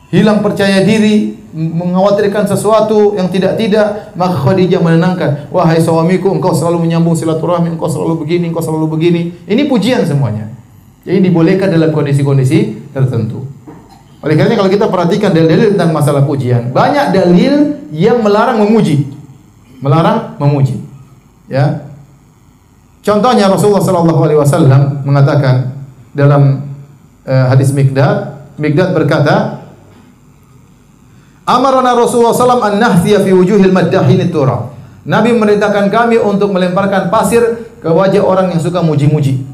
hilang 0.09 0.41
percaya 0.41 0.82
diri, 0.82 1.38
mengkhawatirkan 1.53 2.49
sesuatu 2.49 3.17
yang 3.17 3.30
tidak-tidak, 3.30 4.13
maka 4.13 4.38
Khadijah 4.38 4.82
menenangkan, 4.82 5.49
"Wahai 5.53 5.82
suamiku, 5.82 6.30
engkau 6.34 6.53
selalu 6.53 6.86
menyambung 6.86 7.17
silaturahmi, 7.17 7.73
engkau 7.73 7.89
selalu 7.89 8.25
begini, 8.25 8.49
engkau 8.53 8.61
selalu 8.61 8.86
begini." 8.93 9.34
Ini 9.49 9.65
pujian 9.65 10.05
semuanya. 10.05 10.49
Jadi 11.05 11.25
dibolehkan 11.25 11.73
dalam 11.73 11.89
kondisi-kondisi 11.89 12.89
tertentu. 12.93 13.45
Oleh 14.21 14.34
karena 14.34 14.53
kalau 14.57 14.69
kita 14.69 14.89
perhatikan 14.89 15.34
dalil-dalil 15.34 15.78
tentang 15.78 15.93
masalah 15.93 16.25
pujian, 16.25 16.69
banyak 16.73 17.13
dalil 17.13 17.78
yang 17.93 18.21
melarang 18.21 18.61
memuji. 18.61 19.16
Melarang 19.84 20.39
memuji. 20.41 20.82
Ya. 21.47 21.88
Contohnya 23.05 23.47
Rasulullah 23.47 23.84
sallallahu 23.84 24.21
alaihi 24.25 24.39
wasallam 24.41 25.05
mengatakan 25.07 25.78
dalam 26.11 26.65
uh, 27.23 27.45
hadis 27.53 27.71
Mikdad, 27.71 28.38
Mikdad 28.57 28.91
berkata, 28.91 29.57
Amarana 31.47 31.95
Rasulullah 31.95 32.36
SAW 32.36 32.59
an 32.59 32.75
nahtiya 32.75 33.23
fi 33.23 33.32
wujuhil 33.32 33.71
maddahin 33.71 34.19
turab. 34.28 34.75
Nabi 35.07 35.32
memerintahkan 35.32 35.88
kami 35.88 36.19
untuk 36.19 36.51
melemparkan 36.51 37.07
pasir 37.07 37.39
ke 37.80 37.88
wajah 37.88 38.19
orang 38.19 38.51
yang 38.51 38.59
suka 38.59 38.84
muji-muji. 38.84 39.47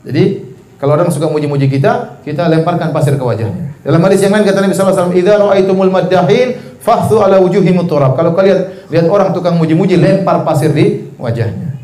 Jadi 0.00 0.48
kalau 0.80 0.96
orang 0.96 1.12
suka 1.12 1.28
muji-muji 1.28 1.68
kita, 1.68 2.24
kita 2.24 2.48
lemparkan 2.48 2.88
pasir 2.88 3.20
ke 3.20 3.24
wajahnya. 3.24 3.76
Dalam 3.84 4.00
hadis 4.00 4.24
yang 4.24 4.32
lain 4.32 4.48
kata 4.48 4.64
Nabi 4.64 4.72
sallallahu 4.72 4.96
alaihi 4.96 5.04
wasallam, 5.04 5.20
"Idza 5.20 5.34
ra'aitumul 5.36 5.92
maddahin 5.92 6.48
fahthu 6.80 7.20
ala 7.20 7.38
wujuhim 7.38 7.78
turab." 7.86 8.16
Kalau 8.16 8.32
kalian 8.32 8.88
lihat 8.90 9.06
orang 9.06 9.30
tukang 9.36 9.56
muji-muji, 9.56 10.00
lempar 10.00 10.42
pasir 10.42 10.72
di 10.74 11.12
wajahnya. 11.20 11.76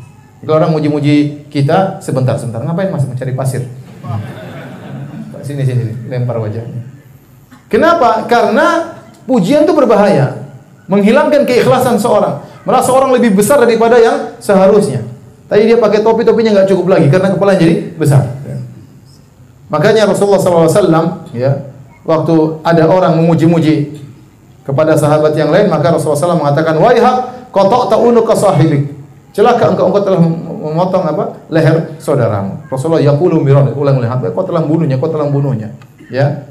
Kalau 0.43 0.59
orang 0.61 0.71
muji-muji 0.73 1.47
kita, 1.49 2.01
sebentar 2.03 2.37
sebentar, 2.37 2.61
ngapain 2.61 2.93
Mas 2.93 3.05
mencari 3.07 3.33
pasir? 3.33 3.65
Sini 5.41 5.63
sini, 5.63 6.11
lempar 6.11 6.37
wajahnya. 6.43 6.83
Kenapa? 7.71 8.27
Karena 8.27 8.99
pujian 9.23 9.63
itu 9.63 9.71
berbahaya. 9.71 10.43
Menghilangkan 10.87 11.43
keikhlasan 11.47 11.99
seorang. 11.99 12.43
Merasa 12.63 12.91
orang 12.91 13.15
lebih 13.15 13.35
besar 13.35 13.59
daripada 13.59 13.95
yang 13.99 14.35
seharusnya. 14.39 15.03
Tadi 15.47 15.63
dia 15.67 15.79
pakai 15.79 16.03
topi, 16.03 16.27
topinya 16.27 16.51
nggak 16.51 16.67
cukup 16.67 16.95
lagi 16.95 17.07
karena 17.07 17.31
kepalanya 17.31 17.59
jadi 17.63 17.75
besar. 17.95 18.23
Makanya 19.67 20.07
Rasulullah 20.07 20.39
SAW, 20.39 21.27
ya, 21.35 21.67
waktu 22.07 22.35
ada 22.63 22.87
orang 22.87 23.19
memuji-muji 23.19 23.99
kepada 24.67 24.99
sahabat 24.99 25.31
yang 25.39 25.47
lain, 25.47 25.71
maka 25.71 25.95
Rasulullah 25.95 26.35
SAW 26.35 26.43
mengatakan, 26.43 26.75
Waiha, 26.75 27.47
kotok 27.55 27.87
ta'unu 27.87 28.27
ke 28.27 28.35
sahibik. 28.35 28.83
Celaka 29.31 29.71
engkau, 29.71 29.87
engkau 29.87 30.03
telah 30.03 30.19
memotong 30.19 31.03
apa? 31.07 31.47
leher 31.47 31.95
saudaramu. 32.03 32.67
Rasulullah 32.67 32.99
yaqulu 32.99 33.39
miran, 33.39 33.71
ulang 33.71 33.95
ulang 33.95 34.19
kau 34.35 34.43
telah 34.43 34.59
membunuhnya, 34.67 34.99
kau 34.99 35.07
telah 35.07 35.23
membunuhnya. 35.31 35.71
Ya, 36.11 36.43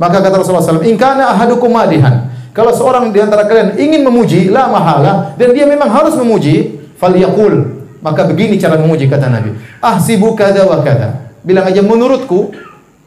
maka 0.00 0.24
kata 0.24 0.40
Rasulullah 0.40 0.64
SAW, 0.64 0.82
Inkana 0.82 1.30
ahadukum 1.36 1.70
madihan. 1.70 2.32
Kalau 2.50 2.74
seorang 2.74 3.14
di 3.14 3.22
antara 3.22 3.46
kalian 3.46 3.78
ingin 3.78 4.02
memuji, 4.02 4.50
la 4.50 4.66
mahala, 4.66 5.38
dan 5.38 5.54
dia 5.54 5.68
memang 5.68 5.86
harus 5.86 6.18
memuji, 6.18 6.80
yakul. 6.98 7.86
Maka 8.00 8.24
begini 8.26 8.56
cara 8.56 8.80
memuji 8.80 9.06
kata 9.06 9.28
Nabi. 9.28 9.54
Ahsibu 9.78 10.32
kada 10.32 10.64
wa 10.64 10.80
kada. 10.80 11.30
Bilang 11.44 11.68
aja 11.68 11.84
menurutku, 11.84 12.50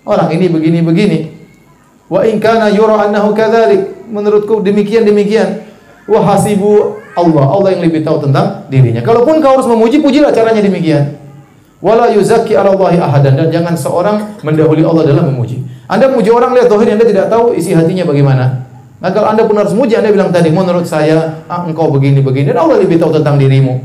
orang 0.06 0.30
ini 0.38 0.48
begini-begini. 0.48 1.43
Wa 2.14 2.22
inkana 2.30 2.70
yura 2.70 3.10
annahu 3.10 3.34
kadzalik. 3.34 4.06
Menurutku 4.06 4.62
demikian 4.62 5.02
demikian. 5.02 5.66
Wa 6.06 6.22
hasibu 6.22 7.02
Allah. 7.18 7.46
Allah 7.50 7.70
yang 7.74 7.82
lebih 7.90 8.06
tahu 8.06 8.22
tentang 8.30 8.70
dirinya. 8.70 9.02
Kalaupun 9.02 9.42
kau 9.42 9.58
harus 9.58 9.66
memuji, 9.66 9.98
pujilah 9.98 10.30
caranya 10.30 10.62
demikian. 10.62 11.18
Wala 11.82 12.14
yuzakki 12.14 12.54
'ala 12.54 12.78
Allahi 12.78 13.02
ahadan 13.02 13.34
dan 13.36 13.48
jangan 13.50 13.76
seorang 13.76 14.40
mendahului 14.46 14.86
Allah 14.86 15.04
dalam 15.10 15.34
memuji. 15.34 15.66
Anda 15.90 16.08
memuji 16.08 16.32
orang 16.32 16.56
lihat 16.56 16.72
zahir 16.72 16.96
Anda 16.96 17.04
tidak 17.04 17.28
tahu 17.28 17.58
isi 17.60 17.76
hatinya 17.76 18.08
bagaimana. 18.08 18.64
Nah 19.04 19.12
kalau 19.12 19.28
Anda 19.28 19.44
pun 19.44 19.60
harus 19.60 19.76
memuji, 19.76 20.00
Anda 20.00 20.16
bilang 20.16 20.32
tadi, 20.32 20.48
menurut 20.48 20.88
saya, 20.88 21.44
ah, 21.52 21.68
engkau 21.68 21.92
begini-begini, 21.92 22.56
dan 22.56 22.64
Allah 22.64 22.80
lebih 22.80 23.04
tahu 23.04 23.12
tentang 23.20 23.36
dirimu. 23.36 23.84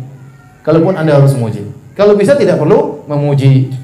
Kalaupun 0.62 0.94
Anda 0.94 1.18
harus 1.18 1.34
memuji. 1.34 1.66
Kalau 1.98 2.14
bisa 2.14 2.38
tidak 2.38 2.62
perlu 2.62 3.02
memuji. 3.10 3.74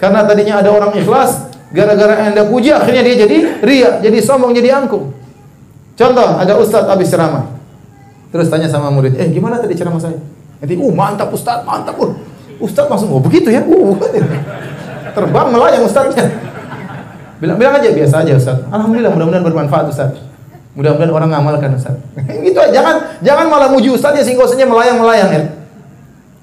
Karena 0.00 0.24
tadinya 0.24 0.64
ada 0.64 0.72
orang 0.72 0.96
ikhlas, 0.96 1.55
gara-gara 1.76 2.14
Anda 2.24 2.48
puji, 2.48 2.72
akhirnya 2.72 3.04
dia 3.04 3.16
jadi 3.28 3.36
ria, 3.60 3.90
jadi 4.00 4.18
sombong, 4.24 4.56
jadi 4.56 4.80
angkuh. 4.80 5.12
Contoh, 5.96 6.28
ada 6.40 6.56
ustadz 6.56 6.88
habis 6.88 7.12
ceramah. 7.12 7.52
Terus 8.32 8.48
tanya 8.48 8.72
sama 8.72 8.88
murid, 8.88 9.20
eh 9.20 9.28
gimana 9.28 9.60
tadi 9.60 9.76
ceramah 9.76 10.00
saya? 10.00 10.16
Nanti, 10.64 10.74
uh 10.80 10.92
mantap 10.96 11.28
ustadz, 11.28 11.68
mantap. 11.68 12.00
Uh. 12.00 12.16
Ustadz 12.56 12.88
langsung, 12.88 13.12
oh 13.12 13.20
begitu 13.20 13.52
ya? 13.52 13.60
Uh. 13.68 13.92
Terbang 15.16 15.52
melayang 15.52 15.84
ustadznya. 15.84 16.46
Bilang 17.36 17.56
bilang 17.60 17.74
aja 17.76 17.88
biasa 17.92 18.24
aja 18.24 18.32
Ustaz. 18.36 18.58
Alhamdulillah 18.72 19.12
mudah-mudahan 19.12 19.44
bermanfaat 19.44 19.92
Ustaz. 19.92 20.16
Mudah-mudahan 20.72 21.12
orang 21.12 21.28
ngamalkan 21.36 21.76
Ustaz. 21.76 21.96
itu 22.48 22.56
jangan 22.72 23.20
jangan 23.20 23.46
malah 23.52 23.68
muji 23.68 23.92
ustaznya 23.92 24.24
sehingga 24.24 24.48
ustaznya 24.48 24.64
melayang-melayang 24.64 25.30
ya. 25.32 25.42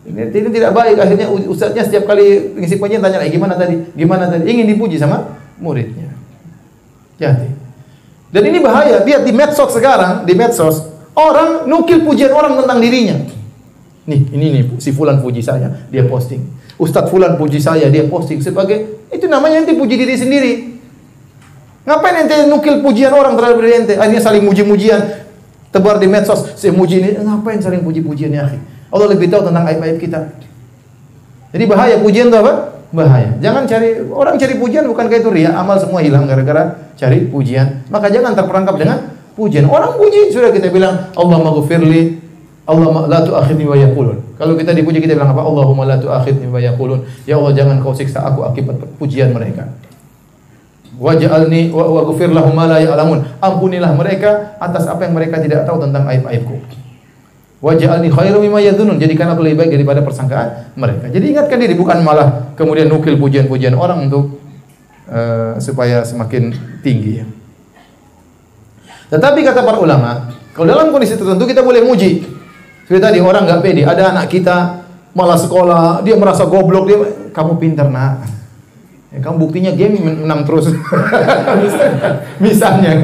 Ini, 0.03 0.35
ini 0.35 0.49
tidak 0.51 0.75
baik 0.75 0.99
akhirnya 0.99 1.31
ustaznya 1.31 1.83
setiap 1.87 2.03
kali 2.03 2.59
ngisi 2.59 2.75
pengajian 2.75 2.99
tanya 2.99 3.23
lagi 3.23 3.31
gimana 3.31 3.55
tadi? 3.55 3.75
Gimana 3.95 4.27
tadi? 4.27 4.43
Ingin 4.51 4.67
dipuji 4.67 4.99
sama 4.99 5.39
muridnya. 5.63 6.11
Jadi 7.15 7.63
dan 8.33 8.43
ini 8.49 8.57
bahaya. 8.59 9.05
Lihat 9.05 9.23
di 9.23 9.31
medsos 9.31 9.69
sekarang, 9.69 10.25
di 10.25 10.33
medsos 10.33 10.89
orang 11.13 11.69
nukil 11.69 12.01
pujian 12.01 12.33
orang 12.33 12.57
tentang 12.57 12.81
dirinya. 12.81 13.15
Nih, 14.09 14.21
ini 14.33 14.45
nih 14.59 14.63
si 14.81 14.91
fulan 14.91 15.21
puji 15.21 15.39
saya, 15.39 15.87
dia 15.93 16.03
posting. 16.09 16.41
Ustadz 16.81 17.13
fulan 17.13 17.37
puji 17.37 17.61
saya, 17.61 17.87
dia 17.93 18.03
posting 18.09 18.41
sebagai 18.41 19.05
itu 19.13 19.29
namanya 19.29 19.61
nanti 19.61 19.77
puji 19.77 19.95
diri 19.95 20.17
sendiri. 20.17 20.53
Ngapain 21.85 22.25
ente 22.25 22.49
nukil 22.49 22.81
pujian 22.81 23.13
orang 23.13 23.37
terhadap 23.37 23.57
diri 23.61 23.71
ente? 23.85 23.93
Akhirnya 23.95 24.19
saling 24.25 24.43
muji-mujian 24.43 24.99
tebar 25.69 26.01
di 26.01 26.09
medsos. 26.09 26.57
Saya 26.57 26.73
muji 26.73 26.99
ini, 26.99 27.09
ngapain 27.21 27.61
saling 27.61 27.85
puji-pujian 27.85 28.33
ya? 28.33 28.49
Allah 28.93 29.07
lebih 29.09 29.27
tahu 29.33 29.49
tentang 29.49 29.65
aib-aib 29.65 29.97
kita. 29.97 30.29
Jadi 31.49 31.63
bahaya 31.65 31.97
pujian 31.97 32.29
itu 32.29 32.37
apa? 32.37 32.77
Bahaya. 32.93 33.33
Jangan 33.41 33.65
cari 33.65 34.05
orang 34.05 34.37
cari 34.37 34.53
pujian 34.61 34.85
bukan 34.85 35.09
kayak 35.09 35.25
itu 35.25 35.31
ria, 35.33 35.57
amal 35.57 35.81
semua 35.81 36.05
hilang 36.05 36.29
gara-gara 36.29 36.93
cari 36.93 37.25
pujian. 37.25 37.89
Maka 37.89 38.13
jangan 38.13 38.37
terperangkap 38.37 38.77
dengan 38.77 39.17
pujian. 39.33 39.65
Orang 39.65 39.97
puji 39.97 40.29
sudah 40.29 40.53
kita 40.53 40.69
bilang 40.69 41.09
Allah 41.17 41.37
maghfirli, 41.41 42.21
Allah 42.69 43.09
la 43.09 43.19
tu'akhidni 43.25 43.65
wa 43.65 43.73
yaqulun. 43.73 44.37
Kalau 44.37 44.53
kita 44.53 44.77
dipuji 44.77 45.01
kita 45.01 45.17
bilang 45.17 45.33
apa? 45.33 45.41
Allahumma 45.41 45.89
la 45.89 45.97
tu'akhidni 45.97 46.53
wa 46.53 46.61
yaqulun. 46.61 47.01
Ya 47.25 47.41
Allah 47.41 47.57
jangan 47.57 47.81
kau 47.81 47.97
siksa 47.97 48.21
aku 48.21 48.45
akibat 48.45 48.77
pujian 49.01 49.33
mereka 49.33 49.65
waj'alni 51.03 51.73
wa 51.73 52.01
ghfir 52.13 52.29
lahum 52.29 52.53
ma 52.53 52.69
la 52.69 52.77
ya'lamun. 52.79 53.41
Ampunilah 53.41 53.91
mereka 53.97 54.57
atas 54.61 54.85
apa 54.85 55.03
yang 55.03 55.13
mereka 55.17 55.41
tidak 55.41 55.65
tahu 55.65 55.81
tentang 55.81 56.05
aib-aibku. 56.05 56.61
Waj'alni 57.63 58.11
khairu 58.11 58.43
mimma 58.43 58.59
yadhunun. 58.59 58.99
Jadikan 58.99 59.31
aku 59.31 59.39
lebih 59.47 59.63
baik 59.63 59.71
daripada 59.79 60.03
persangkaan 60.03 60.75
mereka. 60.75 61.07
Jadi 61.07 61.31
ingatkan 61.31 61.55
diri 61.55 61.79
bukan 61.79 62.03
malah 62.03 62.51
kemudian 62.59 62.91
nukil 62.91 63.15
pujian-pujian 63.15 63.71
orang 63.71 64.11
untuk 64.11 64.35
uh, 65.07 65.55
supaya 65.63 66.03
semakin 66.03 66.51
tinggi 66.83 67.23
ya. 67.23 67.25
Tetapi 69.15 69.39
kata 69.47 69.63
para 69.63 69.79
ulama, 69.79 70.35
kalau 70.51 70.67
dalam 70.67 70.91
kondisi 70.91 71.15
tertentu 71.15 71.47
kita 71.47 71.63
boleh 71.63 71.79
muji. 71.87 72.27
Seperti 72.83 72.99
tadi 72.99 73.19
orang 73.23 73.47
nggak 73.47 73.61
pede, 73.63 73.87
ada 73.87 74.11
anak 74.11 74.27
kita 74.27 74.83
malah 75.15 75.39
sekolah, 75.39 76.03
dia 76.03 76.19
merasa 76.19 76.43
goblok, 76.43 76.83
dia 76.83 76.99
kamu 77.31 77.63
pintar 77.63 77.87
nak 77.87 78.42
Ya, 79.13 79.21
kamu 79.21 79.45
buktinya 79.45 79.71
game 79.77 80.01
menang 80.01 80.41
terus. 80.41 80.73
Misalnya, 82.43 82.97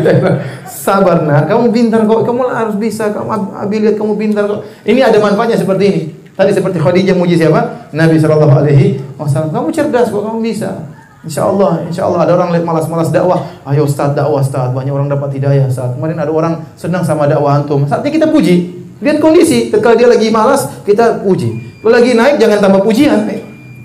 sabar 0.66 1.22
nak, 1.22 1.45
kamu 1.45 1.70
pintar 1.70 2.01
kok, 2.10 2.26
kamu 2.26 2.49
harus 2.49 2.76
bisa, 2.82 3.14
kamu 3.14 3.53
Abi 3.53 3.78
lihat 3.86 3.95
kamu 4.01 4.18
pintar 4.18 4.49
kok. 4.49 4.66
Ini 4.89 5.05
ada 5.05 5.22
manfaatnya 5.22 5.62
seperti 5.62 5.84
ini. 5.86 6.01
Tadi 6.34 6.49
seperti 6.49 6.82
Khadijah 6.82 7.14
muji 7.14 7.38
siapa? 7.38 7.91
Nabi 7.93 8.18
Shallallahu 8.18 8.53
Alaihi 8.57 8.97
Wasallam. 9.22 9.53
Kamu 9.53 9.70
cerdas 9.70 10.10
kok, 10.10 10.26
kamu 10.26 10.41
bisa. 10.41 10.82
Insya 11.22 11.45
Allah, 11.45 11.84
insya 11.86 12.07
Allah 12.10 12.26
ada 12.26 12.34
orang 12.41 12.57
malas-malas 12.64 13.14
dakwah. 13.14 13.45
Ayo 13.70 13.86
Ustaz 13.86 14.18
dakwah 14.18 14.41
Ustaz, 14.41 14.74
banyak 14.74 14.89
orang 14.89 15.14
dapat 15.14 15.36
hidayah 15.38 15.70
Ustaz. 15.70 15.93
Kemarin 15.93 16.18
ada 16.18 16.32
orang 16.34 16.74
senang 16.74 17.05
sama 17.05 17.30
dakwah 17.30 17.60
antum. 17.60 17.86
Saatnya 17.86 18.10
kita 18.10 18.32
puji. 18.34 18.82
Lihat 18.97 19.22
kondisi, 19.22 19.70
ketika 19.70 19.93
dia 19.93 20.10
lagi 20.10 20.34
malas, 20.34 20.66
kita 20.88 21.22
puji. 21.22 21.84
Kalau 21.86 21.91
lagi 21.93 22.18
naik 22.18 22.41
jangan 22.41 22.57
tambah 22.66 22.82
pujian. 22.82 23.30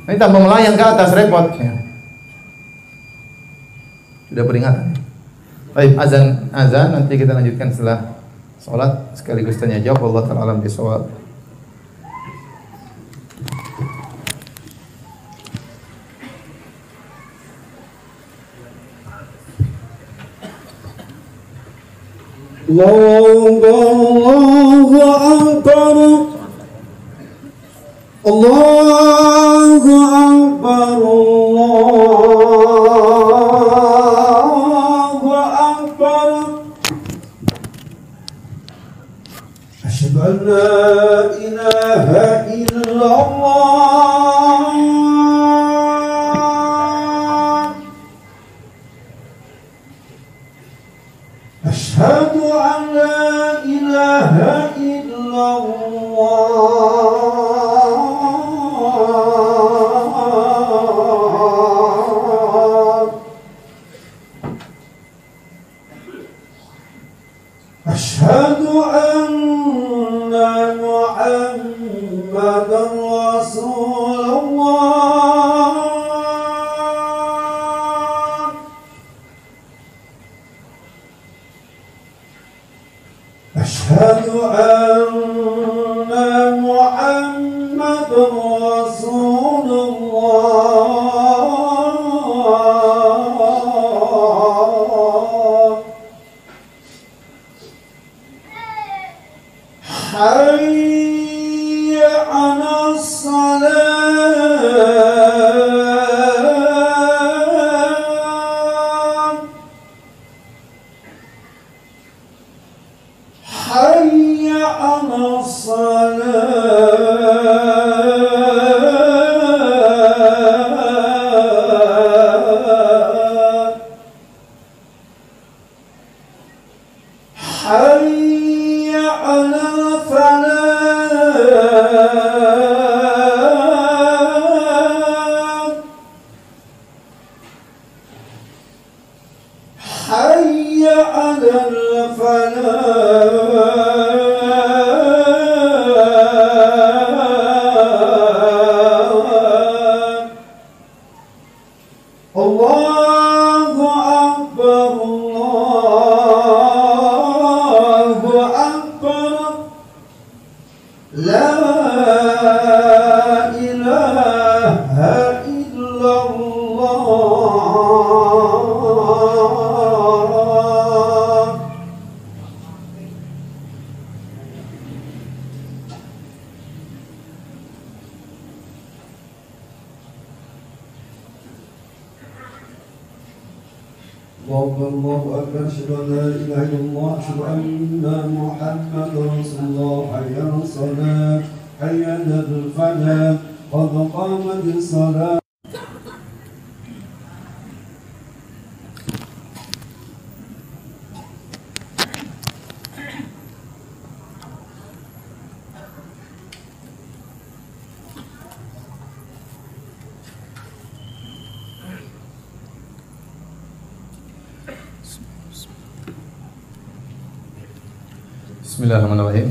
Ini 0.09 0.17
tambah 0.17 0.41
melayang 0.41 0.79
ke 0.79 0.85
atas 0.89 1.11
repot. 1.13 1.53
Ya. 1.59 1.75
Sudah 4.35 4.51
peringatan. 4.51 4.99
Baik, 5.79 5.95
azan 5.95 6.51
azan 6.51 6.91
nanti 6.91 7.15
kita 7.15 7.39
lanjutkan 7.39 7.71
setelah 7.71 8.19
salat 8.59 9.15
sekaligus 9.15 9.63
tanya 9.63 9.79
jawab 9.79 10.11
Allah 10.11 10.27
taala 10.27 10.43
alam 10.43 10.59
bisawab. 10.59 11.07
Allahu 22.75 23.63
Akbar 24.99 25.95
Allahu 28.27 29.14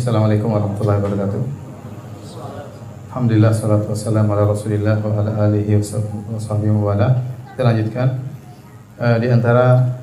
Assalamualaikum 0.04 0.52
warahmatullahi 0.52 1.00
wabarakatuh. 1.00 1.42
Alhamdulillah 3.08 3.56
salatu 3.56 3.96
wassalamu 3.96 4.36
ala 4.36 4.52
Rasulillah 4.52 5.00
wa 5.00 5.16
ala 5.16 5.48
alihi 5.48 5.80
wa 5.80 6.36
sahbihi 6.36 6.76
wa 6.76 6.92
ala. 6.92 7.24
Kita 7.56 7.64
lanjutkan 7.64 8.20
Eh, 9.00 9.18
di 9.24 9.32
antara 9.32 9.96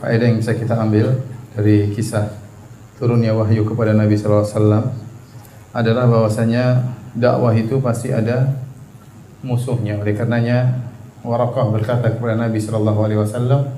faedah 0.00 0.32
yang 0.32 0.40
bisa 0.40 0.56
kita 0.56 0.80
ambil 0.80 1.12
dari 1.52 1.92
kisah 1.92 2.32
turunnya 2.96 3.36
wahyu 3.36 3.68
kepada 3.68 3.92
Nabi 3.92 4.16
sallallahu 4.16 4.48
alaihi 4.48 4.56
wasallam 4.56 4.84
adalah 5.76 6.04
bahwasanya 6.08 6.64
dakwah 7.12 7.52
itu 7.52 7.84
pasti 7.84 8.16
ada 8.16 8.48
musuhnya. 9.44 10.00
Oleh 10.00 10.16
karenanya 10.16 10.88
Warakah 11.20 11.68
berkata 11.68 12.16
kepada 12.16 12.40
Nabi 12.40 12.64
sallallahu 12.64 13.00
alaihi 13.04 13.20
wasallam, 13.20 13.76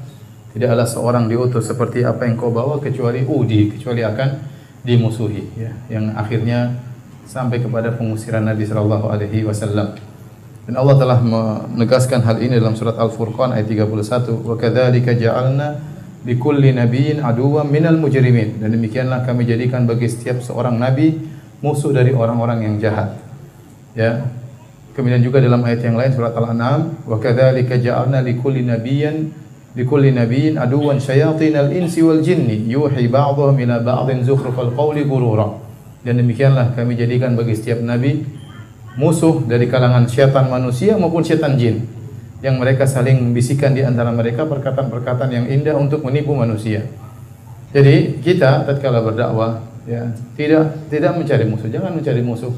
tidaklah 0.54 0.86
seorang 0.86 1.26
diutus 1.26 1.66
seperti 1.66 2.06
apa 2.06 2.22
yang 2.22 2.38
kau 2.38 2.54
bawa 2.54 2.78
kecuali 2.78 3.26
udi, 3.26 3.74
kecuali 3.74 4.06
akan 4.06 4.54
dimusuhi 4.86 5.50
ya. 5.58 5.74
Yang 5.90 6.04
akhirnya 6.14 6.78
sampai 7.26 7.58
kepada 7.58 7.90
pengusiran 7.98 8.46
Nabi 8.46 8.62
sallallahu 8.62 9.10
alaihi 9.10 9.42
wasallam. 9.42 9.98
Dan 10.66 10.74
Allah 10.78 10.96
telah 10.98 11.18
menegaskan 11.22 12.22
hal 12.26 12.42
ini 12.42 12.58
dalam 12.58 12.74
surat 12.74 12.98
Al-Furqan 12.98 13.54
ayat 13.54 13.70
31, 13.70 14.42
"Wa 14.42 14.54
kadzalika 14.58 15.14
ja'alna 15.14 15.78
likulli 16.26 16.74
nabiyyin 16.74 17.22
aduwwan 17.22 17.70
minal 17.70 17.98
mujrimin." 17.98 18.62
Dan 18.62 18.74
demikianlah 18.74 19.22
kami 19.26 19.46
jadikan 19.46 19.86
bagi 19.86 20.10
setiap 20.10 20.42
seorang 20.42 20.74
nabi 20.74 21.22
musuh 21.62 21.94
dari 21.94 22.10
orang-orang 22.10 22.66
yang 22.66 22.74
jahat. 22.82 23.14
Ya. 23.94 24.26
Kemudian 24.98 25.22
juga 25.22 25.38
dalam 25.38 25.62
ayat 25.62 25.86
yang 25.86 25.94
lain 25.94 26.10
surat 26.14 26.34
Al-An'am, 26.34 26.98
"Wa 27.06 27.18
kadzalika 27.22 27.78
ja'alna 27.78 28.22
likulli 28.26 28.66
nabiyyin 28.66 29.45
likulli 29.76 30.10
nabiyyin 30.10 30.56
aduwwan 30.56 30.96
syayatinal 30.96 31.68
insi 31.70 32.00
wal 32.00 32.24
jinni 32.24 32.64
yuhi 32.64 33.06
ba'dhum 33.06 33.54
ila 33.60 33.84
ba'dhin 33.84 34.24
zukhrufal 34.24 34.72
qawli 34.72 35.04
gurura." 35.04 35.60
Dan 36.00 36.22
demikianlah 36.22 36.72
kami 36.72 36.96
jadikan 36.96 37.36
bagi 37.36 37.52
setiap 37.52 37.84
nabi 37.84 38.24
musuh 38.96 39.44
dari 39.44 39.68
kalangan 39.68 40.08
syaitan 40.08 40.48
manusia 40.48 40.96
maupun 40.96 41.20
syaitan 41.20 41.54
jin 41.60 41.84
yang 42.40 42.56
mereka 42.56 42.88
saling 42.88 43.20
membisikkan 43.20 43.76
di 43.76 43.84
antara 43.84 44.08
mereka 44.12 44.48
perkataan-perkataan 44.48 45.30
yang 45.32 45.46
indah 45.50 45.76
untuk 45.76 46.00
menipu 46.04 46.32
manusia. 46.32 46.84
Jadi 47.76 48.24
kita 48.24 48.64
tatkala 48.64 49.04
berdakwah 49.04 49.60
ya 49.84 50.08
tidak 50.38 50.88
tidak 50.88 51.12
mencari 51.12 51.44
musuh, 51.44 51.68
jangan 51.68 51.92
mencari 51.92 52.22
musuh. 52.24 52.54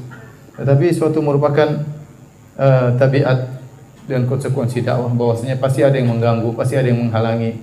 Tetapi 0.55 0.85
suatu 0.95 1.19
merupakan 1.19 1.83
uh, 2.55 2.95
tabiat 2.95 3.58
dan 4.09 4.25
konsekuensi 4.25 4.81
dakwah 4.81 5.13
bahwasanya 5.13 5.61
pasti 5.61 5.85
ada 5.85 5.95
yang 6.01 6.09
mengganggu, 6.09 6.49
pasti 6.57 6.73
ada 6.73 6.89
yang 6.89 7.05
menghalangi. 7.05 7.61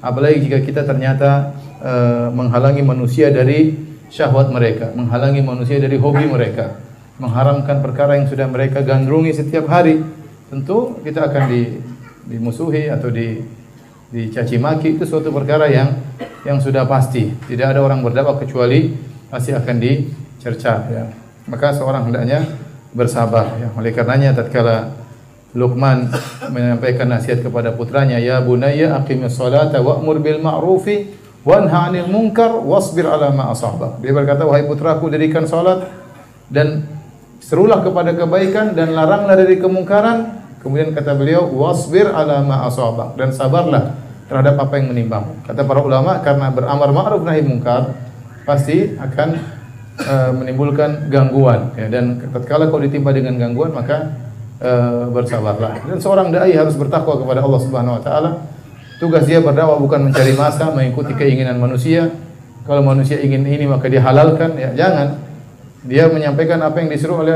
Apalagi 0.00 0.48
jika 0.48 0.58
kita 0.64 0.82
ternyata 0.88 1.52
uh, 1.84 2.32
menghalangi 2.32 2.80
manusia 2.80 3.28
dari 3.28 3.76
syahwat 4.08 4.48
mereka, 4.48 4.90
menghalangi 4.96 5.44
manusia 5.44 5.76
dari 5.76 6.00
hobi 6.00 6.24
mereka 6.24 6.80
mengharamkan 7.22 7.78
perkara 7.78 8.16
yang 8.16 8.26
sudah 8.26 8.50
mereka 8.50 8.80
gandrungi 8.80 9.30
setiap 9.30 9.70
hari, 9.70 10.02
tentu 10.48 10.98
kita 11.06 11.30
akan 11.30 11.42
di, 11.46 11.62
dimusuhi 12.26 12.88
atau 12.90 13.12
di 13.12 13.38
dicaci 14.12 14.60
maki 14.60 15.00
itu 15.00 15.08
suatu 15.08 15.32
perkara 15.32 15.70
yang 15.72 15.96
yang 16.44 16.60
sudah 16.60 16.84
pasti. 16.84 17.32
Tidak 17.48 17.64
ada 17.64 17.80
orang 17.80 18.04
berdakwah 18.04 18.36
kecuali 18.36 18.92
pasti 19.30 19.54
akan 19.56 19.76
dicerca 19.80 20.84
ya. 20.90 21.04
Maka 21.48 21.72
seorang 21.72 22.10
hendaknya 22.10 22.44
bersabar 22.92 23.56
ya. 23.56 23.72
Oleh 23.72 23.94
karenanya 23.94 24.36
tatkala 24.36 24.92
Luqman 25.52 26.08
menyampaikan 26.48 27.12
nasihat 27.12 27.44
kepada 27.44 27.76
putranya, 27.76 28.16
"Ya 28.16 28.40
bunayya 28.40 28.96
aqimis 28.96 29.36
salata 29.36 29.84
wa'mur 29.84 30.24
bil 30.24 30.40
ma'rufi 30.40 31.12
wanha 31.44 31.92
'anil 31.92 32.08
munkar 32.08 32.56
wasbir 32.56 33.04
'ala 33.04 33.28
ma 33.36 33.52
asabak." 33.52 34.00
Dia 34.00 34.16
berkata, 34.16 34.48
"Wahai 34.48 34.64
putraku, 34.64 35.12
dirikan 35.12 35.44
salat 35.44 35.92
dan 36.48 36.88
serulah 37.42 37.82
kepada 37.82 38.14
kebaikan 38.14 38.72
dan 38.72 38.94
laranglah 38.94 39.34
dari 39.34 39.58
kemungkaran. 39.58 40.40
Kemudian 40.62 40.94
kata 40.94 41.18
beliau, 41.18 41.50
wasbir 41.50 42.06
ala 42.06 42.40
ma 42.46 42.70
dan 43.18 43.34
sabarlah 43.34 43.98
terhadap 44.30 44.56
apa 44.62 44.78
yang 44.78 44.94
menimbamu. 44.94 45.42
Kata 45.42 45.66
para 45.66 45.82
ulama 45.82 46.22
karena 46.22 46.54
beramar 46.54 46.88
ma'ruf 46.94 47.26
nahi 47.26 47.42
mungkar 47.42 47.92
pasti 48.46 48.94
akan 48.94 49.28
uh, 50.00 50.30
menimbulkan 50.32 51.10
gangguan 51.10 51.74
ya 51.76 51.90
dan 51.90 52.18
tatkala 52.30 52.70
kau 52.70 52.80
ditimpa 52.80 53.14
dengan 53.14 53.38
gangguan 53.38 53.70
maka 53.74 54.14
uh, 54.62 55.10
bersabarlah. 55.10 55.82
Dan 55.82 55.98
seorang 55.98 56.30
dai 56.30 56.54
harus 56.54 56.78
bertakwa 56.78 57.18
kepada 57.18 57.42
Allah 57.42 57.60
Subhanahu 57.60 57.98
wa 57.98 58.02
taala. 58.02 58.30
Tugas 59.02 59.26
dia 59.26 59.42
berdakwah 59.42 59.82
bukan 59.82 60.08
mencari 60.08 60.32
masa, 60.38 60.70
mengikuti 60.70 61.12
keinginan 61.18 61.58
manusia. 61.58 62.14
Kalau 62.62 62.86
manusia 62.86 63.18
ingin 63.18 63.42
ini 63.42 63.66
maka 63.66 63.90
dia 63.90 63.98
halalkan, 63.98 64.54
ya 64.54 64.70
jangan. 64.78 65.18
Dia 65.82 66.06
menyampaikan 66.06 66.62
apa 66.62 66.78
yang 66.78 66.94
disuruh 66.94 67.26
oleh 67.26 67.34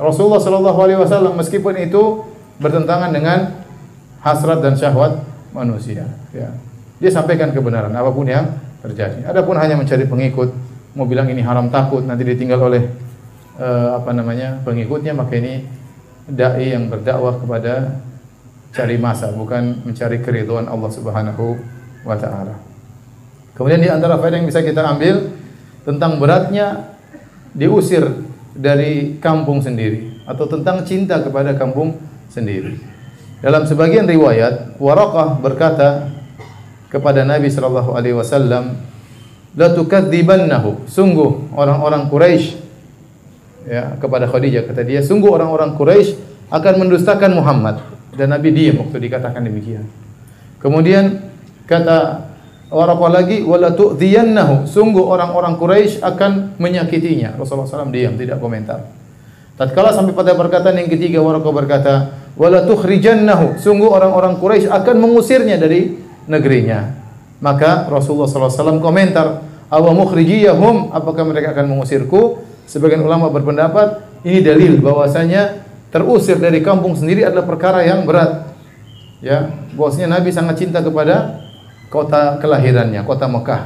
Rasulullah 0.00 0.40
sallallahu 0.40 0.78
alaihi 0.80 0.96
wasallam 0.96 1.36
meskipun 1.36 1.76
itu 1.76 2.24
bertentangan 2.56 3.12
dengan 3.12 3.60
hasrat 4.24 4.64
dan 4.64 4.72
syahwat 4.80 5.20
manusia, 5.52 6.08
ya. 6.32 6.48
Dia 6.96 7.10
sampaikan 7.12 7.52
kebenaran 7.52 7.92
apa 7.92 8.08
pun 8.08 8.24
yang 8.24 8.48
terjadi. 8.80 9.28
Adapun 9.28 9.60
hanya 9.60 9.76
mencari 9.76 10.08
pengikut, 10.08 10.56
mau 10.96 11.04
bilang 11.04 11.28
ini 11.28 11.44
haram 11.44 11.68
takut 11.68 12.00
nanti 12.08 12.24
ditinggal 12.24 12.64
oleh 12.64 12.88
uh, 13.60 14.00
apa 14.00 14.10
namanya 14.16 14.64
pengikutnya 14.64 15.12
maka 15.12 15.36
ini 15.36 15.68
dai 16.24 16.72
yang 16.72 16.88
berdakwah 16.88 17.36
kepada 17.36 18.00
cari 18.74 18.96
masa 18.98 19.30
bukan 19.30 19.84
mencari 19.84 20.18
keridhaan 20.24 20.66
Allah 20.66 20.90
Subhanahu 20.90 21.60
wa 22.02 22.16
taala. 22.16 22.56
Kemudian 23.54 23.78
di 23.78 23.90
antara 23.92 24.18
faedah 24.18 24.42
yang 24.42 24.48
bisa 24.50 24.64
kita 24.64 24.82
ambil 24.82 25.30
tentang 25.86 26.18
beratnya 26.18 26.96
diusir 27.54 28.02
dari 28.56 29.20
kampung 29.22 29.62
sendiri 29.62 30.26
atau 30.26 30.50
tentang 30.50 30.82
cinta 30.82 31.22
kepada 31.22 31.54
kampung 31.54 32.02
sendiri. 32.32 32.80
Dalam 33.44 33.68
sebagian 33.68 34.08
riwayat, 34.08 34.80
Waraqah 34.80 35.38
berkata 35.38 36.08
kepada 36.88 37.22
Nabi 37.22 37.52
sallallahu 37.52 37.92
alaihi 37.92 38.16
wasallam, 38.16 38.80
"La 39.54 39.70
tukadzibannahu." 39.70 40.88
Sungguh 40.88 41.52
orang-orang 41.52 42.08
Quraisy 42.08 42.63
ya 43.64 43.96
kepada 44.00 44.28
Khadijah 44.28 44.68
kata 44.68 44.84
dia, 44.84 45.00
sungguh 45.00 45.28
orang-orang 45.28 45.76
Quraisy 45.76 46.16
akan 46.52 46.74
mendustakan 46.86 47.34
Muhammad 47.34 47.80
dan 48.14 48.30
Nabi 48.30 48.54
diam 48.54 48.84
waktu 48.84 49.00
dikatakan 49.00 49.42
demikian. 49.42 49.84
Kemudian 50.62 51.20
kata 51.68 52.30
Waraqah 52.74 53.10
lagi 53.22 53.44
wala 53.46 53.70
tu'dhiyannahu. 53.70 54.66
Sungguh 54.66 55.04
orang-orang 55.06 55.54
Quraisy 55.60 56.02
akan 56.02 56.58
menyakitinya. 56.58 57.38
Rasulullah 57.38 57.86
SAW 57.86 57.94
diam, 57.94 58.18
tidak 58.18 58.42
komentar. 58.42 58.90
Tatkala 59.54 59.94
sampai 59.94 60.10
pada 60.10 60.34
perkataan 60.34 60.82
yang 60.82 60.90
ketiga 60.90 61.22
Waraqah 61.22 61.52
berkata, 61.54 61.94
wala 62.34 62.66
tukhrijannahu. 62.66 63.62
Sungguh 63.62 63.86
orang-orang 63.86 64.42
Quraisy 64.42 64.66
akan 64.66 64.96
mengusirnya 64.98 65.54
dari 65.54 65.94
negerinya. 66.26 66.98
Maka 67.38 67.86
Rasulullah 67.86 68.26
SAW 68.26 68.82
komentar, 68.82 69.46
awa 69.70 69.90
mukhrijiyahum, 69.94 70.90
apakah 70.90 71.22
mereka 71.28 71.54
akan 71.54 71.78
mengusirku? 71.78 72.42
Sebagian 72.64 73.04
ulama 73.04 73.28
berpendapat 73.28 74.02
ini 74.24 74.40
dalil 74.40 74.80
bahwasanya 74.80 75.64
terusir 75.92 76.40
dari 76.40 76.64
kampung 76.64 76.96
sendiri 76.96 77.22
adalah 77.28 77.44
perkara 77.46 77.84
yang 77.84 78.08
berat. 78.08 78.50
Ya, 79.24 79.52
bahwasanya 79.76 80.20
Nabi 80.20 80.34
sangat 80.34 80.60
cinta 80.60 80.84
kepada 80.84 81.44
kota 81.88 82.40
kelahirannya, 82.40 83.00
kota 83.06 83.24
Mekah. 83.30 83.62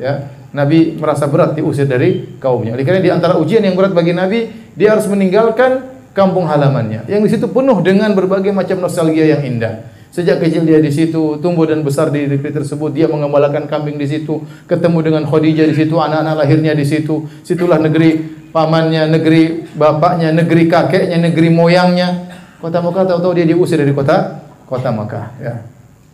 Ya, 0.00 0.32
Nabi 0.52 0.96
merasa 0.96 1.28
berat 1.28 1.56
diusir 1.56 1.88
dari 1.88 2.38
kaumnya. 2.40 2.76
Oleh 2.76 2.84
karena 2.84 3.00
di 3.00 3.10
antara 3.12 3.36
ujian 3.40 3.60
yang 3.60 3.76
berat 3.76 3.92
bagi 3.92 4.12
Nabi, 4.16 4.52
dia 4.76 4.96
harus 4.96 5.04
meninggalkan 5.08 5.92
kampung 6.12 6.48
halamannya. 6.48 7.08
Yang 7.08 7.20
di 7.24 7.30
situ 7.36 7.46
penuh 7.48 7.80
dengan 7.80 8.12
berbagai 8.12 8.52
macam 8.52 8.80
nostalgia 8.80 9.36
yang 9.36 9.42
indah. 9.44 9.91
Sejak 10.12 10.44
kecil 10.44 10.68
dia 10.68 10.76
di 10.76 10.92
situ, 10.92 11.40
tumbuh 11.40 11.64
dan 11.64 11.80
besar 11.80 12.12
di 12.12 12.28
negeri 12.28 12.52
tersebut, 12.52 12.92
dia 12.92 13.08
mengembalakan 13.08 13.64
kambing 13.64 13.96
di 13.96 14.04
situ, 14.04 14.44
ketemu 14.68 15.00
dengan 15.00 15.22
Khadijah 15.24 15.64
di 15.64 15.72
situ, 15.72 15.96
anak-anak 15.96 16.44
lahirnya 16.44 16.76
di 16.76 16.84
situ. 16.84 17.24
Situlah 17.40 17.80
negeri 17.80 18.20
pamannya, 18.52 19.08
negeri 19.08 19.72
bapaknya, 19.72 20.36
negeri 20.36 20.68
kakeknya, 20.68 21.16
negeri 21.16 21.48
moyangnya. 21.48 22.28
Kota 22.60 22.84
Mekah 22.84 23.08
tahu-tahu 23.08 23.32
dia 23.40 23.48
diusir 23.48 23.80
dari 23.80 23.96
kota 23.96 24.44
kota 24.68 24.92
Mekah, 24.92 25.26
ya. 25.40 25.54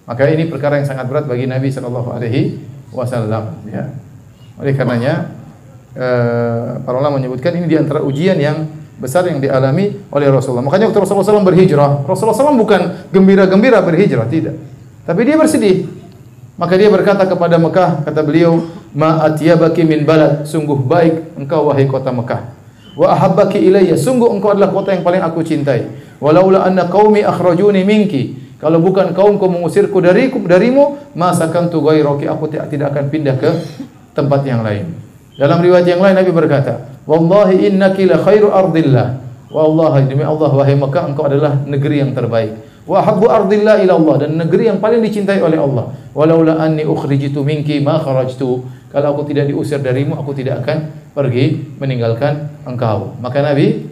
Maka 0.06 0.30
ini 0.30 0.46
perkara 0.46 0.78
yang 0.78 0.86
sangat 0.86 1.10
berat 1.10 1.26
bagi 1.26 1.50
Nabi 1.50 1.68
sallallahu 1.68 2.14
alaihi 2.14 2.56
wasallam 2.94 3.66
ya. 3.66 3.92
Oleh 4.56 4.72
karenanya 4.78 5.28
eh, 5.92 6.80
para 6.80 6.96
ulama 6.96 7.20
menyebutkan 7.20 7.52
ini 7.58 7.66
di 7.66 7.76
antara 7.76 8.00
ujian 8.00 8.38
yang 8.40 8.77
besar 8.98 9.24
yang 9.30 9.38
dialami 9.38 9.94
oleh 10.10 10.26
Rasulullah. 10.28 10.66
Makanya 10.66 10.90
waktu 10.90 11.00
Rasulullah 11.00 11.26
SAW 11.26 11.46
berhijrah, 11.46 12.02
Rasulullah 12.04 12.36
SAW 12.36 12.58
bukan 12.58 13.08
gembira-gembira 13.14 13.78
berhijrah, 13.80 14.26
tidak. 14.26 14.58
Tapi 15.06 15.20
dia 15.24 15.38
bersedih. 15.38 15.86
Maka 16.58 16.74
dia 16.74 16.90
berkata 16.90 17.22
kepada 17.22 17.54
Mekah, 17.54 18.02
kata 18.02 18.20
beliau, 18.26 18.66
"Ma 18.90 19.22
atyabaki 19.30 19.86
min 19.86 20.02
balad, 20.02 20.42
sungguh 20.44 20.74
baik 20.74 21.38
engkau 21.38 21.70
wahai 21.70 21.86
kota 21.86 22.10
Mekah. 22.10 22.50
Wa 22.98 23.14
ahabbaki 23.14 23.62
ilayya, 23.62 23.94
sungguh 23.94 24.26
engkau 24.26 24.50
adalah 24.50 24.74
kota 24.74 24.90
yang 24.90 25.06
paling 25.06 25.22
aku 25.22 25.46
cintai. 25.46 25.86
Walaula 26.18 26.66
anna 26.66 26.90
qaumi 26.90 27.22
akhrajuni 27.22 27.86
minki, 27.86 28.34
kalau 28.58 28.82
bukan 28.82 29.14
kaumku 29.14 29.46
mengusirku 29.46 30.02
dariku 30.02 30.42
darimu, 30.42 30.98
masa 31.14 31.46
tu 31.70 31.78
ghairaki, 31.78 32.26
aku 32.26 32.50
tidak 32.50 32.90
akan 32.90 33.06
pindah 33.06 33.38
ke 33.38 33.50
tempat 34.18 34.42
yang 34.42 34.66
lain. 34.66 34.98
Dalam 35.38 35.62
riwayat 35.62 35.86
yang 35.86 36.02
lain 36.02 36.18
Nabi 36.18 36.34
berkata, 36.34 36.97
"Wallahi 37.08 37.72
innaki 37.72 38.04
la 38.04 38.20
khairu 38.20 38.52
ardillah." 38.52 39.24
Wallahi 39.48 40.12
demi 40.12 40.20
Allah 40.20 40.52
wahai 40.52 40.76
Mekah 40.76 41.08
engkau 41.08 41.24
adalah 41.24 41.56
negeri 41.64 42.04
yang 42.04 42.12
terbaik. 42.12 42.84
Wa 42.84 43.04
habbu 43.04 43.28
ardillah 43.28 43.80
ila 43.84 43.96
Allah 43.96 44.16
dan 44.24 44.30
negeri 44.36 44.68
yang 44.68 44.80
paling 44.80 45.00
dicintai 45.00 45.40
oleh 45.40 45.56
Allah. 45.60 45.92
Walaula 46.12 46.60
anni 46.60 46.84
ukhrijitu 46.84 47.40
minki 47.44 47.80
ma 47.80 48.00
kharajtu. 48.00 48.64
Kalau 48.88 49.08
aku 49.12 49.28
tidak 49.28 49.48
diusir 49.52 49.80
darimu, 49.84 50.16
aku 50.16 50.32
tidak 50.32 50.64
akan 50.64 50.88
pergi 51.12 51.76
meninggalkan 51.76 52.48
engkau. 52.64 53.16
Maka 53.20 53.44
Nabi 53.44 53.88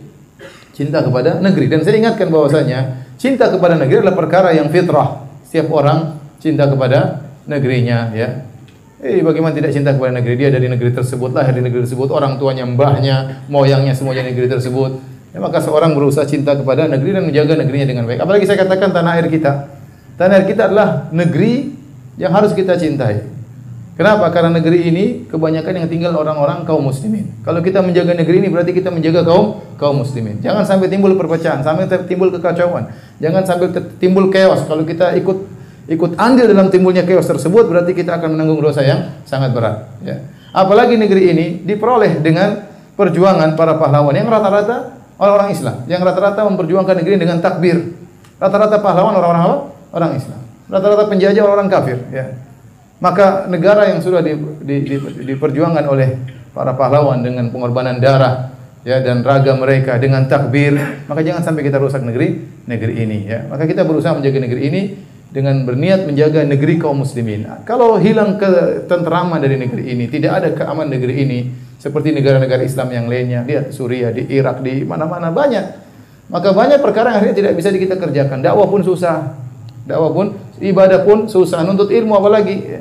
cinta 0.72 1.04
kepada 1.04 1.40
negeri 1.40 1.68
dan 1.68 1.84
saya 1.84 2.00
ingatkan 2.00 2.28
bahwasanya 2.32 3.08
cinta 3.20 3.48
kepada 3.52 3.76
negeri 3.76 4.04
adalah 4.04 4.16
perkara 4.16 4.52
yang 4.56 4.72
fitrah. 4.72 5.24
Setiap 5.44 5.72
orang 5.72 6.16
cinta 6.40 6.68
kepada 6.68 7.28
negerinya 7.44 8.12
ya. 8.16 8.45
Eh 8.96 9.20
bagaimana 9.20 9.52
tidak 9.52 9.76
cinta 9.76 9.92
kepada 9.92 10.08
negeri 10.08 10.40
dia 10.40 10.48
dari 10.48 10.72
negeri 10.72 10.88
tersebut 10.96 11.36
lahir 11.36 11.52
di 11.52 11.60
negeri 11.60 11.84
tersebut 11.84 12.08
orang 12.08 12.40
tuanya 12.40 12.64
mbahnya 12.64 13.44
moyangnya 13.44 13.92
semuanya 13.92 14.24
negeri 14.24 14.48
tersebut 14.48 15.04
ya, 15.36 15.38
maka 15.38 15.60
seorang 15.60 15.92
berusaha 15.92 16.24
cinta 16.24 16.56
kepada 16.56 16.88
negeri 16.88 17.12
dan 17.12 17.28
menjaga 17.28 17.60
negerinya 17.60 17.92
dengan 17.92 18.08
baik 18.08 18.24
apalagi 18.24 18.48
saya 18.48 18.64
katakan 18.64 18.96
tanah 18.96 19.20
air 19.20 19.28
kita 19.28 19.68
tanah 20.16 20.40
air 20.40 20.46
kita 20.48 20.72
adalah 20.72 21.12
negeri 21.12 21.76
yang 22.16 22.32
harus 22.32 22.56
kita 22.56 22.72
cintai 22.80 23.36
Kenapa? 23.96 24.28
Karena 24.28 24.52
negeri 24.52 24.92
ini 24.92 25.04
kebanyakan 25.24 25.72
yang 25.72 25.88
tinggal 25.88 26.12
orang-orang 26.20 26.68
kaum 26.68 26.84
muslimin. 26.84 27.32
Kalau 27.40 27.64
kita 27.64 27.80
menjaga 27.80 28.12
negeri 28.12 28.44
ini 28.44 28.52
berarti 28.52 28.76
kita 28.76 28.92
menjaga 28.92 29.24
kaum 29.24 29.64
kaum 29.80 30.04
muslimin. 30.04 30.36
Jangan 30.44 30.68
sampai 30.68 30.92
timbul 30.92 31.16
perpecahan, 31.16 31.64
sampai 31.64 31.88
timbul 32.04 32.28
kekacauan. 32.28 32.92
Jangan 33.24 33.48
sampai 33.48 33.72
timbul 33.96 34.28
chaos. 34.28 34.68
Kalau 34.68 34.84
kita 34.84 35.16
ikut 35.16 35.55
ikut 35.86 36.18
andil 36.18 36.50
dalam 36.50 36.68
timbulnya 36.68 37.06
chaos 37.06 37.30
tersebut 37.30 37.70
berarti 37.70 37.94
kita 37.94 38.18
akan 38.18 38.34
menanggung 38.34 38.58
dosa 38.58 38.82
yang 38.82 39.22
sangat 39.22 39.54
berat, 39.54 39.86
ya. 40.02 40.18
Apalagi 40.50 40.98
negeri 40.98 41.22
ini 41.30 41.46
diperoleh 41.62 42.18
dengan 42.24 42.64
perjuangan 42.96 43.54
para 43.54 43.76
pahlawan 43.76 44.16
yang 44.16 44.26
rata-rata 44.26 44.98
orang-orang 45.20 45.50
Islam, 45.54 45.76
yang 45.86 46.00
rata-rata 46.02 46.42
memperjuangkan 46.48 46.94
negeri 47.04 47.14
dengan 47.22 47.38
takbir. 47.38 47.92
Rata-rata 48.36 48.82
pahlawan 48.82 49.14
orang-orang? 49.16 49.72
Orang 49.94 50.12
Islam. 50.18 50.40
Rata-rata 50.66 51.06
penjajah 51.06 51.42
orang-orang 51.44 51.70
kafir, 51.70 51.98
ya. 52.10 52.34
Maka 52.96 53.44
negara 53.46 53.92
yang 53.92 54.00
sudah 54.00 54.24
di, 54.24 54.32
di, 54.64 54.76
di, 54.88 54.96
diperjuangkan 55.28 55.84
oleh 55.84 56.16
para 56.56 56.72
pahlawan 56.72 57.20
dengan 57.20 57.52
pengorbanan 57.52 58.00
darah 58.00 58.56
ya 58.80 59.04
dan 59.04 59.20
raga 59.20 59.52
mereka 59.52 60.00
dengan 60.00 60.24
takbir, 60.24 60.78
maka 61.04 61.20
jangan 61.20 61.44
sampai 61.44 61.66
kita 61.66 61.76
rusak 61.76 62.00
negeri 62.00 62.40
negeri 62.64 62.94
ini 63.04 63.18
ya. 63.28 63.44
Maka 63.44 63.68
kita 63.68 63.84
berusaha 63.84 64.16
menjaga 64.16 64.38
negeri 64.40 64.62
ini 64.72 64.82
dengan 65.36 65.68
berniat 65.68 66.08
menjaga 66.08 66.48
negeri 66.48 66.80
kaum 66.80 67.04
muslimin. 67.04 67.44
Kalau 67.68 68.00
hilang 68.00 68.40
ketenteraman 68.40 69.36
dari 69.36 69.60
negeri 69.60 69.92
ini, 69.92 70.08
tidak 70.08 70.32
ada 70.40 70.48
keamanan 70.56 70.96
negeri 70.96 71.14
ini 71.28 71.38
seperti 71.76 72.16
negara-negara 72.16 72.64
Islam 72.64 72.88
yang 72.88 73.04
lainnya, 73.04 73.44
lihat 73.44 73.68
Suriah, 73.68 74.16
di 74.16 74.24
Irak, 74.32 74.64
di 74.64 74.80
mana-mana 74.88 75.28
banyak. 75.28 75.84
Maka 76.32 76.56
banyak 76.56 76.80
perkara 76.80 77.12
yang 77.12 77.20
akhirnya 77.20 77.36
tidak 77.36 77.52
bisa 77.52 77.68
kita 77.68 78.00
kerjakan. 78.00 78.40
Dakwah 78.40 78.64
pun 78.64 78.80
susah. 78.80 79.36
Dakwah 79.84 80.16
pun 80.16 80.40
ibadah 80.64 81.04
pun 81.04 81.28
susah, 81.28 81.60
nuntut 81.68 81.92
ilmu 81.92 82.16
apalagi. 82.16 82.80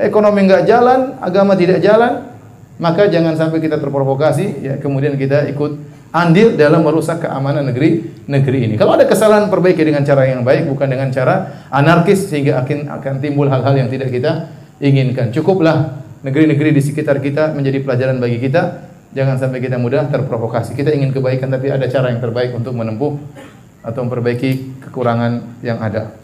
Ekonomi 0.00 0.48
enggak 0.48 0.64
jalan, 0.64 1.20
agama 1.20 1.52
tidak 1.52 1.84
jalan, 1.84 2.32
maka 2.80 3.12
jangan 3.12 3.36
sampai 3.36 3.60
kita 3.60 3.76
terprovokasi 3.76 4.64
ya 4.64 4.74
kemudian 4.80 5.20
kita 5.20 5.44
ikut 5.52 5.99
andil 6.10 6.58
dalam 6.58 6.82
merusak 6.82 7.22
keamanan 7.22 7.70
negeri 7.70 8.22
negeri 8.26 8.66
ini. 8.66 8.74
Kalau 8.74 8.98
ada 8.98 9.06
kesalahan 9.06 9.46
perbaiki 9.46 9.82
dengan 9.82 10.02
cara 10.02 10.26
yang 10.26 10.42
baik 10.42 10.66
bukan 10.66 10.90
dengan 10.90 11.08
cara 11.14 11.66
anarkis 11.70 12.26
sehingga 12.26 12.62
akan 12.62 12.90
akan 13.00 13.14
timbul 13.22 13.46
hal-hal 13.46 13.74
yang 13.78 13.88
tidak 13.90 14.10
kita 14.10 14.50
inginkan. 14.82 15.30
Cukuplah 15.30 16.02
negeri-negeri 16.26 16.74
di 16.74 16.82
sekitar 16.82 17.22
kita 17.22 17.54
menjadi 17.54 17.82
pelajaran 17.82 18.18
bagi 18.18 18.42
kita. 18.42 18.90
Jangan 19.10 19.42
sampai 19.42 19.58
kita 19.58 19.74
mudah 19.74 20.06
terprovokasi. 20.06 20.78
Kita 20.78 20.94
ingin 20.94 21.10
kebaikan 21.10 21.50
tapi 21.50 21.70
ada 21.70 21.86
cara 21.90 22.14
yang 22.14 22.22
terbaik 22.22 22.54
untuk 22.54 22.74
menempuh 22.78 23.18
atau 23.82 24.00
memperbaiki 24.06 24.82
kekurangan 24.86 25.62
yang 25.66 25.82
ada. 25.82 26.14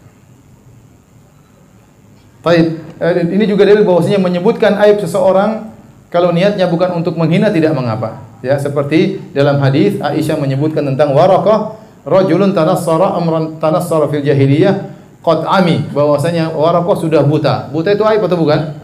Baik, 2.45 2.79
eh, 3.03 3.27
ini 3.27 3.43
juga 3.43 3.67
dalil 3.67 3.83
bahwasanya 3.83 4.23
menyebutkan 4.23 4.79
aib 4.87 5.03
seseorang 5.03 5.67
kalau 6.07 6.31
niatnya 6.31 6.63
bukan 6.71 6.95
untuk 6.95 7.19
menghina 7.19 7.51
tidak 7.51 7.75
mengapa. 7.75 8.26
Ya, 8.45 8.55
seperti 8.61 9.17
dalam 9.33 9.57
hadis 9.61 9.97
Aisyah 9.97 10.37
menyebutkan 10.37 10.85
tentang 10.85 11.17
Waraqah, 11.17 11.77
rajulun 12.05 12.53
tanassara 12.53 13.17
amran 13.17 13.57
tanassara 13.57 14.05
fil 14.13 14.21
jahiliyah 14.21 14.93
qad 15.25 15.41
ami, 15.49 15.89
bahwasanya 15.89 16.53
Waraqah 16.53 16.95
sudah 17.01 17.25
buta. 17.25 17.73
Buta 17.73 17.93
itu 17.97 18.05
aib 18.05 18.21
atau 18.21 18.37
bukan? 18.37 18.77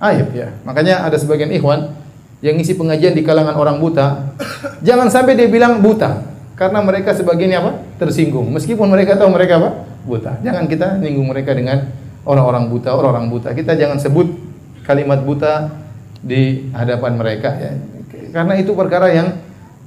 Aib 0.00 0.32
ya. 0.32 0.56
Makanya 0.64 1.04
ada 1.04 1.20
sebagian 1.20 1.52
ikhwan 1.52 1.92
yang 2.40 2.56
ngisi 2.56 2.76
pengajian 2.76 3.12
di 3.12 3.24
kalangan 3.24 3.56
orang 3.56 3.76
buta, 3.80 4.36
jangan 4.84 5.08
sampai 5.08 5.36
dia 5.36 5.48
bilang 5.48 5.80
buta 5.80 6.24
karena 6.54 6.80
mereka 6.80 7.12
sebagiannya 7.16 7.58
apa? 7.60 7.72
tersinggung. 7.98 8.48
Meskipun 8.52 8.88
mereka 8.88 9.16
tahu 9.20 9.30
mereka 9.32 9.60
apa? 9.60 9.70
buta. 10.04 10.40
Jangan 10.44 10.68
kita 10.68 11.00
nyinggung 11.00 11.28
mereka 11.28 11.56
dengan 11.56 11.88
orang-orang 12.24 12.68
buta, 12.68 12.92
orang-orang 12.92 13.32
buta. 13.32 13.56
Kita 13.56 13.76
jangan 13.76 13.96
sebut 13.96 14.28
kalimat 14.84 15.24
buta 15.24 15.72
di 16.20 16.68
hadapan 16.72 17.16
mereka 17.16 17.52
ya. 17.56 17.72
Karena 18.34 18.58
itu 18.58 18.74
perkara 18.74 19.14
yang 19.14 19.38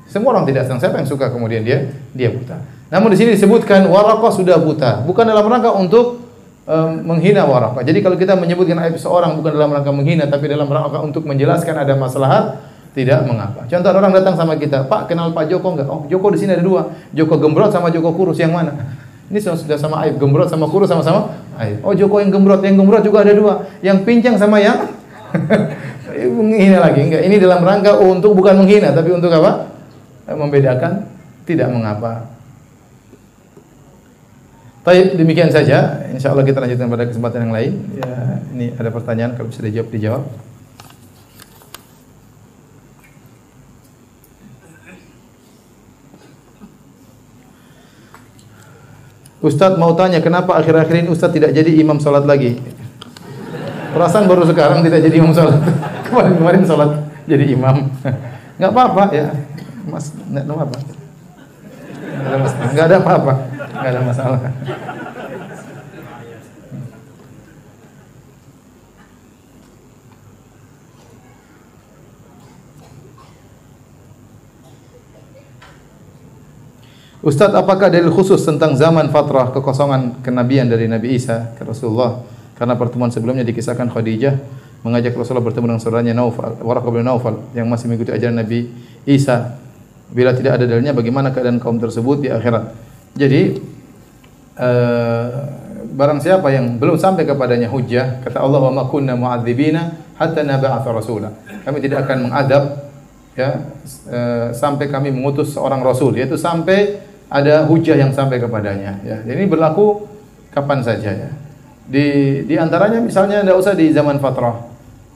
semua 0.07 0.39
orang 0.39 0.47
tidak 0.47 0.63
senang. 0.71 0.79
Siapa 0.79 1.03
yang 1.03 1.09
suka 1.11 1.27
kemudian 1.27 1.67
dia 1.67 1.91
dia 2.15 2.31
buta. 2.31 2.63
Namun 2.87 3.11
di 3.11 3.19
sini 3.19 3.35
disebutkan 3.35 3.91
Waraqah 3.91 4.31
sudah 4.31 4.55
buta, 4.55 5.03
bukan 5.03 5.27
dalam 5.27 5.43
rangka 5.43 5.75
untuk 5.75 6.23
um, 6.63 6.91
menghina 7.03 7.43
Waraqah. 7.43 7.83
Jadi 7.83 7.99
kalau 7.99 8.15
kita 8.15 8.39
menyebutkan 8.39 8.79
aib 8.87 8.95
seorang 8.95 9.35
bukan 9.35 9.51
dalam 9.51 9.75
rangka 9.75 9.91
menghina 9.91 10.23
tapi 10.31 10.47
dalam 10.47 10.71
rangka 10.71 11.03
untuk 11.03 11.27
menjelaskan 11.27 11.75
ada 11.75 11.99
masalah 11.99 12.63
tidak 12.95 13.27
mengapa. 13.27 13.67
Contoh 13.67 13.91
orang 13.91 14.15
datang 14.15 14.39
sama 14.39 14.55
kita, 14.55 14.87
Pak 14.87 15.11
kenal 15.11 15.35
Pak 15.35 15.51
Joko 15.51 15.75
enggak? 15.75 15.91
Oh 15.91 16.07
Joko 16.07 16.31
di 16.31 16.39
sini 16.39 16.55
ada 16.55 16.63
dua, 16.63 16.95
Joko 17.11 17.35
gembrot 17.35 17.75
sama 17.75 17.91
Joko 17.91 18.15
kurus 18.15 18.39
yang 18.39 18.55
mana? 18.55 18.73
Ini 19.27 19.43
sudah 19.43 19.75
sama 19.75 20.07
aib 20.07 20.15
gembrot 20.23 20.47
sama 20.47 20.71
kurus 20.71 20.87
sama-sama 20.87 21.35
aib. 21.59 21.83
Oh 21.83 21.91
Joko 21.91 22.23
yang 22.23 22.31
gembrot, 22.31 22.63
yang 22.63 22.79
gembrot 22.79 23.03
juga 23.03 23.27
ada 23.27 23.35
dua. 23.35 23.67
Yang 23.83 24.07
pincang 24.07 24.39
sama 24.39 24.63
yang 24.63 24.87
menghina 26.25 26.81
lagi. 26.81 27.05
Enggak, 27.05 27.21
ini 27.29 27.35
dalam 27.37 27.61
rangka 27.61 27.93
untuk 28.01 28.33
bukan 28.33 28.65
menghina 28.65 28.89
tapi 28.89 29.13
untuk 29.13 29.29
apa? 29.29 29.69
Membedakan 30.25 31.05
tidak 31.45 31.69
mengapa. 31.69 32.33
Baik, 34.87 35.19
demikian 35.19 35.51
saja. 35.51 36.07
Insya 36.15 36.31
Allah 36.31 36.47
kita 36.47 36.63
lanjutkan 36.63 36.87
pada 36.87 37.05
kesempatan 37.05 37.47
yang 37.47 37.53
lain. 37.53 37.73
Ya, 37.99 38.39
ini 38.55 38.71
ada 38.71 38.87
pertanyaan 38.87 39.35
kalau 39.35 39.51
bisa 39.51 39.59
dijawab 39.59 39.91
dijawab. 39.91 40.23
Ustadz 49.37 49.77
mau 49.77 49.93
tanya 49.93 50.17
kenapa 50.17 50.57
akhir-akhir 50.57 51.05
ini 51.05 51.09
Ustadz 51.13 51.35
tidak 51.35 51.53
jadi 51.53 51.69
imam 51.77 52.01
sholat 52.01 52.25
lagi? 52.25 52.57
Perasaan 53.93 54.25
baru 54.27 54.43
sekarang 54.43 54.83
tidak 54.83 54.99
jadi 55.03 55.15
imam 55.19 55.31
sholat. 55.31 55.59
Kemarin-kemarin 56.07 56.63
sholat 56.67 56.91
jadi 57.27 57.45
imam. 57.51 57.87
Enggak 58.57 58.71
apa-apa 58.73 59.03
ya. 59.13 59.27
Mas, 59.87 60.11
enggak 60.11 60.43
ada 60.43 60.51
apa-apa. 60.51 60.77
Enggak 62.67 62.85
ada 62.91 62.95
apa-apa. 62.99 63.33
Enggak 63.71 63.91
ada 63.95 64.01
masalah. 64.03 64.39
Ustaz, 77.27 77.51
apakah 77.51 77.91
dalil 77.91 78.07
khusus 78.07 78.39
tentang 78.39 78.79
zaman 78.79 79.11
fatrah 79.11 79.51
kekosongan 79.51 80.23
kenabian 80.23 80.71
dari 80.71 80.87
Nabi 80.87 81.19
Isa 81.19 81.51
ke 81.59 81.65
Rasulullah? 81.67 82.36
Karena 82.57 82.73
pertemuan 82.73 83.13
sebelumnya 83.13 83.45
dikisahkan 83.45 83.93
Khadijah 83.93 84.33
mengajak 84.81 85.13
Rasulullah 85.13 85.45
bertemu 85.45 85.65
dengan 85.73 85.81
saudaranya 85.81 86.13
Naufal, 86.17 86.57
Waraqah 86.57 86.89
bin 86.89 87.05
Naufal 87.05 87.37
yang 87.53 87.69
masih 87.69 87.89
mengikuti 87.89 88.13
ajaran 88.13 88.41
Nabi 88.41 88.69
Isa. 89.05 89.61
Bila 90.09 90.33
tidak 90.33 90.57
ada 90.57 90.65
dalilnya, 90.65 90.95
bagaimana 90.95 91.29
keadaan 91.29 91.61
kaum 91.61 91.77
tersebut 91.77 92.25
di 92.25 92.29
akhirat? 92.31 92.73
Jadi 93.13 93.59
uh, 94.57 95.29
barang 95.97 96.19
siapa 96.21 96.47
yang 96.53 96.77
belum 96.77 96.97
sampai 96.97 97.25
kepadanya 97.25 97.69
hujjah, 97.73 98.21
kata 98.21 98.37
Allah 98.41 98.61
wa 98.69 98.71
ma 98.71 98.83
kunna 98.85 99.17
mu'adzibina 99.17 100.13
hatta 100.17 100.45
nab'atha 100.45 100.89
rasula. 100.93 101.29
Kami 101.65 101.77
tidak 101.81 102.05
akan 102.05 102.29
mengadab 102.29 102.87
ya 103.37 103.69
e, 104.09 104.19
sampai 104.53 104.89
kami 104.89 105.13
mengutus 105.13 105.53
seorang 105.53 105.81
rasul, 105.85 106.13
yaitu 106.17 106.37
sampai 106.37 107.01
ada 107.29 107.65
hujjah 107.69 107.97
yang 107.97 108.13
sampai 108.13 108.41
kepadanya 108.41 109.01
ya. 109.05 109.17
Ini 109.25 109.45
berlaku 109.45 110.05
kapan 110.53 110.81
saja 110.85 111.11
ya. 111.13 111.29
Di 111.87 112.05
di 112.43 112.55
antaranya 112.59 112.99
misalnya 112.99 113.41
tidak 113.41 113.57
usah 113.57 113.73
di 113.73 113.95
zaman 113.95 114.19
fatrah. 114.19 114.67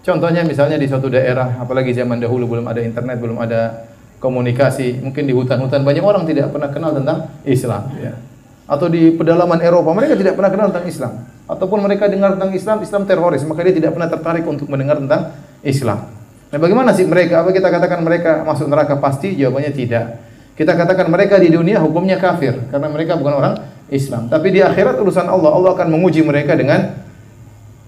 Contohnya 0.01 0.41
misalnya 0.41 0.81
di 0.81 0.89
suatu 0.89 1.11
daerah, 1.11 1.61
apalagi 1.61 1.93
zaman 1.93 2.17
dahulu 2.17 2.57
belum 2.57 2.65
ada 2.65 2.81
internet, 2.81 3.21
belum 3.21 3.37
ada 3.37 3.85
komunikasi, 4.17 5.03
mungkin 5.03 5.29
di 5.29 5.33
hutan-hutan 5.35 5.85
banyak 5.85 6.01
orang 6.01 6.25
tidak 6.25 6.49
pernah 6.49 6.69
kenal 6.73 6.91
tentang 6.95 7.29
Islam 7.45 7.91
ya. 8.01 8.17
Atau 8.65 8.87
di 8.87 9.13
pedalaman 9.13 9.59
Eropa 9.59 9.91
mereka 9.91 10.15
tidak 10.15 10.39
pernah 10.39 10.49
kenal 10.49 10.67
tentang 10.71 10.87
Islam. 10.87 11.13
Ataupun 11.45 11.83
mereka 11.83 12.07
dengar 12.07 12.39
tentang 12.39 12.55
Islam, 12.55 12.77
Islam 12.79 13.01
teroris, 13.03 13.43
maka 13.43 13.67
dia 13.67 13.75
tidak 13.75 13.91
pernah 13.91 14.07
tertarik 14.07 14.47
untuk 14.47 14.71
mendengar 14.71 14.95
tentang 14.97 15.35
Islam. 15.59 16.07
Nah, 16.51 16.59
bagaimana 16.59 16.95
sih 16.95 17.03
mereka? 17.03 17.43
Apa 17.43 17.51
kita 17.51 17.67
katakan 17.67 17.99
mereka 17.99 18.47
masuk 18.47 18.71
neraka 18.71 18.95
pasti? 18.95 19.35
Jawabannya 19.35 19.71
tidak. 19.75 20.23
Kita 20.55 20.75
katakan 20.75 21.07
mereka 21.07 21.39
di 21.39 21.51
dunia 21.51 21.79
hukumnya 21.79 22.19
kafir 22.19 22.55
karena 22.69 22.87
mereka 22.91 23.15
bukan 23.15 23.33
orang 23.33 23.53
Islam. 23.91 24.31
Tapi 24.31 24.55
di 24.55 24.63
akhirat 24.63 24.95
urusan 25.03 25.27
Allah, 25.27 25.51
Allah 25.51 25.75
akan 25.75 25.87
menguji 25.91 26.23
mereka 26.23 26.55
dengan 26.55 26.95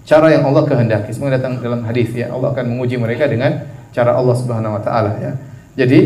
cara 0.04 0.28
yang 0.28 0.44
Allah 0.44 0.68
kehendaki. 0.68 1.16
Semoga 1.16 1.40
datang 1.40 1.58
dalam 1.64 1.80
hadis 1.88 2.12
ya, 2.12 2.28
Allah 2.28 2.52
akan 2.52 2.76
menguji 2.76 3.00
mereka 3.00 3.24
dengan 3.24 3.64
cara 3.90 4.12
Allah 4.12 4.36
Subhanahu 4.36 4.76
wa 4.76 4.82
taala 4.84 5.16
ya. 5.16 5.32
Jadi 5.74 6.00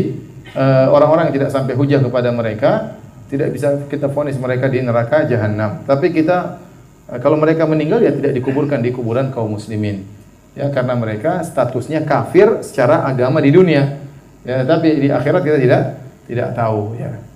eh, 0.55 0.85
orang-orang 0.87 1.29
yang 1.29 1.35
tidak 1.35 1.51
sampai 1.51 1.75
hujah 1.75 1.99
kepada 1.99 2.31
mereka 2.31 2.95
tidak 3.29 3.53
bisa 3.53 3.85
kita 3.91 4.09
fonis 4.09 4.39
mereka 4.39 4.71
di 4.71 4.79
neraka 4.81 5.27
jahanam. 5.27 5.83
Tapi 5.83 6.15
kita 6.15 6.63
eh, 7.11 7.19
kalau 7.19 7.35
mereka 7.35 7.67
meninggal 7.67 7.99
ya 7.99 8.15
tidak 8.15 8.33
dikuburkan 8.39 8.79
di 8.79 8.95
kuburan 8.95 9.35
kaum 9.35 9.51
muslimin. 9.51 10.07
Ya 10.55 10.71
karena 10.71 10.95
mereka 10.97 11.43
statusnya 11.43 12.07
kafir 12.07 12.63
secara 12.63 13.03
agama 13.03 13.43
di 13.43 13.51
dunia. 13.51 13.99
Ya 14.47 14.63
tapi 14.63 14.95
di 14.95 15.07
akhirat 15.11 15.43
kita 15.43 15.59
tidak 15.59 15.83
tidak 16.25 16.49
tahu 16.55 16.95
ya. 16.95 17.28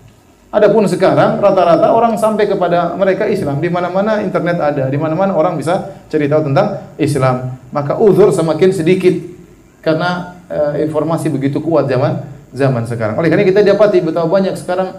Adapun 0.54 0.86
sekarang 0.86 1.41
rata-rata 1.41 1.89
orang 1.89 2.14
sampai 2.14 2.45
kepada 2.45 2.93
mereka 2.93 3.26
Islam 3.26 3.58
di 3.58 3.74
mana-mana 3.74 4.22
internet 4.22 4.62
ada, 4.62 4.86
di 4.86 5.01
mana-mana 5.01 5.34
orang 5.34 5.58
bisa 5.58 5.97
cari 6.14 6.30
tahu 6.30 6.45
tentang 6.45 6.93
Islam. 7.01 7.58
Maka 7.74 7.97
uzur 7.97 8.30
semakin 8.30 8.70
sedikit 8.70 9.18
karena 9.82 10.38
e, 10.45 10.86
informasi 10.86 11.34
begitu 11.34 11.58
kuat 11.58 11.89
zaman 11.89 12.22
zaman 12.54 12.86
sekarang. 12.86 13.18
Oleh 13.18 13.34
karena 13.34 13.49
kita 13.49 13.66
dapati 13.66 14.06
betapa 14.06 14.30
banyak 14.30 14.54
sekarang 14.54 14.93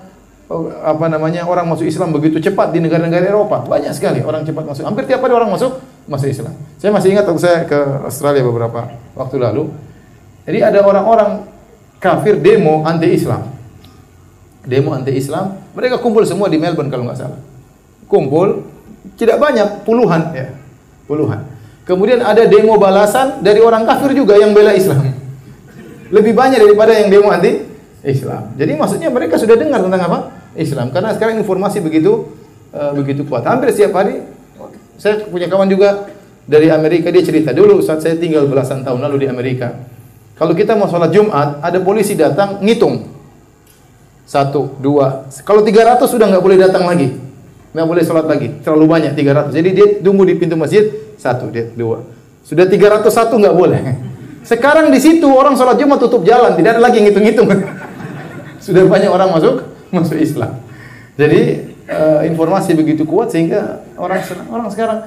oh, 0.50 0.74
apa 0.82 1.06
namanya 1.06 1.46
orang 1.46 1.70
masuk 1.70 1.86
Islam 1.86 2.10
begitu 2.10 2.42
cepat 2.42 2.74
di 2.74 2.82
negara-negara 2.82 3.22
Eropa. 3.22 3.62
Banyak 3.62 3.94
sekali 3.94 4.26
orang 4.26 4.42
cepat 4.42 4.66
masuk. 4.66 4.82
Hampir 4.82 5.06
tiap 5.06 5.22
hari 5.22 5.38
orang 5.38 5.54
masuk 5.54 5.78
masuk 6.10 6.34
Islam. 6.34 6.58
Saya 6.82 6.90
masih 6.90 7.14
ingat 7.14 7.30
waktu 7.30 7.42
saya 7.46 7.62
ke 7.62 7.78
Australia 8.02 8.42
beberapa 8.42 8.90
waktu 9.14 9.38
lalu. 9.38 9.70
Jadi 10.50 10.58
ada 10.66 10.82
orang-orang 10.82 11.46
kafir 12.02 12.42
demo 12.42 12.82
anti 12.82 13.14
Islam 13.14 13.53
demo 14.64 14.96
anti 14.96 15.12
Islam, 15.12 15.60
mereka 15.76 16.00
kumpul 16.00 16.24
semua 16.24 16.48
di 16.48 16.56
Melbourne 16.56 16.88
kalau 16.88 17.04
nggak 17.04 17.18
salah. 17.20 17.40
Kumpul, 18.08 18.64
tidak 19.20 19.36
banyak, 19.36 19.84
puluhan 19.84 20.32
ya, 20.32 20.52
puluhan. 21.04 21.44
Kemudian 21.84 22.24
ada 22.24 22.48
demo 22.48 22.80
balasan 22.80 23.44
dari 23.44 23.60
orang 23.60 23.84
kafir 23.84 24.16
juga 24.16 24.40
yang 24.40 24.56
bela 24.56 24.72
Islam. 24.72 25.04
Lebih 26.08 26.32
banyak 26.32 26.56
daripada 26.60 26.96
yang 26.96 27.12
demo 27.12 27.28
anti 27.28 27.60
Islam. 28.04 28.56
Jadi 28.56 28.72
maksudnya 28.76 29.08
mereka 29.12 29.36
sudah 29.36 29.56
dengar 29.56 29.84
tentang 29.84 30.02
apa? 30.08 30.18
Islam. 30.56 30.88
Karena 30.94 31.12
sekarang 31.12 31.40
informasi 31.40 31.84
begitu 31.84 32.32
uh, 32.72 32.92
begitu 32.96 33.28
kuat. 33.28 33.44
Hampir 33.44 33.68
setiap 33.72 34.00
hari 34.00 34.24
saya 34.96 35.28
punya 35.28 35.50
kawan 35.50 35.68
juga 35.68 36.08
dari 36.44 36.72
Amerika 36.72 37.12
dia 37.12 37.24
cerita 37.24 37.52
dulu 37.52 37.80
saat 37.84 38.00
saya 38.00 38.16
tinggal 38.16 38.48
belasan 38.48 38.80
tahun 38.80 39.04
lalu 39.04 39.24
di 39.24 39.28
Amerika. 39.28 39.76
Kalau 40.34 40.56
kita 40.56 40.74
mau 40.74 40.90
sholat 40.90 41.14
Jumat, 41.14 41.62
ada 41.62 41.78
polisi 41.78 42.18
datang 42.18 42.58
ngitung 42.58 43.13
satu, 44.24 44.76
dua. 44.80 45.28
Kalau 45.44 45.60
tiga 45.60 45.84
ratus 45.84 46.08
sudah 46.08 46.28
nggak 46.32 46.44
boleh 46.44 46.56
datang 46.60 46.88
lagi. 46.88 47.12
Nggak 47.76 47.86
boleh 47.86 48.02
sholat 48.02 48.26
lagi. 48.26 48.48
Terlalu 48.64 48.86
banyak 48.88 49.12
tiga 49.12 49.36
ratus. 49.36 49.52
Jadi 49.52 49.68
dia 49.76 49.86
tunggu 50.00 50.24
di 50.24 50.34
pintu 50.36 50.56
masjid. 50.56 50.88
Satu, 51.20 51.52
dia 51.52 51.68
dua. 51.76 52.04
Sudah 52.44 52.68
tiga 52.68 52.92
ratus 52.92 53.12
satu 53.12 53.36
nggak 53.36 53.56
boleh. 53.56 53.80
Sekarang 54.50 54.92
di 54.92 55.00
situ 55.00 55.24
orang 55.28 55.56
sholat 55.56 55.76
Jumat 55.76 56.00
tutup 56.00 56.24
jalan. 56.24 56.56
Tidak 56.56 56.76
ada 56.76 56.80
lagi 56.80 57.00
ngitung-ngitung. 57.00 57.48
sudah 58.64 58.82
banyak 58.88 59.12
orang 59.12 59.28
masuk 59.28 59.68
masuk 59.92 60.16
Islam. 60.16 60.56
Jadi 61.20 61.74
uh, 61.88 62.20
informasi 62.24 62.72
begitu 62.72 63.04
kuat 63.04 63.28
sehingga 63.28 63.84
orang 64.00 64.24
orang 64.48 64.68
sekarang 64.72 64.98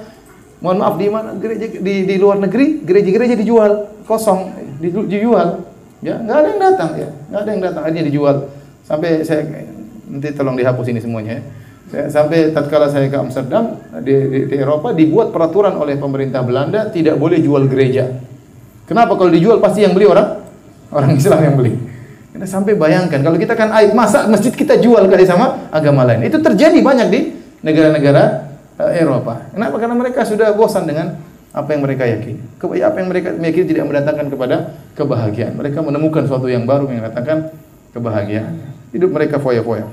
mohon 0.62 0.78
maaf 0.82 0.96
di 0.98 1.08
mana 1.10 1.38
gereja 1.38 1.70
di, 1.70 2.06
di 2.06 2.16
luar 2.18 2.42
negeri 2.42 2.82
gereja-gereja 2.82 3.38
dijual 3.38 3.94
kosong 4.10 4.54
dijual 4.82 5.70
ya 6.02 6.18
nggak 6.18 6.38
ada 6.38 6.48
yang 6.50 6.62
datang 6.62 6.90
ya 6.98 7.10
nggak 7.30 7.42
ada 7.42 7.50
yang 7.50 7.62
datang 7.62 7.82
akhirnya 7.86 8.06
dijual 8.10 8.36
Sampai 8.88 9.20
saya 9.28 9.44
nanti 10.08 10.32
tolong 10.32 10.56
dihapus 10.56 10.88
ini 10.88 11.04
semuanya. 11.04 11.44
Saya, 11.92 12.08
sampai 12.08 12.56
tatkala 12.56 12.88
saya 12.88 13.12
ke 13.12 13.16
Amsterdam 13.20 13.80
di, 14.00 14.16
di, 14.16 14.40
di 14.48 14.56
Eropa 14.56 14.96
dibuat 14.96 15.36
peraturan 15.36 15.76
oleh 15.76 16.00
pemerintah 16.00 16.40
Belanda 16.44 16.88
tidak 16.88 17.20
boleh 17.20 17.44
jual 17.44 17.68
gereja. 17.68 18.08
Kenapa 18.88 19.20
kalau 19.20 19.28
dijual 19.28 19.60
pasti 19.60 19.84
yang 19.84 19.92
beli 19.92 20.08
orang 20.08 20.40
orang 20.96 21.20
Islam 21.20 21.40
yang 21.44 21.56
beli. 21.60 21.76
Kita 22.32 22.48
sampai 22.48 22.80
bayangkan 22.80 23.20
kalau 23.20 23.36
kita 23.36 23.60
kan 23.60 23.76
aib 23.82 23.92
masa 23.92 24.24
masjid 24.32 24.56
kita 24.56 24.80
jual 24.80 25.04
kali 25.12 25.28
sama 25.28 25.68
agama 25.68 26.08
lain. 26.08 26.24
Itu 26.24 26.40
terjadi 26.40 26.80
banyak 26.80 27.08
di 27.12 27.20
negara-negara 27.60 28.24
uh, 28.80 28.92
Eropa. 28.96 29.52
Kenapa? 29.52 29.76
Karena 29.76 29.96
mereka 30.00 30.24
sudah 30.24 30.56
bosan 30.56 30.88
dengan 30.88 31.20
apa 31.52 31.70
yang 31.76 31.82
mereka 31.84 32.08
yakini. 32.08 32.40
Apa 32.62 32.96
yang 33.04 33.10
mereka 33.12 33.36
yakini 33.36 33.68
tidak 33.68 33.84
mendatangkan 33.90 34.28
kepada 34.32 34.56
kebahagiaan. 34.96 35.60
Mereka 35.60 35.84
menemukan 35.84 36.24
sesuatu 36.24 36.48
yang 36.48 36.64
baru 36.64 36.88
yang 36.88 37.04
mendatangkan 37.04 37.67
kebahagiaan. 37.98 38.54
Hidup 38.94 39.10
mereka 39.10 39.42
foya-foya. 39.42 39.90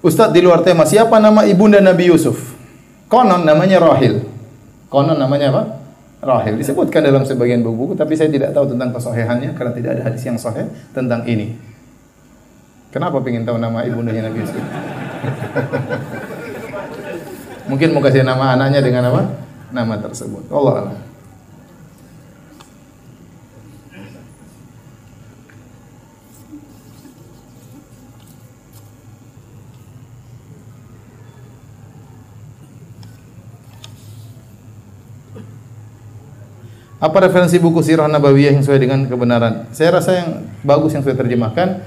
Ustadz 0.00 0.32
di 0.32 0.40
luar 0.40 0.64
tema, 0.64 0.88
siapa 0.88 1.20
nama 1.20 1.44
ibunda 1.44 1.76
Nabi 1.76 2.08
Yusuf? 2.08 2.56
Konon 3.04 3.44
namanya 3.44 3.84
Rahil. 3.84 4.24
Konon 4.88 5.20
namanya 5.20 5.52
apa? 5.52 5.62
Rahil. 6.24 6.56
Disebutkan 6.56 7.04
dalam 7.04 7.28
sebagian 7.28 7.60
buku, 7.60 7.92
tapi 8.00 8.16
saya 8.16 8.32
tidak 8.32 8.56
tahu 8.56 8.72
tentang 8.72 8.96
kesohihannya 8.96 9.52
karena 9.52 9.72
tidak 9.76 9.90
ada 10.00 10.02
hadis 10.08 10.24
yang 10.24 10.40
sahih 10.40 10.72
tentang 10.96 11.28
ini. 11.28 11.52
Kenapa 12.88 13.20
ingin 13.28 13.44
tahu 13.44 13.60
nama 13.60 13.84
ibundanya 13.84 14.32
Nabi 14.32 14.40
Yusuf? 14.40 14.64
Mungkin 17.70 17.94
mau 17.94 18.02
kasih 18.02 18.26
nama 18.26 18.58
anaknya 18.58 18.82
dengan 18.82 19.14
apa? 19.14 19.22
nama 19.70 19.94
tersebut. 20.02 20.50
Allah 20.50 20.74
Allah. 20.82 20.98
Apa 37.00 37.16
referensi 37.24 37.56
buku 37.56 37.80
Sirah 37.80 38.12
Nabawiyah 38.12 38.52
yang 38.52 38.60
sesuai 38.60 38.76
dengan 38.76 39.08
kebenaran? 39.08 39.72
Saya 39.72 39.96
rasa 39.96 40.20
yang 40.20 40.44
bagus 40.60 40.92
yang 40.92 41.00
saya 41.00 41.16
terjemahkan 41.16 41.80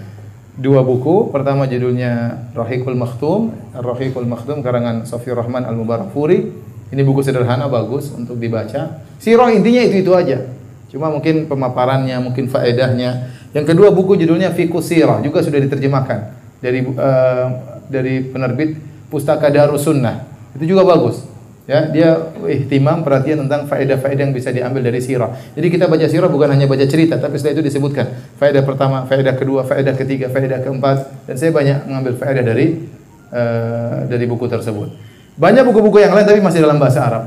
dua 0.57 0.85
buku. 0.85 1.33
Pertama 1.33 1.65
judulnya 1.65 2.45
Rahikul 2.53 2.93
Makhtum, 2.93 3.53
Rahikul 3.73 4.29
Makhtum 4.29 4.61
karangan 4.61 5.05
Sofi 5.09 5.33
Rahman 5.33 5.65
Al 5.65 5.73
Mubarak 5.73 6.13
Furi. 6.13 6.53
Ini 6.93 7.01
buku 7.01 7.25
sederhana 7.25 7.65
bagus 7.65 8.13
untuk 8.13 8.37
dibaca. 8.37 9.01
Sirah 9.17 9.49
intinya 9.49 9.81
itu-itu 9.81 10.13
aja. 10.13 10.45
Cuma 10.93 11.09
mungkin 11.09 11.49
pemaparannya, 11.49 12.21
mungkin 12.21 12.45
faedahnya. 12.45 13.33
Yang 13.49 13.73
kedua 13.73 13.89
buku 13.89 14.13
judulnya 14.13 14.53
Fiqh 14.53 14.77
Sirah 14.77 15.17
juga 15.25 15.41
sudah 15.41 15.57
diterjemahkan 15.57 16.19
dari 16.61 16.85
uh, 16.85 17.47
dari 17.89 18.21
penerbit 18.29 18.77
Pustaka 19.09 19.49
Darus 19.49 19.89
Sunnah. 19.89 20.21
Itu 20.53 20.69
juga 20.69 20.85
bagus. 20.85 21.32
Ya, 21.63 21.87
dia 21.87 22.19
ihtimam 22.43 23.07
perhatian 23.07 23.47
tentang 23.47 23.71
faedah-faedah 23.71 24.27
yang 24.27 24.35
bisa 24.35 24.51
diambil 24.51 24.83
dari 24.83 24.99
sirah. 24.99 25.31
Jadi 25.55 25.71
kita 25.71 25.87
baca 25.87 26.03
sirah 26.11 26.27
bukan 26.27 26.51
hanya 26.51 26.67
baca 26.67 26.83
cerita, 26.83 27.15
tapi 27.15 27.39
setelah 27.39 27.55
itu 27.55 27.63
disebutkan 27.71 28.35
faedah 28.35 28.67
pertama, 28.67 29.07
faedah 29.07 29.31
kedua, 29.31 29.63
faedah 29.63 29.95
ketiga, 29.95 30.27
faedah 30.27 30.59
keempat 30.59 31.23
dan 31.23 31.35
saya 31.39 31.55
banyak 31.55 31.87
mengambil 31.87 32.19
faedah 32.19 32.43
dari 32.43 32.83
uh, 33.31 34.03
dari 34.11 34.25
buku 34.27 34.43
tersebut. 34.51 34.91
Banyak 35.39 35.63
buku-buku 35.63 36.03
yang 36.03 36.11
lain 36.11 36.27
tapi 36.27 36.43
masih 36.43 36.59
dalam 36.59 36.75
bahasa 36.83 36.99
Arab. 36.99 37.23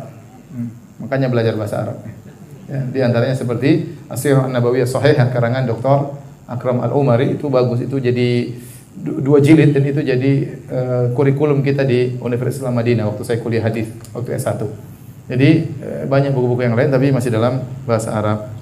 Hmm. 0.52 0.68
Makanya 1.00 1.32
belajar 1.32 1.56
bahasa 1.56 1.76
Arab. 1.80 1.96
Ya, 2.68 2.80
di 2.84 3.00
antaranya 3.00 3.32
seperti 3.32 3.96
Asirah 4.12 4.52
An-Nabawiyah 4.52 4.84
Sahih 4.84 5.16
karangan 5.16 5.64
Dr. 5.64 6.12
Akram 6.44 6.84
Al-Umari 6.84 7.40
itu 7.40 7.48
bagus 7.48 7.82
itu 7.88 7.96
jadi 8.04 8.52
dua 8.96 9.38
jilid 9.44 9.76
dan 9.76 9.84
itu 9.84 10.00
jadi 10.00 10.32
uh, 10.72 11.04
kurikulum 11.12 11.60
kita 11.60 11.84
di 11.84 12.16
Universitas 12.16 12.64
Islam 12.64 12.80
Madinah 12.80 13.04
waktu 13.12 13.22
saya 13.28 13.38
kuliah 13.44 13.62
hadis 13.62 13.92
waktu 14.16 14.40
S1. 14.40 14.64
Jadi 15.28 15.50
uh, 15.84 16.04
banyak 16.08 16.32
buku-buku 16.32 16.64
yang 16.64 16.74
lain 16.74 16.88
tapi 16.88 17.12
masih 17.12 17.28
dalam 17.28 17.60
bahasa 17.84 18.16
Arab. 18.16 18.55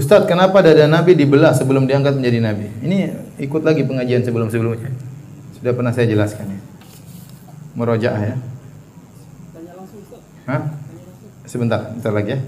Ustadz, 0.00 0.24
kenapa 0.24 0.64
dada 0.64 0.88
Nabi 0.88 1.12
dibelah 1.12 1.52
sebelum 1.52 1.84
diangkat 1.84 2.16
menjadi 2.16 2.40
Nabi? 2.40 2.72
Ini 2.80 2.96
ikut 3.36 3.60
lagi 3.60 3.84
pengajian 3.84 4.24
sebelum-sebelumnya. 4.24 4.88
Sudah 5.60 5.76
pernah 5.76 5.92
saya 5.92 6.08
jelaskan 6.08 6.56
ya. 6.56 6.60
Merojaah 7.76 8.22
ya. 8.24 8.36
Tanya 9.52 9.76
langsung 9.76 10.00
Ustaz. 10.00 10.24
Hah? 10.48 10.72
Sebentar, 11.44 11.92
sebentar 11.92 12.16
lagi 12.16 12.32
ya. 12.32 12.40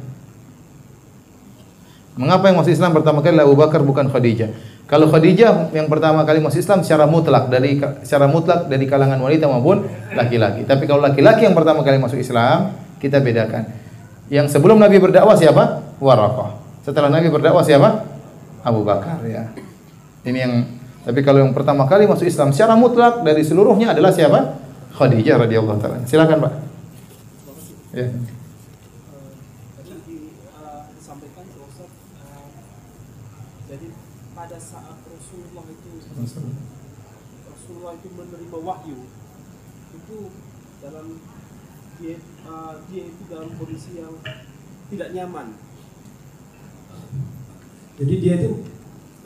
Mengapa 2.16 2.48
yang 2.48 2.56
masuk 2.56 2.72
Islam 2.72 2.96
pertama 2.96 3.20
kali 3.20 3.36
Abu 3.36 3.52
Bakar 3.52 3.84
bukan 3.84 4.08
Khadijah? 4.08 4.48
Kalau 4.88 5.12
Khadijah 5.12 5.76
yang 5.76 5.92
pertama 5.92 6.24
kali 6.24 6.40
masuk 6.40 6.56
Islam 6.56 6.80
secara 6.80 7.04
mutlak 7.04 7.52
dari 7.52 7.76
secara 8.00 8.32
mutlak 8.32 8.72
dari 8.72 8.88
kalangan 8.88 9.20
wanita 9.20 9.44
maupun 9.44 9.84
laki-laki. 10.16 10.64
Tapi 10.64 10.88
kalau 10.88 11.04
laki-laki 11.04 11.44
yang 11.44 11.56
pertama 11.56 11.84
kali 11.84 12.00
masuk 12.00 12.16
Islam, 12.16 12.72
kita 12.96 13.20
bedakan. 13.20 13.68
Yang 14.32 14.56
sebelum 14.56 14.80
Nabi 14.80 14.96
berdakwah 14.96 15.36
siapa? 15.36 15.84
Waraqah. 16.00 16.61
Setelah 16.82 17.10
Nabi 17.10 17.30
berdakwah 17.30 17.62
siapa? 17.62 18.02
Abu 18.62 18.82
Bakar 18.82 19.22
ya. 19.26 19.50
Ini 20.22 20.38
yang 20.38 20.54
tapi 21.02 21.18
kalau 21.26 21.42
yang 21.42 21.50
pertama 21.50 21.82
kali 21.90 22.06
masuk 22.06 22.30
Islam 22.30 22.54
secara 22.54 22.78
mutlak 22.78 23.26
dari 23.26 23.42
seluruhnya 23.42 23.90
adalah 23.90 24.14
siapa? 24.14 24.54
Khadijah 24.94 25.34
radhiyallahu 25.34 25.78
taala. 25.82 25.98
Silakan, 26.06 26.46
Pak. 26.46 26.52
Ya. 27.90 28.06
Pada 34.42 34.58
saat 34.58 34.98
Rasulullah 35.06 35.64
itu 35.70 35.90
Rasulullah 37.46 37.92
itu 37.94 38.08
menerima 38.10 38.58
wahyu 38.58 38.98
itu 39.94 40.18
dalam 40.82 41.06
dia 42.02 42.18
eh, 42.18 42.74
dia 42.90 43.02
itu 43.06 43.22
dalam 43.30 43.54
kondisi 43.54 44.02
yang 44.02 44.18
tidak 44.90 45.08
nyaman. 45.14 45.54
Jadi 48.02 48.14
dia 48.18 48.34
itu 48.42 48.66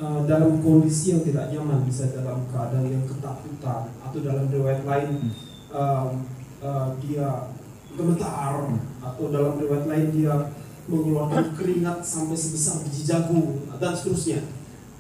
uh, 0.04 0.20
dalam 0.28 0.60
kondisi 0.60 1.16
yang 1.16 1.24
tidak 1.24 1.48
nyaman, 1.48 1.88
bisa 1.88 2.12
dalam 2.12 2.44
keadaan 2.52 2.92
yang 2.92 3.08
ketakutan 3.08 3.88
atau 4.04 4.18
dalam 4.20 4.52
riwayat 4.52 4.84
lain 4.84 5.32
um, 5.72 6.28
uh, 6.60 6.92
dia 7.00 7.48
gemetar 7.96 8.68
atau 9.00 9.24
dalam 9.32 9.56
riwayat 9.56 9.88
lain 9.88 10.12
dia 10.12 10.52
mengeluarkan 10.92 11.56
keringat 11.56 12.04
sampai 12.04 12.36
sebesar 12.36 12.84
biji 12.84 13.08
jagung 13.08 13.64
dan 13.80 13.96
seterusnya. 13.96 14.44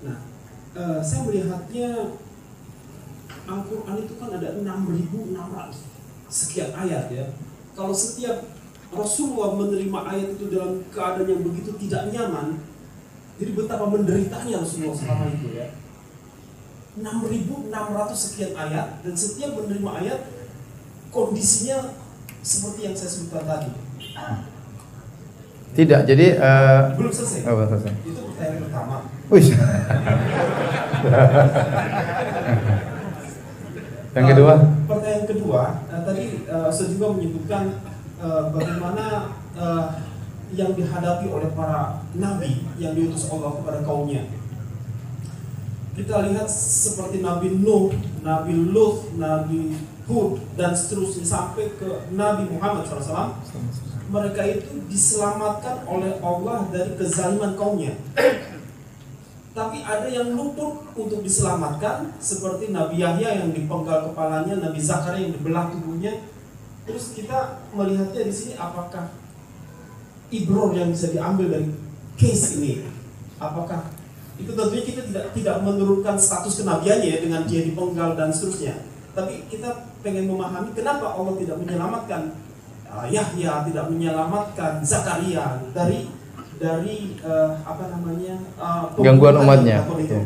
Nah, 0.00 0.24
uh, 0.72 1.04
saya 1.04 1.28
melihatnya 1.28 2.16
Al-Quran 3.46 3.96
itu 4.08 4.14
kan 4.16 4.30
ada 4.40 4.56
6.600 4.56 5.36
sekian 6.32 6.72
ayat 6.72 7.12
ya. 7.12 7.28
Kalau 7.76 7.92
setiap 7.92 8.40
Rasulullah 8.88 9.52
menerima 9.52 10.00
ayat 10.08 10.28
itu 10.40 10.48
dalam 10.48 10.80
keadaan 10.88 11.28
yang 11.28 11.42
begitu 11.44 11.76
tidak 11.76 12.08
nyaman, 12.10 12.56
jadi 13.36 13.50
betapa 13.52 13.84
menderitanya 13.92 14.64
Rasulullah 14.64 14.96
selama 14.96 15.24
itu 15.28 15.48
ya. 15.52 15.68
6.600 16.96 17.68
sekian 18.16 18.52
ayat 18.56 19.04
dan 19.04 19.12
setiap 19.12 19.52
menerima 19.52 19.90
ayat 20.00 20.20
kondisinya 21.12 21.92
seperti 22.40 22.88
yang 22.88 22.96
saya 22.96 23.10
sebutkan 23.12 23.44
tadi. 23.44 23.70
Tidak. 25.76 26.00
Jadi 26.08 26.26
eh 26.40 26.80
Belum 26.96 27.12
selesai. 27.12 27.44
oh, 27.44 27.52
belum 27.60 27.68
selesai. 27.68 27.92
Itu 28.00 28.20
pertanyaan 28.32 28.58
pertama. 28.64 28.96
Wih. 29.28 29.46
yang 34.16 34.26
kedua, 34.32 34.52
Uh, 34.56 34.88
pertanyaan 34.88 35.26
kedua, 35.28 35.62
uh, 35.92 36.00
tadi 36.00 36.24
uh, 36.48 36.72
saya 36.72 36.88
juga 36.88 37.12
menyebutkan 37.12 37.84
uh, 38.16 38.48
bagaimana 38.48 39.36
uh, 39.60 39.84
yang 40.54 40.76
dihadapi 40.78 41.26
oleh 41.26 41.50
para 41.56 42.06
nabi 42.14 42.62
yang 42.78 42.94
diutus 42.94 43.26
Allah 43.32 43.58
kepada 43.58 43.82
kaumnya. 43.82 44.30
Kita 45.96 46.28
lihat 46.28 46.44
seperti 46.52 47.24
Nabi 47.24 47.56
Nuh, 47.56 47.88
Nabi 48.20 48.52
Lut, 48.68 49.16
Nabi 49.16 49.72
Hud 50.04 50.38
dan 50.52 50.76
seterusnya 50.76 51.24
sampai 51.24 51.72
ke 51.72 52.12
Nabi 52.12 52.52
Muhammad 52.52 52.84
SAW. 52.84 53.40
Mereka 54.12 54.42
itu 54.44 54.86
diselamatkan 54.92 55.88
oleh 55.88 56.20
Allah 56.20 56.68
dari 56.68 56.94
kezaliman 57.00 57.56
kaumnya. 57.56 57.96
Tapi 59.56 59.80
ada 59.80 60.04
yang 60.04 60.36
luput 60.36 60.84
untuk 60.92 61.24
diselamatkan 61.24 62.12
seperti 62.20 62.76
Nabi 62.76 63.00
Yahya 63.00 63.40
yang 63.40 63.56
dipenggal 63.56 64.12
kepalanya, 64.12 64.52
Nabi 64.52 64.76
Zakaria 64.76 65.26
yang 65.26 65.32
dibelah 65.32 65.72
tubuhnya. 65.72 66.28
Terus 66.84 67.16
kita 67.16 67.64
melihatnya 67.72 68.20
di 68.20 68.34
sini 68.36 68.54
apakah 68.60 69.10
ibror 70.30 70.74
yang 70.74 70.90
bisa 70.90 71.12
diambil 71.12 71.46
dari 71.50 71.68
case 72.18 72.58
ini? 72.58 72.82
Apakah 73.36 73.92
itu 74.36 74.52
tentunya 74.52 74.84
kita 74.84 75.02
tidak 75.08 75.24
tidak 75.32 75.56
menurunkan 75.64 76.16
status 76.20 76.60
kenabiannya 76.60 77.08
ya 77.08 77.18
dengan 77.24 77.42
dia 77.48 77.64
dipenggal 77.64 78.16
dan 78.16 78.28
seterusnya. 78.28 78.84
Tapi 79.16 79.48
kita 79.48 79.96
pengen 80.04 80.28
memahami 80.28 80.76
kenapa 80.76 81.16
Allah 81.16 81.34
tidak 81.40 81.56
menyelamatkan 81.56 82.36
uh, 82.92 83.08
Yahya, 83.08 83.64
tidak 83.64 83.88
menyelamatkan 83.88 84.84
Zakaria 84.84 85.64
dari 85.72 86.12
dari 86.60 87.16
uh, 87.24 87.56
apa 87.64 87.88
namanya 87.96 88.36
uh, 88.60 88.92
Gangguan 89.00 89.40
umatnya. 89.40 89.88
itu. 89.96 90.12
Ya. 90.12 90.24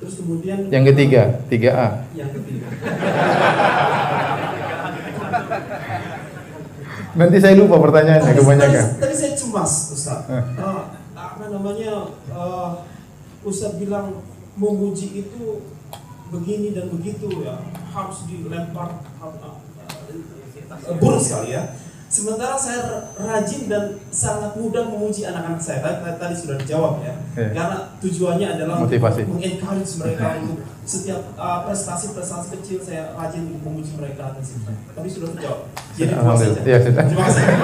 Terus 0.00 0.14
kemudian 0.20 0.58
yang 0.72 0.84
ketiga, 0.88 1.44
3A. 1.48 1.88
yang 2.16 2.32
ketiga. 2.32 2.68
Nanti 7.18 7.36
saya 7.42 7.58
lupa 7.58 7.82
pertanyaannya 7.82 8.22
Tadi, 8.30 8.38
kebanyakan. 8.38 8.84
tadi, 8.86 9.00
tadi 9.02 9.14
saya 9.18 9.32
cemas, 9.34 9.72
Ustaz. 9.90 10.20
Eh, 10.30 10.44
apa 11.16 11.44
namanya? 11.50 11.92
uh, 12.30 12.70
Ustaz 13.42 13.74
bilang 13.80 14.22
memuji 14.54 15.26
itu 15.26 15.64
begini 16.30 16.70
dan 16.76 16.86
begitu 16.92 17.26
ya, 17.42 17.58
harus 17.90 18.28
dilempar 18.30 19.02
uh, 19.18 19.34
uh, 19.42 20.96
buruk 21.02 21.18
sekali 21.18 21.56
ya. 21.58 21.74
Sementara 22.10 22.58
saya 22.58 23.06
rajin 23.22 23.70
dan 23.70 23.94
sangat 24.10 24.58
mudah 24.58 24.82
memuji 24.82 25.22
anak-anak 25.22 25.62
saya. 25.62 25.78
Tadi, 25.78 26.02
tadi- 26.02 26.18
tadi 26.18 26.34
sudah 26.34 26.58
dijawab 26.58 27.06
ya. 27.06 27.14
Iya. 27.38 27.54
Karena 27.54 27.78
tujuannya 28.02 28.46
adalah 28.50 28.82
Motivasi. 28.82 29.22
untuk 29.22 29.38
mengencourage 29.38 29.92
mereka 30.02 30.26
untuk 30.42 30.58
setiap 30.82 31.22
uh, 31.38 31.62
prestasi-prestasi 31.70 32.46
kecil 32.58 32.82
saya 32.82 33.14
rajin 33.14 33.62
memuji 33.62 33.94
mereka 33.94 34.34
dan. 34.34 34.42
Tapi 34.90 35.06
sudah 35.06 35.30
terjawab. 35.38 35.70
Jadi 35.94 36.10
saja. 36.34 36.58
Iya, 36.66 36.78
sudah. 36.82 37.02
Terima 37.06 37.24
kasih. 37.30 37.44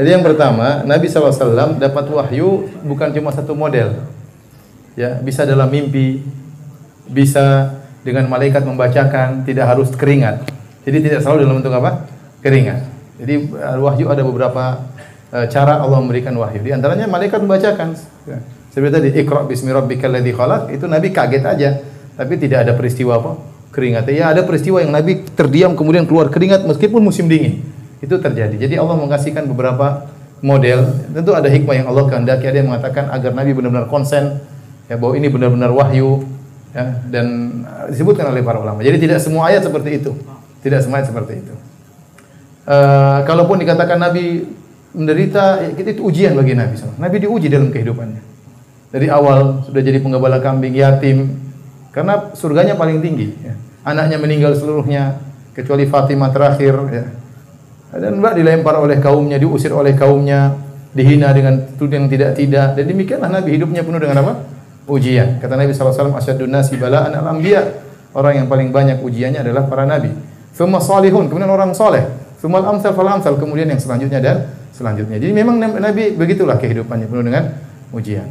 Jadi 0.00 0.08
yang 0.08 0.24
pertama, 0.24 0.80
Nabi 0.88 1.12
SAW 1.12 1.76
dapat 1.76 2.04
wahyu 2.08 2.72
bukan 2.88 3.12
cuma 3.12 3.36
satu 3.36 3.52
model. 3.52 4.00
Ya, 4.96 5.20
bisa 5.20 5.44
dalam 5.44 5.68
mimpi, 5.68 6.24
bisa 7.04 7.76
dengan 8.00 8.28
malaikat 8.32 8.64
membacakan, 8.64 9.44
tidak 9.44 9.66
harus 9.68 9.92
keringat. 9.92 10.48
Jadi 10.88 10.98
tidak 11.04 11.20
selalu 11.20 11.44
dalam 11.44 11.56
bentuk 11.60 11.74
apa? 11.76 12.08
Keringat. 12.40 12.80
Jadi 13.20 13.34
eh, 13.52 13.76
wahyu 13.76 14.08
ada 14.08 14.24
beberapa 14.24 14.88
eh, 15.32 15.46
cara 15.52 15.80
Allah 15.84 16.00
memberikan 16.00 16.32
wahyu. 16.40 16.64
Di 16.64 16.72
antaranya 16.72 17.04
malaikat 17.04 17.44
membacakan. 17.44 17.92
Ya. 18.24 18.38
Seperti 18.70 18.92
tadi, 18.94 19.08
Iqra 19.20 19.44
bismi 19.44 19.74
rabbikal 19.74 20.14
ladzi 20.14 20.32
khalaq, 20.32 20.70
itu 20.70 20.86
Nabi 20.86 21.10
kaget 21.10 21.44
aja. 21.44 21.70
Tapi 22.16 22.34
tidak 22.38 22.68
ada 22.68 22.72
peristiwa 22.76 23.18
apa? 23.18 23.32
Keringat. 23.70 24.08
Ya 24.10 24.32
ada 24.32 24.42
peristiwa 24.42 24.82
yang 24.82 24.90
Nabi 24.90 25.24
terdiam 25.36 25.78
kemudian 25.78 26.04
keluar 26.04 26.28
keringat 26.32 26.66
meskipun 26.66 27.02
musim 27.02 27.30
dingin. 27.30 27.62
Itu 28.00 28.18
terjadi. 28.18 28.56
Jadi 28.56 28.74
Allah 28.80 28.96
mengasihkan 28.98 29.46
beberapa 29.46 30.10
model. 30.40 30.90
Tentu 31.12 31.36
ada 31.36 31.46
hikmah 31.46 31.74
yang 31.76 31.86
Allah 31.92 32.04
kehendaki. 32.08 32.44
Ada 32.48 32.56
yang 32.64 32.68
mengatakan 32.72 33.12
agar 33.12 33.30
Nabi 33.36 33.50
benar-benar 33.54 33.86
konsen 33.86 34.42
ya 34.90 34.98
bahwa 34.98 35.14
ini 35.14 35.28
benar-benar 35.30 35.70
wahyu 35.70 36.24
ya 36.70 37.02
dan 37.10 37.26
uh, 37.66 37.86
disebutkan 37.90 38.30
oleh 38.30 38.42
para 38.44 38.62
ulama. 38.62 38.84
Jadi 38.84 39.08
tidak 39.08 39.18
semua 39.18 39.50
ayat 39.50 39.66
seperti 39.66 40.00
itu. 40.02 40.12
Tidak 40.60 40.80
semua 40.84 41.00
ayat 41.00 41.08
seperti 41.08 41.40
itu. 41.40 41.54
Eh, 42.70 43.18
kalaupun 43.26 43.58
dikatakan 43.58 43.98
Nabi 43.98 44.46
menderita, 44.94 45.58
ya, 45.58 45.74
itu 45.74 46.06
ujian 46.06 46.38
bagi 46.38 46.54
Nabi. 46.54 46.78
Nabi 47.02 47.16
diuji 47.18 47.50
dalam 47.50 47.74
kehidupannya. 47.74 48.22
Dari 48.94 49.10
awal 49.10 49.66
sudah 49.66 49.82
jadi 49.82 49.98
penggembala 49.98 50.38
kambing, 50.38 50.74
yatim, 50.78 51.34
karena 51.90 52.30
surganya 52.38 52.78
paling 52.78 53.02
tinggi. 53.02 53.34
ya. 53.42 53.54
Anaknya 53.82 54.22
meninggal 54.22 54.54
seluruhnya, 54.54 55.18
kecuali 55.50 55.90
Fatimah 55.90 56.30
terakhir. 56.30 56.74
Ya. 56.94 57.06
Dan 57.96 58.22
mbak 58.22 58.38
dilempar 58.38 58.78
oleh 58.78 59.02
kaumnya, 59.02 59.40
diusir 59.40 59.74
oleh 59.74 59.98
kaumnya, 59.98 60.54
dihina 60.94 61.34
dengan 61.34 61.74
tuduhan 61.74 62.06
yang 62.06 62.10
tidak-tidak. 62.12 62.78
Dan 62.78 62.84
demikianlah 62.86 63.30
Nabi 63.34 63.58
hidupnya 63.58 63.82
penuh 63.82 63.98
dengan 63.98 64.22
apa? 64.22 64.32
Ujian. 64.90 65.38
Kata 65.38 65.54
Nabi 65.54 65.70
SAW, 65.70 66.10
asyadun 66.18 66.50
nasi 66.50 66.74
bala'an 66.74 67.14
al-anbiya. 67.14 67.62
Orang 68.10 68.42
yang 68.42 68.46
paling 68.50 68.74
banyak 68.74 68.98
ujiannya 68.98 69.46
adalah 69.46 69.70
para 69.70 69.86
Nabi. 69.86 70.10
Thumma 70.50 70.82
salihun, 70.82 71.30
kemudian 71.30 71.46
orang 71.46 71.70
soleh. 71.70 72.10
Thumma 72.42 72.58
al-amsal 72.58 72.90
fal-amsal, 72.98 73.38
kemudian 73.38 73.70
yang 73.70 73.78
selanjutnya 73.78 74.18
dan 74.18 74.50
selanjutnya. 74.74 75.22
Jadi 75.22 75.30
memang 75.30 75.62
Nabi 75.62 76.18
begitulah 76.18 76.58
kehidupannya 76.58 77.06
penuh 77.06 77.22
dengan 77.22 77.54
ujian. 77.94 78.26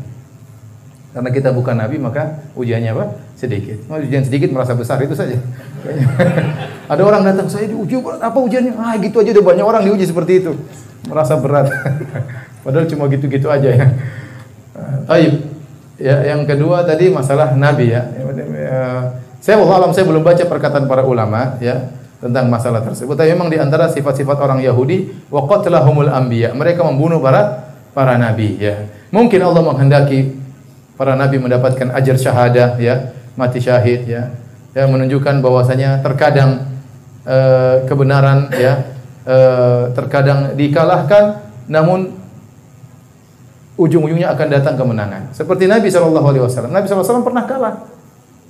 Karena 1.10 1.30
kita 1.34 1.50
bukan 1.50 1.74
nabi 1.74 1.98
maka 1.98 2.46
ujiannya 2.54 2.94
apa? 2.94 3.18
Sedikit. 3.34 3.82
Oh, 3.90 3.98
ujian 3.98 4.22
sedikit 4.22 4.54
merasa 4.54 4.78
besar 4.78 5.02
itu 5.02 5.18
saja. 5.18 5.42
Ada 6.92 7.02
orang 7.02 7.26
datang 7.26 7.50
saya 7.50 7.66
diuji 7.66 7.98
apa 7.98 8.38
ujiannya? 8.38 8.78
Ah 8.78 8.94
gitu 9.02 9.18
aja 9.26 9.34
udah 9.34 9.46
banyak 9.46 9.66
orang 9.66 9.82
diuji 9.90 10.06
seperti 10.06 10.46
itu. 10.46 10.54
merasa 11.10 11.34
berat. 11.42 11.66
Padahal 12.64 12.86
cuma 12.86 13.10
gitu-gitu 13.10 13.50
aja 13.50 13.74
ya. 13.74 13.88
Baik. 15.10 15.49
Ya, 16.00 16.24
yang 16.24 16.48
kedua 16.48 16.88
tadi 16.88 17.12
masalah 17.12 17.60
nabi 17.60 17.92
ya. 17.92 18.08
Eh, 18.08 19.02
saya 19.44 19.60
Allah 19.60 19.84
alam 19.84 19.92
saya 19.92 20.08
belum 20.08 20.24
baca 20.24 20.48
perkataan 20.48 20.88
para 20.88 21.04
ulama 21.04 21.60
ya 21.60 21.92
tentang 22.24 22.48
masalah 22.48 22.80
tersebut. 22.84 23.20
Tapi 23.20 23.36
memang 23.36 23.52
di 23.52 23.60
antara 23.60 23.92
sifat-sifat 23.92 24.40
orang 24.40 24.64
Yahudi 24.64 25.28
wa 25.28 25.44
qatlahumul 25.44 26.08
anbiya. 26.08 26.56
Mereka 26.56 26.84
membunuh 26.88 27.20
para 27.20 27.68
para 27.92 28.16
nabi 28.16 28.56
ya. 28.60 28.88
Mungkin 29.12 29.44
Allah 29.44 29.60
menghendaki 29.60 30.40
para 30.96 31.20
nabi 31.20 31.36
mendapatkan 31.40 31.92
ajar 31.92 32.16
syahadah 32.16 32.80
ya, 32.80 33.12
mati 33.36 33.60
syahid 33.60 34.08
ya. 34.08 34.32
Ya 34.72 34.88
menunjukkan 34.88 35.44
bahwasanya 35.44 36.00
terkadang 36.00 36.70
uh, 37.28 37.84
kebenaran 37.90 38.54
ya 38.56 38.96
uh, 39.28 39.92
terkadang 39.92 40.56
dikalahkan 40.56 41.42
namun 41.68 42.19
ujung-ujungnya 43.80 44.36
akan 44.36 44.48
datang 44.52 44.76
kemenangan. 44.76 45.32
Seperti 45.32 45.64
Nabi 45.72 45.88
Shallallahu 45.88 46.28
Alaihi 46.28 46.44
Wasallam. 46.44 46.76
Nabi 46.76 46.86
SAW 46.92 47.24
pernah 47.24 47.48
kalah 47.48 47.88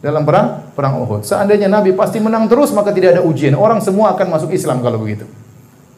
dalam 0.02 0.26
perang 0.26 0.74
perang 0.74 1.06
Uhud. 1.06 1.22
Seandainya 1.22 1.70
Nabi 1.70 1.94
pasti 1.94 2.18
menang 2.18 2.50
terus, 2.50 2.74
maka 2.74 2.90
tidak 2.90 3.20
ada 3.20 3.22
ujian. 3.22 3.54
Orang 3.54 3.78
semua 3.80 4.18
akan 4.18 4.28
masuk 4.34 4.50
Islam 4.50 4.82
kalau 4.82 4.98
begitu. 4.98 5.30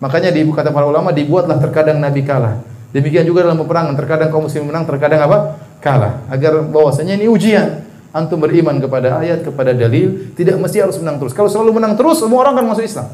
Makanya 0.04 0.36
di 0.36 0.44
kata 0.44 0.74
para 0.76 0.84
ulama 0.90 1.16
dibuatlah 1.16 1.62
terkadang 1.64 2.04
Nabi 2.04 2.28
kalah. 2.28 2.60
Demikian 2.92 3.24
juga 3.24 3.48
dalam 3.48 3.56
peperangan 3.64 3.96
terkadang 3.96 4.28
kaum 4.28 4.52
muslim 4.52 4.68
menang, 4.68 4.84
terkadang 4.84 5.24
apa? 5.24 5.56
kalah. 5.82 6.22
Agar 6.30 6.62
bahwasanya 6.68 7.18
ini 7.18 7.32
ujian. 7.32 7.88
Antum 8.12 8.44
beriman 8.44 8.76
kepada 8.84 9.24
ayat, 9.24 9.40
kepada 9.48 9.72
dalil, 9.72 10.36
tidak 10.36 10.60
mesti 10.60 10.84
harus 10.84 11.00
menang 11.00 11.16
terus. 11.16 11.32
Kalau 11.32 11.48
selalu 11.48 11.80
menang 11.80 11.96
terus, 11.96 12.20
semua 12.20 12.44
orang 12.44 12.60
akan 12.60 12.76
masuk 12.76 12.84
Islam. 12.84 13.08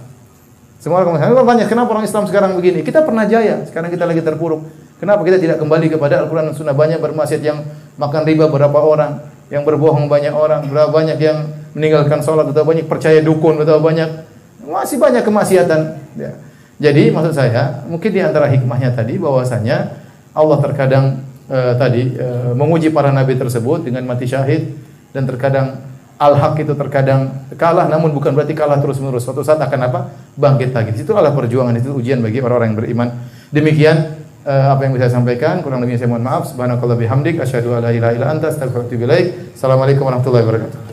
Semua 0.82 1.06
orang 1.06 1.22
masuk 1.22 1.30
Islam. 1.30 1.46
Tanya, 1.46 1.66
kenapa 1.70 1.90
orang 1.94 2.06
Islam 2.10 2.24
sekarang 2.26 2.52
begini? 2.58 2.82
Kita 2.82 3.06
pernah 3.06 3.30
jaya, 3.30 3.62
sekarang 3.70 3.94
kita 3.94 4.10
lagi 4.10 4.26
terpuruk. 4.26 4.66
Kenapa 4.98 5.22
kita 5.22 5.38
tidak 5.38 5.58
kembali 5.62 5.94
kepada 5.94 6.26
Al-Quran 6.26 6.50
dan 6.50 6.56
Sunnah? 6.58 6.74
Banyak 6.74 6.98
bermaksiat 6.98 7.42
yang 7.46 7.62
makan 8.02 8.22
riba 8.26 8.50
berapa 8.50 8.80
orang, 8.82 9.22
yang 9.54 9.62
berbohong 9.62 10.10
banyak 10.10 10.34
orang, 10.34 10.66
berapa 10.66 10.90
banyak 10.90 11.22
yang 11.22 11.54
meninggalkan 11.78 12.26
sholat, 12.26 12.50
atau 12.50 12.66
banyak 12.66 12.90
percaya 12.90 13.22
dukun, 13.22 13.62
atau 13.62 13.78
banyak 13.78 14.26
masih 14.66 14.98
banyak 14.98 15.22
kemaksiatan. 15.22 15.82
Ya. 16.18 16.32
Jadi 16.78 17.10
maksud 17.10 17.34
saya 17.34 17.86
mungkin 17.90 18.10
di 18.14 18.22
antara 18.22 18.50
hikmahnya 18.50 18.94
tadi 18.94 19.18
bahwasanya 19.18 19.98
Allah 20.38 20.58
terkadang 20.62 21.26
uh, 21.50 21.74
tadi 21.74 22.14
uh, 22.18 22.54
menguji 22.54 22.94
para 22.94 23.10
nabi 23.10 23.34
tersebut 23.34 23.82
dengan 23.90 24.06
mati 24.06 24.30
syahid 24.30 24.78
dan 25.10 25.26
terkadang 25.26 25.82
al-haq 26.22 26.62
itu 26.62 26.78
terkadang 26.78 27.50
kalah 27.58 27.90
namun 27.90 28.14
bukan 28.14 28.34
berarti 28.34 28.54
kalah 28.54 28.78
terus-menerus. 28.78 29.26
Suatu 29.26 29.42
saat 29.42 29.62
akan 29.62 29.80
apa? 29.90 30.00
bangkit 30.38 30.70
lagi. 30.70 30.94
Itu 30.94 31.18
adalah 31.18 31.34
perjuangan 31.34 31.74
itu 31.78 31.90
ujian 31.98 32.22
bagi 32.22 32.38
orang-orang 32.42 32.74
yang 32.74 32.78
beriman. 32.78 33.08
Demikian 33.50 34.17
uh, 34.48 34.74
apa 34.74 34.88
yang 34.88 34.96
bisa 34.96 35.12
saya 35.12 35.20
sampaikan. 35.20 35.60
Kurang 35.60 35.84
lebihnya 35.84 36.08
saya 36.08 36.10
mohon 36.10 36.24
maaf. 36.24 36.48
Subhanakallah 36.48 36.96
bihamdik 36.96 37.44
asyhadu 37.44 37.76
an 37.76 37.84
la 37.84 37.92
ilaha 37.92 38.14
illa 38.16 38.28
anta. 38.32 38.48
Assalamualaikum 38.48 40.08
warahmatullahi 40.08 40.46
wabarakatuh. 40.48 40.87